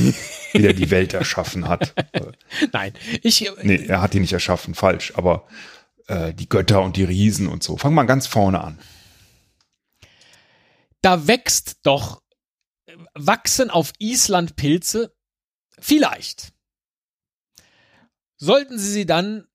wie 0.53 0.63
der 0.63 0.73
die 0.73 0.91
Welt 0.91 1.15
erschaffen 1.15 1.69
hat. 1.69 1.95
Nein, 2.73 2.93
ich. 3.23 3.51
Nee, 3.63 3.87
er 3.87 4.03
hat 4.03 4.15
die 4.15 4.21
nicht 4.21 4.33
erschaffen, 4.33 4.75
falsch, 4.75 5.13
aber 5.17 5.47
äh, 6.09 6.35
die 6.35 6.49
Götter 6.49 6.83
und 6.83 6.97
die 6.97 7.05
Riesen 7.05 7.49
und 7.49 7.63
so. 7.63 7.77
Fang 7.77 7.95
mal 7.95 8.05
ganz 8.05 8.27
vorne 8.27 8.63
an. 8.63 8.79
Da 11.01 11.27
wächst 11.27 11.79
doch, 11.83 12.23
wachsen 13.15 13.71
auf 13.71 13.93
Island 13.99 14.57
Pilze? 14.57 15.15
Vielleicht. 15.79 16.53
Sollten 18.37 18.79
Sie 18.79 18.91
sie 18.91 19.07
dann 19.07 19.47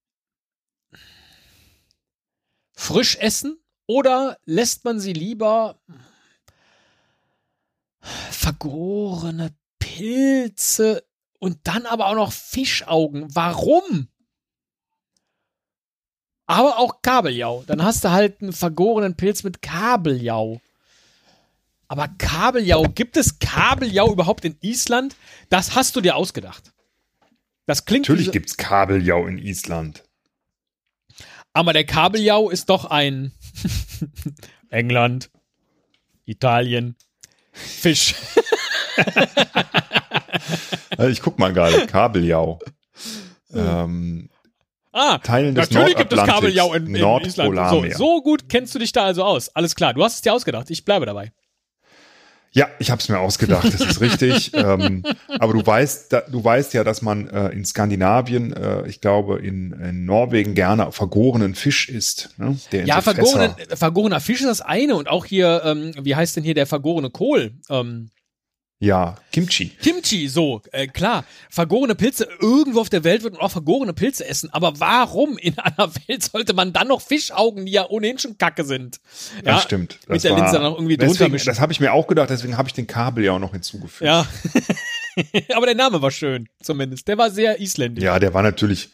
frisch 2.78 3.18
essen 3.18 3.60
oder 3.88 4.38
lässt 4.46 4.86
man 4.86 5.00
sie 5.00 5.14
lieber 5.14 5.82
vergorene 8.48 9.54
Pilze 9.78 11.04
und 11.40 11.60
dann 11.64 11.86
aber 11.86 12.08
auch 12.08 12.16
noch 12.16 12.32
Fischaugen. 12.32 13.28
Warum? 13.36 14.08
Aber 16.46 16.80
auch 16.80 17.02
Kabeljau. 17.02 17.66
Dann 17.68 17.84
hast 17.84 18.06
du 18.06 18.12
halt 18.12 18.42
einen 18.42 18.54
vergorenen 18.54 19.18
Pilz 19.18 19.44
mit 19.44 19.62
Kabeljau. 19.62 20.62
Aber 21.90 22.08
Kabeljau, 22.08 22.84
gibt 22.84 23.18
es 23.18 23.38
Kabeljau 23.40 24.14
überhaupt 24.14 24.46
in 24.46 24.56
Island? 24.62 25.18
Das 25.50 25.76
hast 25.76 25.98
du 25.98 26.02
dir 26.02 26.16
ausgedacht. 26.16 26.72
Das 27.66 27.84
klingt 27.84 28.08
Natürlich 28.08 28.32
gibt 28.32 28.50
es 28.50 28.56
Kabeljau 28.56 29.28
in 29.28 29.40
Island. 29.40 30.06
Aber 31.52 31.74
der 31.74 31.86
Kabeljau 31.86 32.50
ist 32.50 32.70
doch 32.70 32.86
ein 32.86 33.34
England, 34.70 35.32
Italien, 36.24 36.96
Fisch. 37.58 38.16
ich 41.10 41.22
guck 41.22 41.40
mal 41.40 41.54
gerade, 41.54 41.88
Kabeljau. 41.88 42.60
Ähm, 43.54 44.30
Ah, 45.00 45.20
Teilen 45.20 45.54
des 45.54 45.70
natürlich 45.70 45.96
gibt 45.96 46.12
es 46.12 46.24
Kabeljau 46.24 46.74
in, 46.74 46.88
in 46.88 46.96
Island. 46.96 47.70
So, 47.70 47.86
so 47.96 48.22
gut 48.24 48.50
kennst 48.50 48.74
du 48.74 48.80
dich 48.80 48.92
da 48.92 49.06
also 49.06 49.24
aus. 49.24 49.50
Alles 49.50 49.76
klar, 49.76 49.94
du 49.94 50.04
hast 50.04 50.16
es 50.16 50.22
dir 50.22 50.34
ausgedacht. 50.34 50.72
Ich 50.72 50.86
bleibe 50.86 51.06
dabei. 51.06 51.32
Ja, 52.52 52.68
ich 52.80 52.90
habe 52.90 53.00
es 53.00 53.10
mir 53.10 53.20
ausgedacht, 53.20 53.66
das 53.66 53.82
ist 53.82 54.02
richtig. 54.02 54.52
ähm, 54.56 55.04
aber 55.40 55.54
du 55.54 55.66
weißt, 55.66 56.12
da, 56.12 56.22
du 56.22 56.44
weißt 56.44 56.74
ja, 56.74 56.84
dass 56.84 57.02
man 57.02 57.28
äh, 57.30 57.50
in 57.50 57.66
Skandinavien, 57.66 58.54
äh, 58.54 58.88
ich 58.88 59.02
glaube 59.02 59.40
in, 59.40 59.74
in 59.74 60.06
Norwegen 60.06 60.56
gerne 60.56 60.92
vergorenen 60.92 61.56
Fisch 61.56 61.90
isst. 61.90 62.30
Ne? 62.38 62.58
Ja, 62.72 62.96
so 62.96 63.02
vergorene, 63.12 63.56
Fässer- 63.58 63.78
vergorener 63.78 64.20
Fisch 64.20 64.42
ist 64.42 64.48
das 64.48 64.62
eine 64.62 64.96
und 64.96 65.08
auch 65.08 65.26
hier, 65.26 65.62
ähm, 65.66 65.92
wie 66.02 66.16
heißt 66.16 66.36
denn 66.36 66.44
hier 66.44 66.56
der 66.56 66.66
vergorene 66.66 67.10
Kohl? 67.10 67.52
Ähm, 67.70 68.10
Ja, 68.80 69.16
Kimchi. 69.32 69.70
Kimchi, 69.82 70.28
so, 70.28 70.62
äh, 70.72 70.86
klar. 70.86 71.26
Vergorene 71.50 71.96
Pilze, 71.96 72.28
irgendwo 72.40 72.80
auf 72.82 72.90
der 72.90 73.04
Welt 73.04 73.24
wird 73.24 73.34
man 73.34 73.42
auch 73.42 73.50
vergorene 73.50 73.92
Pilze 73.94 74.28
essen. 74.28 74.54
Aber 74.54 74.80
warum 74.80 75.40
in 75.40 75.58
einer 75.60 75.90
Welt 76.08 76.24
sollte 76.24 76.54
man 76.54 76.74
dann 76.74 76.88
noch 76.90 77.02
Fischaugen, 77.02 77.66
die 77.66 77.72
ja 77.72 77.88
ohnehin 77.90 78.20
schon 78.20 78.38
kacke 78.38 78.64
sind? 78.64 79.00
Ja, 79.38 79.54
das 79.56 79.64
stimmt. 79.64 79.98
mit 80.08 80.18
Das 80.18 80.22
der 80.22 80.32
war- 80.34 80.38
Linse 80.42 80.54
dann 80.54 80.64
noch 80.64 80.76
irgendwie 80.76 80.98
drunter 80.98 81.14
deswegen, 81.14 81.32
mischen. 81.32 81.48
Das 81.48 81.60
habe 81.60 81.74
ich 81.74 81.80
mir 81.80 81.92
auch 81.92 82.06
gedacht, 82.06 82.30
deswegen 82.30 82.56
habe 82.56 82.68
ich 82.70 82.74
den 82.74 82.86
Kabeljau 82.86 83.40
noch 83.40 83.54
hinzugefügt. 83.54 84.06
Ja. 84.06 84.28
aber 85.56 85.66
der 85.66 85.76
Name 85.76 86.02
war 86.02 86.12
schön, 86.12 86.48
zumindest. 86.62 87.08
Der 87.08 87.18
war 87.18 87.32
sehr 87.32 87.60
isländisch. 87.60 88.04
Ja, 88.04 88.20
der 88.20 88.34
war 88.36 88.44
natürlich. 88.44 88.90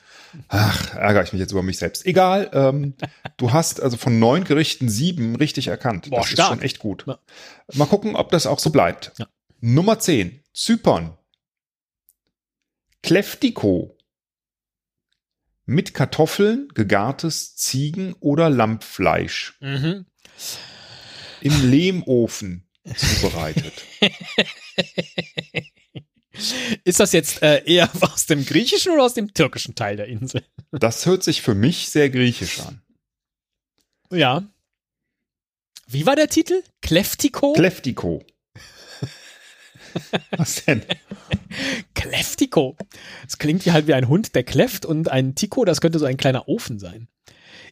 Ach, 0.47 0.95
ärgere 0.95 1.23
ich 1.23 1.33
mich 1.33 1.39
jetzt 1.41 1.51
über 1.51 1.61
mich 1.61 1.77
selbst. 1.77 2.05
Egal, 2.07 2.49
ähm, 2.53 2.95
du 3.37 3.51
hast 3.53 3.79
also 3.81 3.97
von 3.97 4.17
neun 4.17 4.45
Gerichten 4.45 4.89
sieben 4.89 5.35
richtig 5.35 5.67
erkannt. 5.67 6.09
Boah, 6.09 6.21
das 6.21 6.29
stark. 6.29 6.47
ist 6.51 6.55
schon 6.55 6.61
echt 6.63 6.79
gut. 6.79 7.03
Ja. 7.05 7.19
Mal 7.75 7.85
gucken, 7.85 8.15
ob 8.15 8.31
das 8.31 8.47
auch 8.47 8.57
so 8.59 8.71
bleibt. 8.71 9.11
Ja. 9.19 9.27
Nummer 9.65 9.97
10, 9.97 10.43
Zypern. 10.53 11.17
Kleftiko. 13.01 13.97
Mit 15.63 15.93
Kartoffeln, 15.93 16.67
gegartes 16.73 17.55
Ziegen- 17.55 18.11
oder 18.19 18.49
Lammfleisch. 18.49 19.57
Mhm. 19.61 20.05
Im 21.39 21.71
Lehmofen 21.71 22.67
zubereitet. 22.93 23.71
Ist 26.83 26.99
das 26.99 27.13
jetzt 27.13 27.41
äh, 27.41 27.63
eher 27.63 27.89
aus 28.01 28.25
dem 28.25 28.43
griechischen 28.43 28.91
oder 28.91 29.03
aus 29.05 29.13
dem 29.13 29.33
türkischen 29.33 29.75
Teil 29.75 29.95
der 29.95 30.07
Insel? 30.07 30.43
Das 30.71 31.05
hört 31.05 31.23
sich 31.23 31.41
für 31.41 31.55
mich 31.55 31.87
sehr 31.87 32.09
griechisch 32.09 32.59
an. 32.59 32.81
Ja. 34.11 34.45
Wie 35.87 36.05
war 36.05 36.17
der 36.17 36.27
Titel? 36.27 36.63
Kleftiko? 36.81 37.53
Kleftiko. 37.53 38.25
Was 40.37 40.65
denn? 40.65 40.81
Kleftiko. 41.93 42.75
Das 43.25 43.37
klingt 43.37 43.65
wie 43.65 43.71
halt 43.71 43.87
wie 43.87 43.93
ein 43.93 44.07
Hund, 44.07 44.35
der 44.35 44.43
kläfft 44.43 44.85
und 44.85 45.09
ein 45.09 45.35
Tiko, 45.35 45.65
das 45.65 45.81
könnte 45.81 45.99
so 45.99 46.05
ein 46.05 46.17
kleiner 46.17 46.47
Ofen 46.47 46.79
sein. 46.79 47.07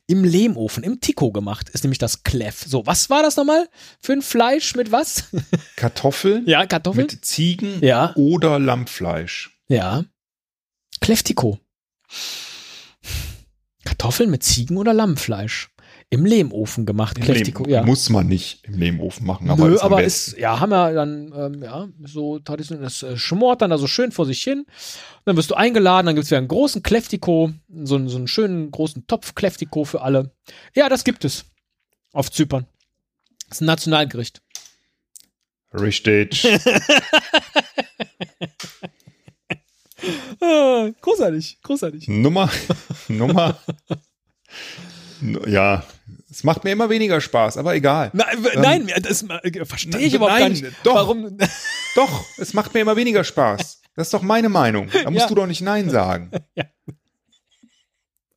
Im 0.08 0.24
Lehmofen, 0.24 0.84
im 0.84 1.00
Tiko 1.00 1.32
gemacht, 1.32 1.70
ist 1.70 1.84
nämlich 1.84 1.98
das 2.00 2.24
Kleff. 2.24 2.64
So, 2.68 2.86
was 2.86 3.10
war 3.10 3.24
das 3.24 3.38
nochmal 3.38 3.70
für 4.02 4.14
ein 4.14 4.22
Fleisch 4.22 4.76
mit 4.76 4.92
was? 4.92 5.26
Kartoffeln 5.76 6.46
ja, 6.48 6.66
Kartoffeln? 6.66 7.08
mit 7.10 7.24
Ziegen- 7.26 7.84
Ja. 7.84 8.14
oder 8.16 8.60
Lammfleisch. 8.60 9.52
Ja. 9.68 10.04
Kleftiko. 11.00 11.60
Kartoffeln 13.86 14.30
mit 14.30 14.44
Ziegen- 14.44 14.78
oder 14.78 14.94
Lammfleisch. 14.94 15.71
Im 16.14 16.26
Lehmofen 16.26 16.86
gemacht. 16.86 17.18
Im 17.18 17.24
Kleftiko, 17.24 17.64
Lehm- 17.64 17.70
ja. 17.72 17.84
Muss 17.84 18.10
man 18.10 18.28
nicht 18.28 18.66
im 18.66 18.78
Lehmofen 18.78 19.26
machen, 19.26 19.50
aber 19.50 19.70
Nö, 19.70 19.76
ist 19.76 19.82
aber 19.82 20.04
ist, 20.04 20.38
ja, 20.38 20.60
haben 20.60 20.70
wir 20.72 20.92
dann, 20.94 21.34
ähm, 21.36 21.64
ja, 21.64 21.88
so 22.04 22.38
traditionell, 22.40 22.84
das 22.84 23.02
äh, 23.02 23.16
schmort 23.18 23.62
dann 23.62 23.70
da 23.70 23.78
so 23.78 23.88
schön 23.88 24.12
vor 24.12 24.26
sich 24.26 24.42
hin. 24.44 24.66
Dann 25.24 25.38
wirst 25.38 25.50
du 25.52 25.56
eingeladen, 25.56 26.08
dann 26.08 26.16
gibt's 26.16 26.30
wieder 26.30 26.40
einen 26.40 26.50
großen 26.50 26.84
Kleftiko, 26.84 27.52
so, 27.84 27.96
einen- 27.96 28.10
so 28.10 28.18
einen 28.18 28.28
schönen 28.28 28.72
großen 28.72 29.08
Topf 29.08 29.36
Kleftiko 29.36 29.86
für 29.86 30.02
alle. 30.02 30.32
Ja, 30.76 30.90
das 30.90 31.06
gibt 31.06 31.24
es. 31.24 31.46
Auf 32.12 32.30
Zypern. 32.30 32.66
Das 33.48 33.58
ist 33.58 33.62
ein 33.62 33.66
Nationalgericht. 33.66 34.42
Richtig. 35.74 36.46
Ah, 40.42 40.90
großartig, 41.02 41.60
großartig. 41.62 42.08
Nummer, 42.08 42.50
Nummer. 43.08 43.58
Ja, 45.48 45.84
es 46.32 46.44
macht 46.44 46.64
mir 46.64 46.72
immer 46.72 46.90
weniger 46.90 47.20
Spaß, 47.22 47.58
aber 47.58 47.76
egal. 47.76 48.10
Nein, 48.14 48.44
w- 48.44 48.58
nein, 48.60 48.92
das 49.04 49.22
äh, 49.24 49.66
verstehe 49.66 50.00
ich 50.00 50.14
Nein, 50.14 50.16
überhaupt 50.16 50.40
gar 50.40 50.50
nein, 50.50 50.52
nicht. 50.54 50.66
doch. 50.84 50.96
Warum? 50.96 51.38
Doch, 51.96 52.24
es 52.38 52.54
macht 52.54 52.74
mir 52.74 52.80
immer 52.80 52.96
weniger 52.96 53.26
Spaß. 53.26 53.82
Das 53.98 54.08
ist 54.08 54.14
doch 54.14 54.22
meine 54.22 54.48
Meinung. 54.48 54.88
Da 55.04 55.12
musst 55.12 55.24
Ja. 55.24 55.28
du 55.28 55.36
doch 55.36 55.46
nicht 55.46 55.60
Nein 55.62 55.90
sagen. 55.90 56.32
Ja. 56.56 56.64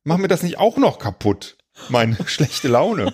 Mach 0.03 0.17
mir 0.17 0.27
das 0.27 0.43
nicht 0.43 0.59
auch 0.59 0.77
noch 0.77 0.99
kaputt. 0.99 1.57
Meine 1.89 2.17
schlechte 2.27 2.67
Laune. 2.67 3.13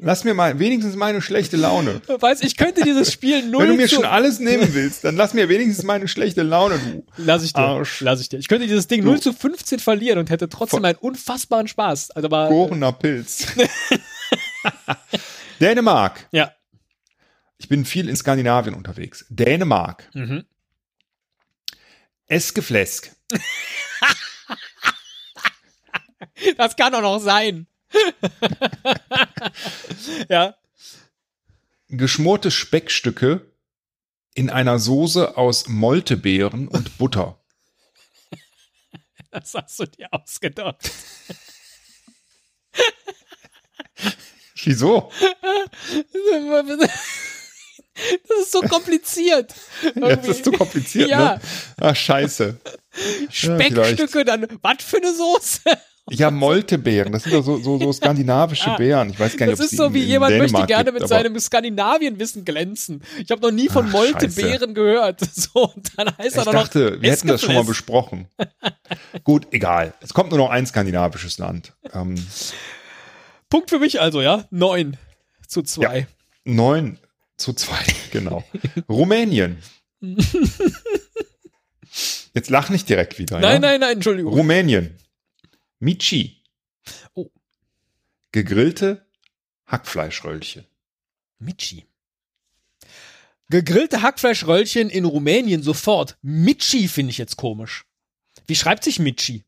Lass 0.00 0.22
mir 0.22 0.34
mal 0.34 0.58
wenigstens 0.60 0.94
meine 0.94 1.20
schlechte 1.20 1.56
Laune. 1.56 2.00
Weiß, 2.06 2.42
ich 2.42 2.56
könnte 2.56 2.82
dieses 2.82 3.12
Spiel 3.12 3.42
null 3.48 3.64
Wenn 3.64 3.70
du 3.70 3.76
mir 3.76 3.88
schon 3.88 4.04
alles 4.04 4.38
nehmen 4.38 4.72
willst, 4.72 5.02
dann 5.04 5.16
lass 5.16 5.34
mir 5.34 5.48
wenigstens 5.48 5.84
meine 5.84 6.06
schlechte 6.06 6.42
Laune, 6.42 6.78
du. 6.78 7.04
Lass 7.16 7.42
ich 7.42 7.52
dir. 7.52 7.60
Arsch. 7.60 8.00
Lass 8.00 8.20
ich 8.20 8.28
dir. 8.28 8.38
Ich 8.38 8.48
könnte 8.48 8.66
dieses 8.66 8.86
Ding 8.86 9.02
Du. 9.02 9.10
0 9.10 9.20
zu 9.20 9.32
15 9.32 9.80
verlieren 9.80 10.18
und 10.20 10.30
hätte 10.30 10.48
trotzdem 10.48 10.84
einen 10.84 10.98
unfassbaren 10.98 11.66
Spaß. 11.66 12.12
Also 12.12 12.26
aber, 12.26 12.48
Gorener 12.48 12.92
Pilz. 12.92 13.46
Dänemark. 15.60 16.28
ja. 16.30 16.52
Ich 17.60 17.68
bin 17.68 17.84
viel 17.84 18.08
in 18.08 18.14
Skandinavien 18.14 18.76
unterwegs. 18.76 19.26
Dänemark. 19.30 20.08
Mhm. 20.14 20.44
Eskeflesk. 22.26 23.10
Das 26.56 26.76
kann 26.76 26.92
doch 26.92 27.02
noch 27.02 27.18
sein. 27.18 27.66
ja. 30.28 30.54
Geschmorte 31.88 32.50
Speckstücke 32.50 33.50
in 34.34 34.50
einer 34.50 34.78
Soße 34.78 35.36
aus 35.36 35.68
Moltebeeren 35.68 36.68
und 36.68 36.98
Butter. 36.98 37.36
Das 39.30 39.52
hast 39.52 39.78
du 39.78 39.84
dir 39.86 40.08
ausgedacht. 40.10 40.90
Wieso? 44.64 45.12
Das 48.26 48.38
ist 48.40 48.52
so 48.52 48.62
kompliziert. 48.62 49.54
Ja, 49.94 50.16
das 50.16 50.28
ist 50.28 50.44
zu 50.44 50.52
kompliziert, 50.52 51.10
Ja. 51.10 51.34
ne? 51.34 51.40
Ach, 51.78 51.94
scheiße. 51.94 52.58
Speckstücke, 53.30 54.24
dann, 54.24 54.46
was 54.62 54.82
für 54.82 54.96
eine 54.96 55.14
Soße? 55.14 55.60
Ja, 56.10 56.30
Moltebeeren, 56.30 57.12
das 57.12 57.24
sind 57.24 57.34
doch 57.34 57.44
so, 57.44 57.58
so, 57.58 57.78
so 57.78 57.92
skandinavische 57.92 58.70
Ah, 58.70 58.76
Beeren. 58.76 59.10
Ich 59.10 59.20
weiß 59.20 59.36
gar 59.36 59.46
nicht, 59.46 59.58
Das 59.58 59.66
ist 59.66 59.76
so 59.76 59.92
wie 59.94 60.02
jemand 60.02 60.36
möchte 60.38 60.66
gerne 60.66 60.92
mit 60.92 61.02
aber 61.02 61.08
seinem 61.08 61.38
Skandinavienwissen 61.38 62.44
glänzen. 62.44 63.02
Ich 63.22 63.30
habe 63.30 63.40
noch 63.42 63.50
nie 63.50 63.68
von 63.68 63.86
Ach, 63.88 63.92
Moltebeeren 63.92 64.74
gehört. 64.74 65.20
So, 65.38 65.70
und 65.74 65.92
dann 65.96 66.08
heißt 66.18 66.36
er 66.36 66.40
Ich 66.40 66.46
noch 66.46 66.52
dachte, 66.52 67.00
wir 67.00 67.12
hätten 67.12 67.28
das 67.28 67.42
schon 67.42 67.54
mal 67.54 67.64
besprochen. 67.64 68.26
Gut, 69.24 69.46
egal. 69.52 69.94
Es 70.00 70.12
kommt 70.12 70.30
nur 70.30 70.38
noch 70.38 70.50
ein 70.50 70.66
skandinavisches 70.66 71.38
Land. 71.38 71.74
Ähm, 71.92 72.16
Punkt 73.50 73.70
für 73.70 73.78
mich 73.78 74.00
also, 74.00 74.20
ja? 74.20 74.44
Neun 74.50 74.96
zu 75.46 75.62
zwei. 75.62 76.06
neun 76.44 76.98
zu 77.36 77.52
zwei, 77.52 77.84
genau. 78.10 78.42
Rumänien. 78.88 79.58
Jetzt 82.34 82.50
lach 82.50 82.68
nicht 82.70 82.88
direkt 82.88 83.18
wieder. 83.18 83.40
Nein, 83.40 83.54
ja? 83.54 83.58
nein, 83.58 83.80
nein, 83.80 83.92
Entschuldigung. 83.94 84.32
Rumänien. 84.34 84.94
Michi. 85.78 86.42
Oh. 87.14 87.30
Gegrillte 88.32 89.06
Hackfleischröllchen. 89.66 90.64
Michi. 91.38 91.84
Gegrillte 93.50 94.02
Hackfleischröllchen 94.02 94.90
in 94.90 95.04
Rumänien 95.04 95.62
sofort. 95.62 96.18
Michi 96.22 96.88
finde 96.88 97.10
ich 97.10 97.18
jetzt 97.18 97.36
komisch. 97.36 97.84
Wie 98.46 98.56
schreibt 98.56 98.84
sich 98.84 98.98
Michi? 98.98 99.44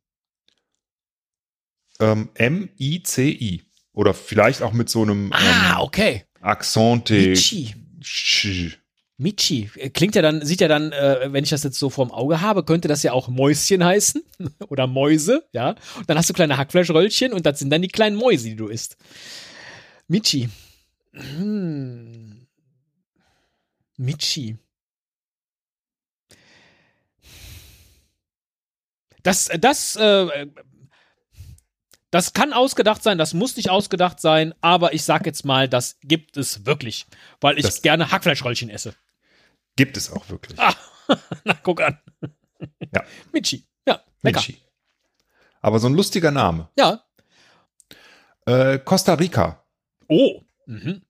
Ähm, 1.98 2.30
M-I-C-I. 2.34 3.62
Oder 3.92 4.14
vielleicht 4.14 4.62
auch 4.62 4.72
mit 4.72 4.88
so 4.88 5.02
einem 5.02 5.32
Ah, 5.32 5.74
ähm, 5.76 5.80
okay. 5.80 6.24
Accente. 6.40 7.14
Michi. 7.14 7.74
Sch- 8.00 8.76
Michi. 9.20 9.70
Klingt 9.92 10.14
ja 10.14 10.22
dann, 10.22 10.44
sieht 10.46 10.62
ja 10.62 10.68
dann, 10.68 10.92
äh, 10.92 11.30
wenn 11.30 11.44
ich 11.44 11.50
das 11.50 11.62
jetzt 11.62 11.78
so 11.78 11.90
vorm 11.90 12.10
Auge 12.10 12.40
habe, 12.40 12.64
könnte 12.64 12.88
das 12.88 13.02
ja 13.02 13.12
auch 13.12 13.28
Mäuschen 13.28 13.84
heißen. 13.84 14.22
Oder 14.68 14.86
Mäuse, 14.86 15.44
ja. 15.52 15.74
Und 15.98 16.08
dann 16.08 16.16
hast 16.16 16.30
du 16.30 16.34
kleine 16.34 16.56
Hackfleischröllchen 16.56 17.34
und 17.34 17.44
das 17.44 17.58
sind 17.58 17.68
dann 17.70 17.82
die 17.82 17.88
kleinen 17.88 18.16
Mäuse, 18.16 18.48
die 18.48 18.56
du 18.56 18.68
isst. 18.68 18.96
Michi. 20.08 20.48
Hm. 21.12 22.46
Michi. 23.98 24.56
Das, 29.22 29.50
das, 29.60 29.96
äh, 29.96 30.46
das 32.10 32.32
kann 32.32 32.54
ausgedacht 32.54 33.02
sein, 33.02 33.18
das 33.18 33.34
muss 33.34 33.56
nicht 33.56 33.68
ausgedacht 33.68 34.18
sein, 34.18 34.54
aber 34.62 34.94
ich 34.94 35.02
sag 35.04 35.26
jetzt 35.26 35.44
mal, 35.44 35.68
das 35.68 35.98
gibt 36.02 36.38
es 36.38 36.64
wirklich, 36.64 37.04
weil 37.42 37.58
ich 37.58 37.64
Das- 37.66 37.82
gerne 37.82 38.10
Hackfleischröllchen 38.10 38.70
esse. 38.70 38.94
Gibt 39.80 39.96
es 39.96 40.12
auch 40.12 40.28
wirklich. 40.28 40.58
Ah, 40.60 40.74
na, 41.44 41.54
guck 41.62 41.80
an. 41.80 41.98
Ja. 42.94 43.02
Michi. 43.32 43.66
Ja, 43.88 44.02
lecker. 44.20 44.40
Michi. 44.40 44.60
Aber 45.62 45.78
so 45.78 45.86
ein 45.88 45.94
lustiger 45.94 46.30
Name. 46.30 46.68
Ja. 46.78 47.02
Äh, 48.44 48.78
Costa 48.80 49.14
Rica. 49.14 49.64
Oh. 50.06 50.42
Mhm. 50.66 51.00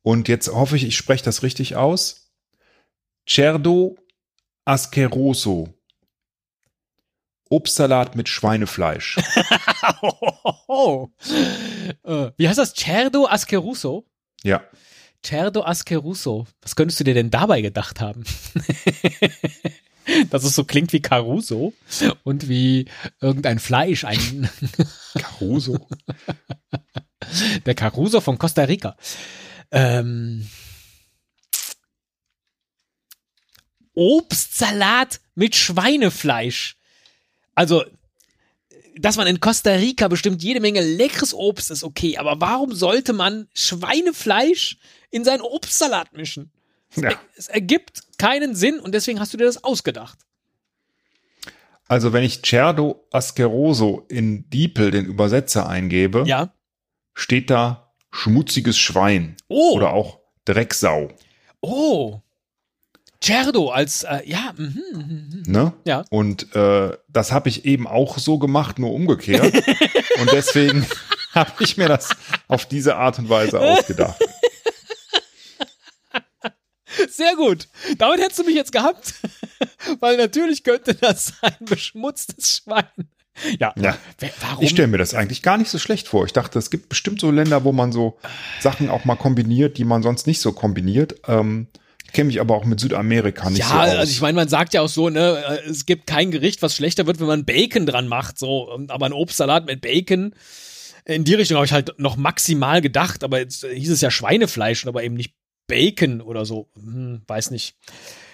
Und 0.00 0.28
jetzt 0.28 0.48
hoffe 0.48 0.76
ich, 0.76 0.84
ich 0.84 0.96
spreche 0.96 1.24
das 1.24 1.42
richtig 1.42 1.76
aus. 1.76 2.30
Cerdo 3.28 3.98
asqueroso. 4.64 5.74
Obstsalat 7.50 8.16
mit 8.16 8.30
Schweinefleisch. 8.30 9.18
Äh, 12.02 12.30
Wie 12.38 12.48
heißt 12.48 12.58
das? 12.58 12.74
Cerdo 12.74 13.26
Asqueruso? 13.26 14.06
ja. 14.42 14.62
Cerdo 15.24 15.64
Asqueruso. 15.64 16.46
Was 16.62 16.76
könntest 16.76 17.00
du 17.00 17.04
dir 17.04 17.14
denn 17.14 17.30
dabei 17.30 17.62
gedacht 17.62 18.00
haben? 18.00 18.24
Dass 20.30 20.44
es 20.44 20.54
so 20.54 20.64
klingt 20.64 20.92
wie 20.92 21.00
Caruso 21.00 21.72
und 22.24 22.48
wie 22.48 22.86
irgendein 23.20 23.58
Fleisch, 23.58 24.04
ein 24.04 24.50
Caruso. 25.14 25.88
der 27.64 27.74
Caruso 27.74 28.20
von 28.20 28.36
Costa 28.36 28.64
Rica. 28.64 28.96
Ähm, 29.70 30.46
Obstsalat 33.94 35.20
mit 35.34 35.56
Schweinefleisch. 35.56 36.76
Also, 37.54 37.84
dass 38.98 39.16
man 39.16 39.26
in 39.26 39.40
Costa 39.40 39.70
Rica 39.72 40.08
bestimmt 40.08 40.42
jede 40.42 40.60
Menge 40.60 40.80
leckeres 40.80 41.34
Obst 41.34 41.70
ist 41.70 41.84
okay, 41.84 42.16
aber 42.16 42.40
warum 42.40 42.72
sollte 42.72 43.12
man 43.12 43.48
Schweinefleisch 43.54 44.78
in 45.10 45.24
seinen 45.24 45.40
Obstsalat 45.42 46.12
mischen? 46.12 46.50
Ja. 46.96 47.12
Es 47.36 47.48
ergibt 47.48 48.02
keinen 48.18 48.54
Sinn 48.54 48.78
und 48.78 48.92
deswegen 48.94 49.18
hast 49.20 49.32
du 49.32 49.36
dir 49.36 49.46
das 49.46 49.64
ausgedacht. 49.64 50.18
Also 51.86 52.12
wenn 52.12 52.24
ich 52.24 52.42
Cerdo 52.42 53.04
asqueroso 53.10 54.06
in 54.08 54.48
Diepel, 54.50 54.90
den 54.90 55.04
Übersetzer, 55.04 55.68
eingebe, 55.68 56.24
Ja. 56.26 56.52
steht 57.14 57.50
da 57.50 57.92
schmutziges 58.10 58.78
Schwein 58.78 59.36
Oh. 59.48 59.74
oder 59.74 59.92
auch 59.92 60.20
Drecksau. 60.44 61.08
Oh. 61.60 62.20
Cerdo 63.24 63.70
als, 63.70 64.02
äh, 64.02 64.20
ja, 64.26 64.52
mhm, 64.56 64.82
mhm, 64.92 65.00
mhm. 65.00 65.42
Ne? 65.46 65.72
Ja. 65.84 66.04
Und 66.10 66.54
äh, 66.54 66.96
das 67.08 67.32
habe 67.32 67.48
ich 67.48 67.64
eben 67.64 67.86
auch 67.86 68.18
so 68.18 68.38
gemacht, 68.38 68.78
nur 68.78 68.92
umgekehrt. 68.92 69.54
und 70.20 70.32
deswegen 70.32 70.86
habe 71.34 71.52
ich 71.60 71.76
mir 71.76 71.88
das 71.88 72.10
auf 72.48 72.66
diese 72.66 72.96
Art 72.96 73.18
und 73.18 73.28
Weise 73.30 73.60
ausgedacht. 73.60 74.20
Sehr 77.08 77.34
gut. 77.36 77.68
Damit 77.98 78.20
hättest 78.20 78.40
du 78.40 78.44
mich 78.44 78.54
jetzt 78.54 78.72
gehabt. 78.72 79.14
Weil 80.00 80.16
natürlich 80.16 80.62
könnte 80.62 80.94
das 80.94 81.34
ein 81.42 81.56
beschmutztes 81.60 82.56
Schwein. 82.56 83.08
Ja. 83.58 83.72
Ja. 83.76 83.96
Warum? 84.40 84.62
Ich 84.62 84.70
stelle 84.70 84.88
mir 84.88 84.98
das 84.98 85.14
eigentlich 85.14 85.42
gar 85.42 85.56
nicht 85.56 85.70
so 85.70 85.78
schlecht 85.78 86.08
vor. 86.08 86.24
Ich 86.24 86.32
dachte, 86.32 86.58
es 86.58 86.70
gibt 86.70 86.88
bestimmt 86.88 87.20
so 87.20 87.30
Länder, 87.30 87.64
wo 87.64 87.72
man 87.72 87.90
so 87.90 88.18
Sachen 88.60 88.90
auch 88.90 89.04
mal 89.04 89.16
kombiniert, 89.16 89.78
die 89.78 89.84
man 89.84 90.02
sonst 90.02 90.26
nicht 90.26 90.40
so 90.40 90.52
kombiniert. 90.52 91.16
Ähm, 91.26 91.68
kenne 92.14 92.28
mich 92.28 92.40
aber 92.40 92.54
auch 92.54 92.64
mit 92.64 92.80
Südamerika 92.80 93.50
nicht 93.50 93.58
ja, 93.58 93.66
so 93.66 93.74
aus. 93.74 93.88
also 93.90 94.10
ich 94.10 94.20
meine, 94.22 94.36
man 94.36 94.48
sagt 94.48 94.72
ja 94.72 94.80
auch 94.80 94.88
so, 94.88 95.10
ne, 95.10 95.60
es 95.68 95.84
gibt 95.84 96.06
kein 96.06 96.30
Gericht, 96.30 96.62
was 96.62 96.74
schlechter 96.74 97.06
wird, 97.06 97.20
wenn 97.20 97.26
man 97.26 97.44
Bacon 97.44 97.84
dran 97.84 98.08
macht, 98.08 98.38
so, 98.38 98.78
aber 98.88 99.06
ein 99.06 99.12
Obstsalat 99.12 99.66
mit 99.66 99.82
Bacon, 99.82 100.34
in 101.04 101.24
die 101.24 101.34
Richtung 101.34 101.56
habe 101.56 101.66
ich 101.66 101.72
halt 101.72 101.98
noch 101.98 102.16
maximal 102.16 102.80
gedacht, 102.80 103.24
aber 103.24 103.38
jetzt 103.38 103.66
hieß 103.66 103.90
es 103.90 104.00
ja 104.00 104.10
Schweinefleisch, 104.10 104.86
aber 104.86 105.02
eben 105.02 105.16
nicht 105.16 105.34
Bacon 105.66 106.22
oder 106.22 106.46
so, 106.46 106.70
hm, 106.74 107.22
weiß 107.26 107.50
nicht. 107.50 107.76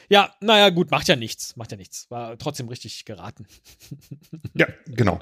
Ja, 0.09 0.35
naja, 0.41 0.71
gut, 0.71 0.91
macht 0.91 1.07
ja 1.09 1.15
nichts, 1.15 1.57
macht 1.57 1.71
ja 1.71 1.77
nichts, 1.77 2.11
war 2.11 2.37
trotzdem 2.39 2.69
richtig 2.69 3.05
geraten. 3.05 3.47
Ja, 4.55 4.67
genau. 4.87 5.21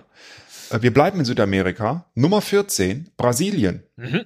Äh, 0.71 0.81
Wir 0.83 0.93
bleiben 0.93 1.19
in 1.19 1.25
Südamerika. 1.27 2.11
Nummer 2.15 2.41
14, 2.41 3.11
Brasilien. 3.17 3.83
Mhm. 3.97 4.25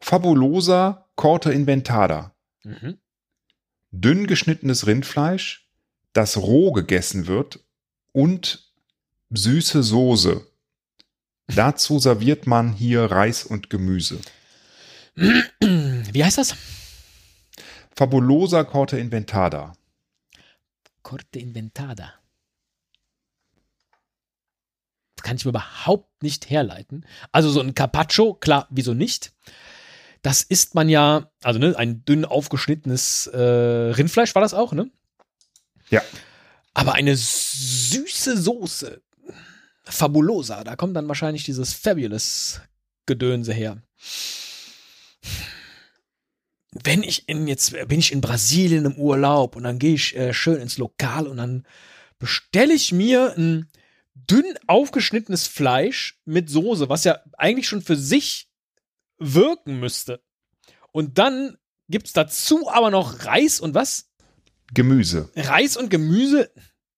Fabulosa 0.00 1.06
Corte 1.14 1.52
Inventada. 1.52 2.34
Mhm. 2.64 2.98
Dünn 3.90 4.26
geschnittenes 4.26 4.86
Rindfleisch, 4.86 5.68
das 6.12 6.36
roh 6.36 6.72
gegessen 6.72 7.26
wird 7.26 7.60
und 8.12 8.72
süße 9.30 9.82
Soße. 9.82 10.46
Dazu 11.46 11.98
serviert 11.98 12.46
man 12.46 12.72
hier 12.72 13.04
Reis 13.04 13.44
und 13.44 13.70
Gemüse. 13.70 14.20
Wie 15.14 16.24
heißt 16.24 16.38
das? 16.38 16.54
Fabulosa 17.96 18.64
Corte 18.64 18.98
Inventada. 18.98 19.72
Corte 21.02 21.38
Inventada. 21.38 22.14
Das 25.16 25.24
kann 25.24 25.36
ich 25.36 25.44
mir 25.44 25.50
überhaupt 25.50 26.22
nicht 26.22 26.48
herleiten. 26.48 27.04
Also 27.32 27.50
so 27.50 27.60
ein 27.60 27.74
Carpaccio, 27.74 28.34
klar, 28.34 28.68
wieso 28.70 28.94
nicht? 28.94 29.32
Das 30.22 30.42
isst 30.42 30.74
man 30.74 30.88
ja, 30.88 31.30
also 31.42 31.58
ne, 31.58 31.76
ein 31.76 32.04
dünn 32.04 32.24
aufgeschnittenes 32.24 33.28
äh, 33.28 33.38
Rindfleisch 33.38 34.34
war 34.34 34.42
das 34.42 34.54
auch, 34.54 34.72
ne? 34.72 34.90
Ja. 35.90 36.02
Aber 36.74 36.94
eine 36.94 37.16
süße 37.16 38.36
Soße, 38.36 39.00
fabulosa, 39.84 40.64
da 40.64 40.76
kommt 40.76 40.96
dann 40.96 41.08
wahrscheinlich 41.08 41.44
dieses 41.44 41.72
Fabulous 41.72 42.60
Gedönse 43.06 43.52
her. 43.52 43.82
Wenn 46.70 47.02
ich 47.02 47.28
in 47.28 47.48
jetzt 47.48 47.72
bin 47.88 47.98
ich 47.98 48.12
in 48.12 48.20
Brasilien 48.20 48.84
im 48.84 48.96
Urlaub 48.96 49.56
und 49.56 49.64
dann 49.64 49.78
gehe 49.78 49.94
ich 49.94 50.14
äh, 50.16 50.34
schön 50.34 50.60
ins 50.60 50.78
Lokal 50.78 51.26
und 51.26 51.38
dann 51.38 51.66
bestelle 52.18 52.74
ich 52.74 52.92
mir 52.92 53.34
ein 53.36 53.70
dünn 54.14 54.58
aufgeschnittenes 54.66 55.46
Fleisch 55.46 56.20
mit 56.24 56.50
Soße, 56.50 56.88
was 56.88 57.04
ja 57.04 57.18
eigentlich 57.36 57.68
schon 57.68 57.82
für 57.82 57.96
sich 57.96 58.47
wirken 59.18 59.80
müsste. 59.80 60.22
Und 60.92 61.18
dann 61.18 61.56
gibt's 61.88 62.12
dazu 62.12 62.68
aber 62.70 62.90
noch 62.90 63.24
Reis 63.24 63.60
und 63.60 63.74
was? 63.74 64.10
Gemüse. 64.74 65.30
Reis 65.36 65.76
und 65.76 65.90
Gemüse, 65.90 66.50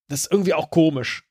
das 0.08 0.22
ist 0.22 0.32
irgendwie 0.32 0.54
auch 0.54 0.70
komisch. 0.70 1.24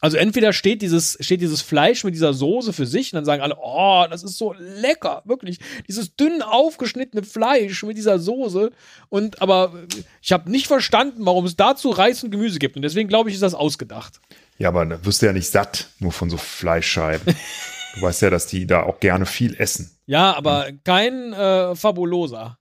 Also 0.00 0.18
entweder 0.18 0.52
steht 0.52 0.82
dieses, 0.82 1.16
steht 1.20 1.40
dieses 1.40 1.62
Fleisch 1.62 2.04
mit 2.04 2.14
dieser 2.14 2.34
Soße 2.34 2.74
für 2.74 2.86
sich 2.86 3.12
und 3.12 3.16
dann 3.16 3.24
sagen 3.24 3.42
alle, 3.42 3.56
oh, 3.58 4.04
das 4.10 4.22
ist 4.22 4.36
so 4.36 4.52
lecker, 4.52 5.22
wirklich. 5.24 5.58
Dieses 5.88 6.14
dünn 6.14 6.42
aufgeschnittene 6.42 7.22
Fleisch 7.22 7.82
mit 7.82 7.96
dieser 7.96 8.18
Soße. 8.18 8.72
Und 9.08 9.40
aber 9.40 9.72
ich 10.20 10.32
habe 10.32 10.50
nicht 10.50 10.66
verstanden, 10.66 11.24
warum 11.24 11.46
es 11.46 11.56
dazu 11.56 11.90
Reis 11.90 12.22
und 12.22 12.30
Gemüse 12.30 12.58
gibt. 12.58 12.76
Und 12.76 12.82
deswegen 12.82 13.08
glaube 13.08 13.30
ich, 13.30 13.36
ist 13.36 13.42
das 13.42 13.54
ausgedacht. 13.54 14.20
Ja, 14.58 14.68
aber 14.68 14.84
da 14.84 15.04
wirst 15.04 15.22
du 15.22 15.26
ja 15.26 15.32
nicht 15.32 15.48
satt, 15.48 15.88
nur 15.98 16.12
von 16.12 16.28
so 16.28 16.36
Fleischscheiben. 16.36 17.34
du 17.96 18.02
weißt 18.02 18.22
ja, 18.22 18.30
dass 18.30 18.46
die 18.46 18.66
da 18.66 18.82
auch 18.84 19.00
gerne 19.00 19.26
viel 19.26 19.54
essen. 19.56 19.98
Ja, 20.06 20.34
aber 20.36 20.70
kein 20.84 21.32
äh, 21.32 21.74
Fabulosa. 21.74 22.58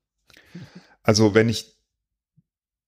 Also 1.04 1.34
wenn 1.36 1.50
ich 1.50 1.76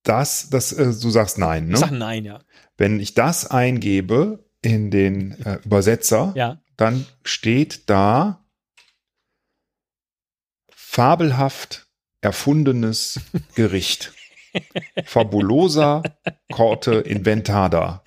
das, 0.04 0.50
das, 0.50 0.72
äh, 0.74 0.86
du 0.86 1.10
sagst 1.10 1.38
nein, 1.38 1.66
Ich 1.66 1.72
ne? 1.72 1.78
sag 1.78 1.92
nein, 1.92 2.26
ja. 2.26 2.40
Wenn 2.78 3.00
ich 3.00 3.14
das 3.14 3.50
eingebe 3.52 4.46
in 4.62 4.90
den 4.92 5.34
äh, 5.46 5.60
Übersetzer, 5.64 6.34
Ja. 6.36 6.62
dann 6.78 7.06
steht 7.24 7.90
da 7.90 8.46
fabelhaft 10.70 11.88
erfundenes 12.22 13.20
Gericht. 13.56 14.14
Fabulosa 15.06 16.02
Corte 16.52 16.96
Inventada. 16.96 18.04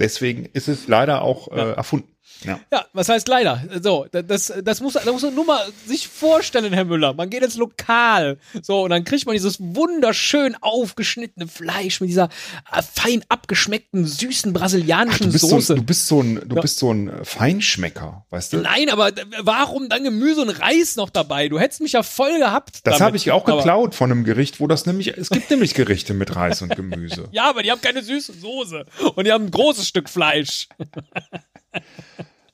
Deswegen 0.00 0.46
ist 0.46 0.66
es 0.66 0.88
leider 0.88 1.22
auch 1.22 1.52
äh, 1.52 1.72
erfunden. 1.72 2.08
Ja. 2.44 2.60
Ja, 2.72 2.86
was 2.92 3.08
heißt 3.08 3.28
leider? 3.28 3.62
So, 3.82 4.06
das, 4.10 4.52
das 4.64 4.80
muss, 4.80 4.94
das 4.94 5.04
muss 5.06 5.22
man 5.22 5.34
nur 5.34 5.44
mal 5.46 5.64
sich 5.86 6.08
vorstellen, 6.08 6.72
Herr 6.72 6.84
Müller. 6.84 7.12
Man 7.14 7.28
geht 7.30 7.42
ins 7.42 7.56
Lokal, 7.56 8.38
so, 8.62 8.82
und 8.84 8.90
dann 8.90 9.04
kriegt 9.04 9.26
man 9.26 9.34
dieses 9.34 9.58
wunderschön 9.60 10.56
aufgeschnittene 10.60 11.48
Fleisch 11.48 12.00
mit 12.00 12.10
dieser 12.10 12.28
äh, 12.72 12.82
fein 12.82 13.24
abgeschmeckten, 13.28 14.06
süßen 14.06 14.52
Ach, 14.54 14.60
brasilianischen 14.60 15.26
du, 15.26 15.32
bist 15.32 15.48
Soße. 15.48 15.66
so, 15.66 15.74
du 15.74 15.82
bist 15.82 16.06
so 16.06 16.22
ein, 16.22 16.40
du 16.48 16.56
Ja. 16.56 16.62
bist 16.62 16.78
so 16.78 16.92
ein 16.92 17.10
Feinschmecker, 17.24 18.24
weißt 18.30 18.52
du? 18.54 18.58
Nein, 18.58 18.88
aber 18.90 19.12
warum 19.40 19.88
dann 19.88 20.04
Gemüse 20.04 20.40
und 20.42 20.50
Reis 20.50 20.96
noch 20.96 21.10
dabei? 21.10 21.48
Du 21.48 21.58
hättest 21.58 21.80
mich 21.80 21.92
ja 21.92 22.02
voll 22.02 22.38
gehabt. 22.38 22.86
Das 22.86 23.00
habe 23.00 23.16
ich 23.16 23.30
auch 23.30 23.44
geklaut 23.44 23.94
von 23.94 24.10
einem 24.10 24.24
Gericht, 24.24 24.60
wo 24.60 24.66
das 24.66 24.86
nämlich, 24.86 25.08
es 25.08 25.30
gibt 25.30 25.50
nämlich 25.50 25.74
Gerichte 25.74 26.14
mit 26.14 26.34
Reis 26.36 26.62
und 26.62 26.74
Gemüse. 26.74 27.28
Ja, 27.32 27.48
aber 27.48 27.62
die 27.62 27.70
haben 27.70 27.80
keine 27.80 28.02
süße 28.02 28.32
Soße. 28.32 28.86
Und 29.14 29.26
die 29.26 29.32
haben 29.32 29.44
ein 29.46 29.50
großes 29.50 29.86
Stück 29.86 30.08
Fleisch. 30.08 30.68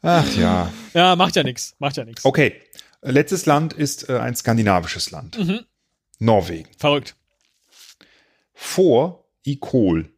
Ach 0.07 0.37
ja. 0.37 0.73
Ja, 0.95 1.17
macht 1.17 1.35
ja 1.35 1.43
nichts. 1.43 1.75
Macht 1.81 1.97
ja 1.97 2.05
nichts. 2.05 2.25
Okay. 2.25 2.63
Letztes 3.03 3.45
Land 3.45 3.73
ist 3.73 4.09
äh, 4.09 4.19
ein 4.19 4.37
skandinavisches 4.37 5.11
Land. 5.11 5.37
Mhm. 5.37 5.67
Norwegen. 6.21 6.69
Verrückt. 6.79 7.17
Vor 8.55 9.29
Ikol. 9.45 10.09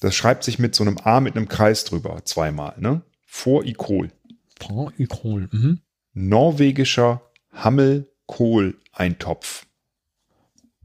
Das 0.00 0.14
schreibt 0.14 0.44
sich 0.44 0.58
mit 0.58 0.74
so 0.74 0.82
einem 0.82 0.98
A 0.98 1.20
mit 1.20 1.36
einem 1.36 1.48
Kreis 1.48 1.84
drüber, 1.84 2.22
zweimal, 2.24 2.74
ne? 2.78 3.02
Vor 3.24 3.64
Ikol. 3.64 4.10
Panikol. 4.58 5.48
Mhm. 5.52 5.80
Norwegischer 6.12 7.30
Hammel-Kohl-Eintopf. 7.52 9.66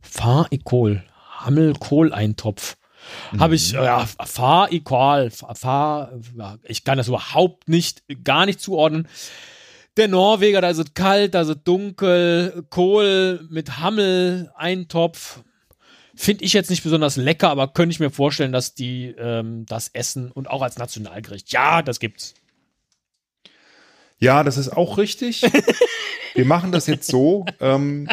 Fahrikol. 0.01 1.03
Hammelkohleintopf. 1.37 2.77
Habe 3.37 3.55
ich, 3.55 3.71
ja, 3.71 4.05
Fahr 4.05 4.71
equal, 4.71 5.31
Fahr, 5.31 6.11
ich 6.63 6.83
kann 6.83 6.97
das 6.97 7.07
überhaupt 7.07 7.69
nicht, 7.69 8.03
gar 8.23 8.45
nicht 8.45 8.59
zuordnen. 8.59 9.07
Der 9.97 10.07
Norweger, 10.07 10.61
da 10.61 10.69
ist 10.69 10.77
es 10.77 10.93
kalt, 10.93 11.33
da 11.33 11.41
ist 11.41 11.49
es 11.49 11.63
dunkel, 11.63 12.65
Kohl 12.69 13.45
mit 13.49 13.79
Hammel, 13.79 14.51
Eintopf. 14.55 15.41
Finde 16.15 16.43
ich 16.43 16.53
jetzt 16.53 16.69
nicht 16.69 16.83
besonders 16.83 17.15
lecker, 17.15 17.49
aber 17.49 17.69
könnte 17.69 17.93
ich 17.93 17.99
mir 17.99 18.09
vorstellen, 18.09 18.51
dass 18.51 18.75
die 18.75 19.15
ähm, 19.17 19.65
das 19.65 19.89
essen 19.89 20.31
und 20.31 20.49
auch 20.49 20.61
als 20.61 20.77
Nationalgericht. 20.77 21.51
Ja, 21.51 21.81
das 21.81 21.99
gibt's. 21.99 22.33
Ja, 24.19 24.43
das 24.43 24.57
ist 24.57 24.69
auch 24.69 24.97
richtig. 24.97 25.43
Wir 26.35 26.45
machen 26.45 26.71
das 26.71 26.87
jetzt 26.87 27.09
so. 27.09 27.45
Ähm, 27.59 28.07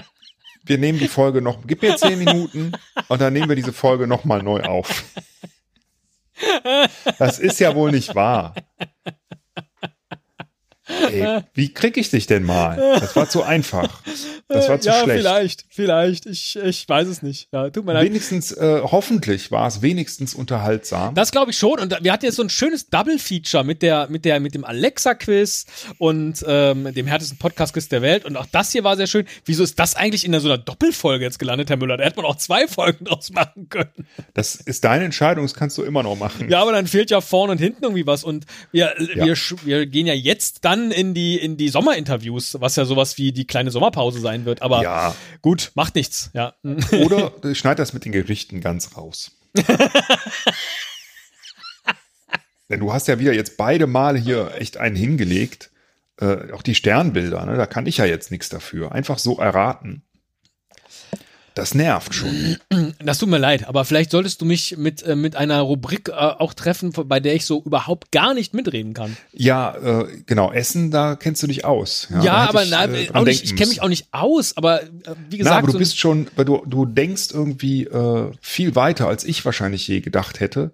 wir 0.67 0.79
nehmen 0.79 0.99
die 0.99 1.09
Folge 1.09 1.41
noch, 1.41 1.59
gib 1.67 1.83
mir 1.83 1.97
zehn 1.97 2.19
Minuten 2.19 2.73
und 3.09 3.21
dann 3.21 3.33
nehmen 3.33 3.49
wir 3.49 3.57
diese 3.57 3.73
Folge 3.73 4.07
nochmal 4.07 4.43
neu 4.43 4.63
auf. 4.63 5.05
Das 7.19 7.39
ist 7.39 7.61
ja 7.61 7.75
wohl 7.75 7.93
nicht 7.93 8.15
wahr. 8.15 8.55
Ey, 11.11 11.41
wie 11.55 11.73
krieg 11.73 11.97
ich 11.97 12.11
dich 12.11 12.27
denn 12.27 12.43
mal? 12.43 12.77
Das 13.01 13.15
war 13.17 13.29
zu 13.29 13.43
einfach. 13.43 14.03
Das 14.49 14.69
war 14.69 14.81
zu 14.81 14.89
ja, 14.89 15.03
schlecht. 15.03 15.19
vielleicht, 15.21 15.65
vielleicht. 15.71 16.27
Ich, 16.27 16.57
ich 16.57 16.89
weiß 16.89 17.09
es 17.09 17.23
nicht. 17.23 17.49
Ja, 17.53 17.69
tut 17.71 17.85
mir 17.85 17.93
leid. 17.95 18.05
Wenigstens, 18.07 18.53
äh, 18.53 18.81
hoffentlich 18.83 19.51
war 19.51 19.67
es 19.67 19.83
wenigstens 19.83 20.35
unterhaltsam. 20.35 21.15
Das 21.15 21.33
glaube 21.33 21.51
ich 21.51 21.59
schon. 21.59 21.79
Und 21.81 21.97
wir 22.03 22.13
hatten 22.13 22.25
jetzt 22.25 22.37
so 22.37 22.43
ein 22.43 22.51
schönes 22.51 22.89
Double-Feature 22.89 23.65
mit 23.65 23.83
der, 23.83 24.09
mit 24.09 24.25
der, 24.25 24.41
mit 24.41 24.55
dem 24.55 24.65
Alexa-Quiz 24.65 25.67
und 25.99 26.45
ähm, 26.47 26.93
dem 26.95 27.07
härtesten 27.07 27.39
Podcast-Quiz 27.39 27.89
der 27.89 28.03
Welt. 28.03 28.25
Und 28.25 28.37
auch 28.37 28.47
das 28.51 28.73
hier 28.73 28.85
war 28.85 28.97
sehr 28.97 29.07
schön. 29.07 29.27
Wieso 29.45 29.63
ist 29.65 29.79
das 29.79 29.95
eigentlich 29.97 30.25
in 30.25 30.39
so 30.39 30.49
einer 30.49 30.59
Doppelfolge 30.59 31.25
jetzt 31.25 31.39
gelandet, 31.39 31.71
Herr 31.71 31.77
Müller? 31.77 31.97
Da 31.97 32.05
hätte 32.05 32.17
man 32.17 32.27
auch 32.27 32.37
zwei 32.37 32.67
Folgen 32.69 33.05
draus 33.05 33.31
machen 33.31 33.69
können. 33.69 33.91
Das 34.35 34.55
ist 34.55 34.85
deine 34.85 35.05
Entscheidung, 35.05 35.45
das 35.45 35.55
kannst 35.55 35.77
du 35.79 35.83
immer 35.83 36.03
noch 36.03 36.17
machen. 36.17 36.49
Ja, 36.49 36.63
aber 36.63 36.73
dann 36.73 36.87
fehlt 36.87 37.11
ja 37.11 37.21
vorne 37.21 37.53
und 37.53 37.59
hinten 37.59 37.83
irgendwie 37.85 38.07
was. 38.07 38.25
Und 38.25 38.47
wir, 38.73 38.95
Ja. 39.15 39.25
wir, 39.27 39.37
wir 39.65 39.87
gehen 39.87 40.07
ja 40.07 40.15
jetzt 40.15 40.65
dann 40.65 40.86
in 40.91 41.15
die, 41.15 41.37
in 41.39 41.57
die 41.57 41.69
Sommerinterviews, 41.69 42.57
was 42.61 42.77
ja 42.77 42.85
sowas 42.85 43.19
wie 43.19 43.33
die 43.33 43.47
kleine 43.47 43.71
Sommerpause 43.71 44.21
sein 44.21 44.45
wird. 44.45 44.63
Aber 44.63 44.83
Ja. 44.83 45.15
gut, 45.43 45.73
macht 45.75 45.95
nichts. 45.95 46.31
Ja. 46.35 46.55
Oder 47.05 47.33
schneid 47.55 47.79
das 47.79 47.93
mit 47.93 48.05
den 48.05 48.13
Gerichten 48.13 48.61
ganz 48.61 48.97
raus. 48.97 49.33
Denn 52.69 52.81
du 52.81 52.93
hast 52.93 53.07
ja 53.09 53.19
wieder 53.19 53.33
jetzt 53.33 53.57
beide 53.57 53.87
Male 53.87 54.19
hier 54.19 54.53
echt 54.59 54.77
einen 54.77 54.97
hingelegt. 54.97 55.71
Äh, 56.21 56.53
auch 56.53 56.63
die 56.63 56.75
Sternbilder, 56.75 57.45
ne? 57.47 57.57
da 57.57 57.67
kann 57.67 57.87
ich 57.87 57.99
ja 57.99 58.05
jetzt 58.07 58.31
nichts 58.31 58.49
dafür. 58.49 58.93
Einfach 58.93 59.19
so 59.19 59.39
erraten. 59.39 60.03
Das 61.57 61.75
nervt 61.75 62.13
schon. 62.13 62.59
Das 63.03 63.17
tut 63.17 63.31
mir 63.31 63.39
leid, 63.39 63.67
aber 63.67 63.87
vielleicht 63.87 64.11
solltest 64.11 64.43
du 64.43 64.45
mich 64.45 64.77
mit, 64.77 65.03
äh, 65.03 65.17
mit 65.17 65.37
einer 65.37 65.63
Rubrik 65.63 66.11
äh, 66.11 66.13
auch 66.13 66.53
treffen, 66.53 66.93
bei 66.93 67.19
der 67.19 67.35
ich 67.35 67.47
so 67.47 67.63
überhaupt 67.63 68.13
gar 68.13 68.35
nicht 68.35 68.53
mitreden 68.53 68.93
kann. 68.93 69.17
Ja, 69.33 69.75
äh, 69.75 70.07
genau, 70.27 70.53
Essen, 70.53 70.91
da 70.91 71.17
kennst 71.17 71.43
du 71.43 71.47
dich 71.47 71.65
aus. 71.65 72.09
Ja, 72.11 72.19
hätte 72.43 72.51
aber 72.51 72.63
ich, 72.65 72.71
na, 72.71 72.85
äh, 72.85 73.09
auch 73.11 73.25
nicht, 73.25 73.43
ich 73.43 73.57
kenne 73.57 73.71
mich 73.71 73.81
auch 73.81 73.89
nicht 73.89 74.09
aus, 74.13 74.55
aber 74.59 74.83
äh, 74.83 74.87
wie 75.31 75.31
Na, 75.31 75.37
gesagt, 75.39 75.57
aber 75.57 75.67
du 75.69 75.73
so 75.73 75.79
bist 75.79 75.99
schon, 75.99 76.27
weil 76.37 76.45
du, 76.45 76.63
du 76.67 76.85
denkst 76.85 77.29
irgendwie 77.33 77.89
viel 78.43 78.75
weiter, 78.75 79.09
als 79.09 79.25
ich 79.25 79.43
wahrscheinlich 79.47 79.89
je 79.89 80.01
gedacht 80.01 80.41
hätte. 80.41 80.73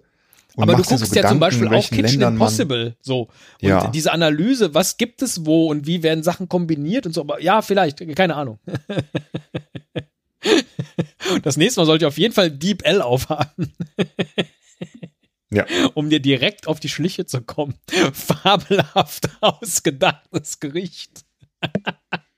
Und 0.55 0.63
aber 0.63 0.75
du 0.75 0.83
guckst 0.83 1.05
so 1.05 1.15
ja 1.15 1.29
zum 1.29 1.39
Beispiel 1.39 1.67
auch 1.69 1.89
Kitchen 1.89 2.03
Ländern 2.03 2.33
Impossible 2.33 2.95
so. 3.01 3.29
Und 3.61 3.69
Ja. 3.69 3.87
diese 3.87 4.11
Analyse, 4.11 4.73
was 4.73 4.97
gibt 4.97 5.21
es 5.21 5.45
wo 5.45 5.67
und 5.71 5.87
wie 5.87 6.03
werden 6.03 6.23
Sachen 6.23 6.49
kombiniert 6.49 7.05
und 7.05 7.13
so, 7.13 7.21
aber 7.21 7.41
ja, 7.41 7.61
vielleicht, 7.61 8.05
keine 8.17 8.35
Ahnung. 8.35 8.59
Das 11.43 11.57
nächste 11.57 11.79
Mal 11.81 11.85
sollte 11.85 12.05
ich 12.05 12.07
auf 12.07 12.17
jeden 12.17 12.33
Fall 12.33 12.49
Deep 12.51 12.85
L 12.85 13.01
aufhaben, 13.01 13.73
Ja. 15.51 15.65
um 15.93 16.09
dir 16.09 16.19
direkt 16.19 16.67
auf 16.67 16.79
die 16.79 16.89
Schliche 16.89 17.25
zu 17.25 17.41
kommen. 17.41 17.75
Fabelhaft 18.13 19.29
ausgedachtes 19.41 20.59
Gericht. 20.59 21.23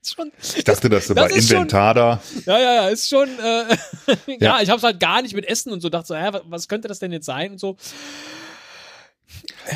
Schon, 0.06 0.32
Ich 0.56 0.64
dachte, 0.64 0.88
Das 0.88 1.08
bei 1.12 1.26
ist 1.32 1.47
schon- 1.47 1.58
Inventada. 1.58 2.22
ja, 2.45 2.60
ja, 2.60 2.74
ja, 2.76 2.88
ist 2.89 3.10
schon, 3.10 3.28
äh, 3.39 3.76
ja. 4.28 4.36
Ja. 4.39 4.62
ich 4.62 4.70
hab's 4.70 4.84
halt 4.84 4.99
gar 4.99 5.24
nicht 5.24 5.34
mit 5.34 5.45
Essen 5.47 5.72
und 5.74 5.82
so, 5.82 5.89
dachte 5.89 6.06
so, 6.10 6.16
hä, 6.16 6.28
was, 6.32 6.41
was 6.45 6.68
könnte 6.68 6.88
das 6.88 6.99
denn 6.99 7.12
jetzt 7.12 7.26
sein 7.26 7.53
und 7.53 7.58
so. 7.60 7.76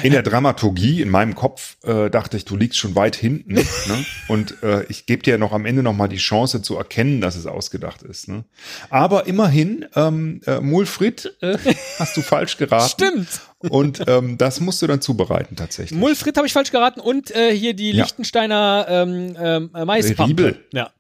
In 0.04 0.12
der 0.12 0.22
Dramaturgie, 0.22 1.02
in 1.02 1.10
meinem 1.10 1.34
Kopf, 1.34 1.78
äh, 1.84 2.10
dachte 2.12 2.38
ich, 2.38 2.46
du 2.46 2.56
liegst 2.56 2.78
schon 2.78 2.96
weit 2.96 3.16
hinten. 3.16 3.54
ne? 3.54 3.66
Und 4.28 4.62
äh, 4.62 4.84
ich 4.86 5.08
gebe 5.08 5.24
dir 5.24 5.38
noch 5.40 5.52
am 5.52 5.66
Ende 5.66 5.82
noch 5.82 5.94
mal 5.94 6.08
die 6.08 6.18
Chance 6.18 6.62
zu 6.62 6.78
erkennen, 6.78 7.22
dass 7.22 7.36
es 7.36 7.48
ausgedacht 7.48 8.04
ist. 8.04 8.28
Ne? 8.28 8.46
Aber 8.92 9.26
immerhin, 9.26 9.86
ähm, 9.96 10.42
äh, 10.46 10.60
Mulfrit 10.60 11.36
äh, 11.42 11.58
hast 11.98 12.16
du 12.16 12.22
falsch 12.22 12.58
geraten. 12.58 12.88
Stimmt. 12.90 13.28
Und 13.60 14.04
ähm, 14.08 14.38
das 14.38 14.60
musst 14.60 14.82
du 14.84 14.88
dann 14.88 15.02
zubereiten 15.02 15.56
tatsächlich. 15.56 16.00
Mulfrit 16.00 16.38
habe 16.38 16.46
ich 16.46 16.54
falsch 16.54 16.72
geraten 16.72 17.00
und 17.00 17.32
äh, 17.32 17.52
hier 17.56 17.74
die 17.74 17.92
Ja. 17.92 18.04
Liechtensteiner 18.04 18.86
ähm, 18.90 19.36
ähm, 19.40 19.70
Maispampe. 19.74 20.28
Riebel. 20.46 20.66
Ja. 20.72 20.92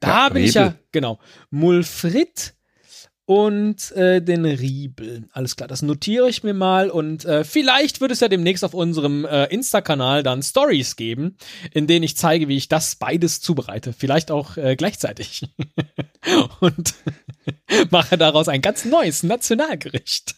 Da 0.00 0.08
Ja, 0.08 0.28
bin 0.30 0.42
ich 0.44 0.54
ja, 0.54 0.64
Rebel. 0.68 0.78
genau. 0.92 1.18
Mulfrit 1.50 2.54
und 3.28 3.92
äh, 3.92 4.22
den 4.22 4.46
Riebel. 4.46 5.24
Alles 5.34 5.54
klar, 5.54 5.68
das 5.68 5.82
notiere 5.82 6.30
ich 6.30 6.44
mir 6.44 6.54
mal 6.54 6.88
und 6.88 7.26
äh, 7.26 7.44
vielleicht 7.44 8.00
wird 8.00 8.10
es 8.10 8.20
ja 8.20 8.28
demnächst 8.28 8.64
auf 8.64 8.72
unserem 8.72 9.26
äh, 9.26 9.44
Insta-Kanal 9.52 10.22
dann 10.22 10.42
Stories 10.42 10.96
geben, 10.96 11.36
in 11.74 11.86
denen 11.86 12.04
ich 12.04 12.16
zeige, 12.16 12.48
wie 12.48 12.56
ich 12.56 12.68
das 12.68 12.96
beides 12.96 13.42
zubereite. 13.42 13.92
Vielleicht 13.92 14.30
auch 14.30 14.56
äh, 14.56 14.76
gleichzeitig. 14.76 15.46
und 16.60 16.94
mache 17.90 18.16
daraus 18.16 18.48
ein 18.48 18.62
ganz 18.62 18.86
neues 18.86 19.22
Nationalgericht. 19.22 20.34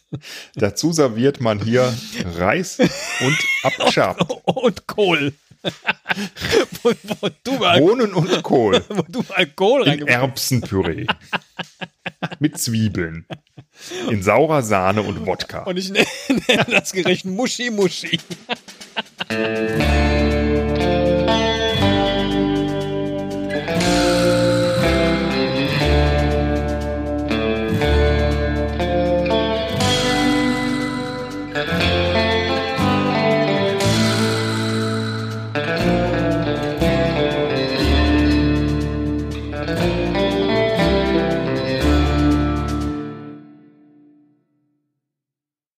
Dazu 0.55 0.91
serviert 0.91 1.39
man 1.39 1.63
hier 1.63 1.93
Reis 2.35 2.77
und 2.77 3.37
Abschab. 3.63 4.29
und 4.43 4.85
Kohl. 4.87 5.31
wo, 6.83 6.91
wo, 7.21 7.29
du 7.45 7.53
mal, 7.53 7.79
Bohnen 7.79 8.13
und 8.13 8.43
Kohl. 8.43 8.83
wo 8.89 9.03
du 9.07 9.23
mal 9.29 9.45
Kohl 9.45 9.87
In 9.87 10.07
Erbsenpüree. 10.07 11.05
Mit 12.39 12.57
Zwiebeln. 12.57 13.25
In 14.09 14.21
saurer 14.23 14.61
Sahne 14.61 15.01
und 15.01 15.25
Wodka. 15.25 15.63
Und 15.63 15.77
ich 15.77 15.91
nenne 15.91 16.05
das 16.69 16.91
Gericht 16.91 17.25
Muschi 17.25 17.69
Muschi. 17.69 18.19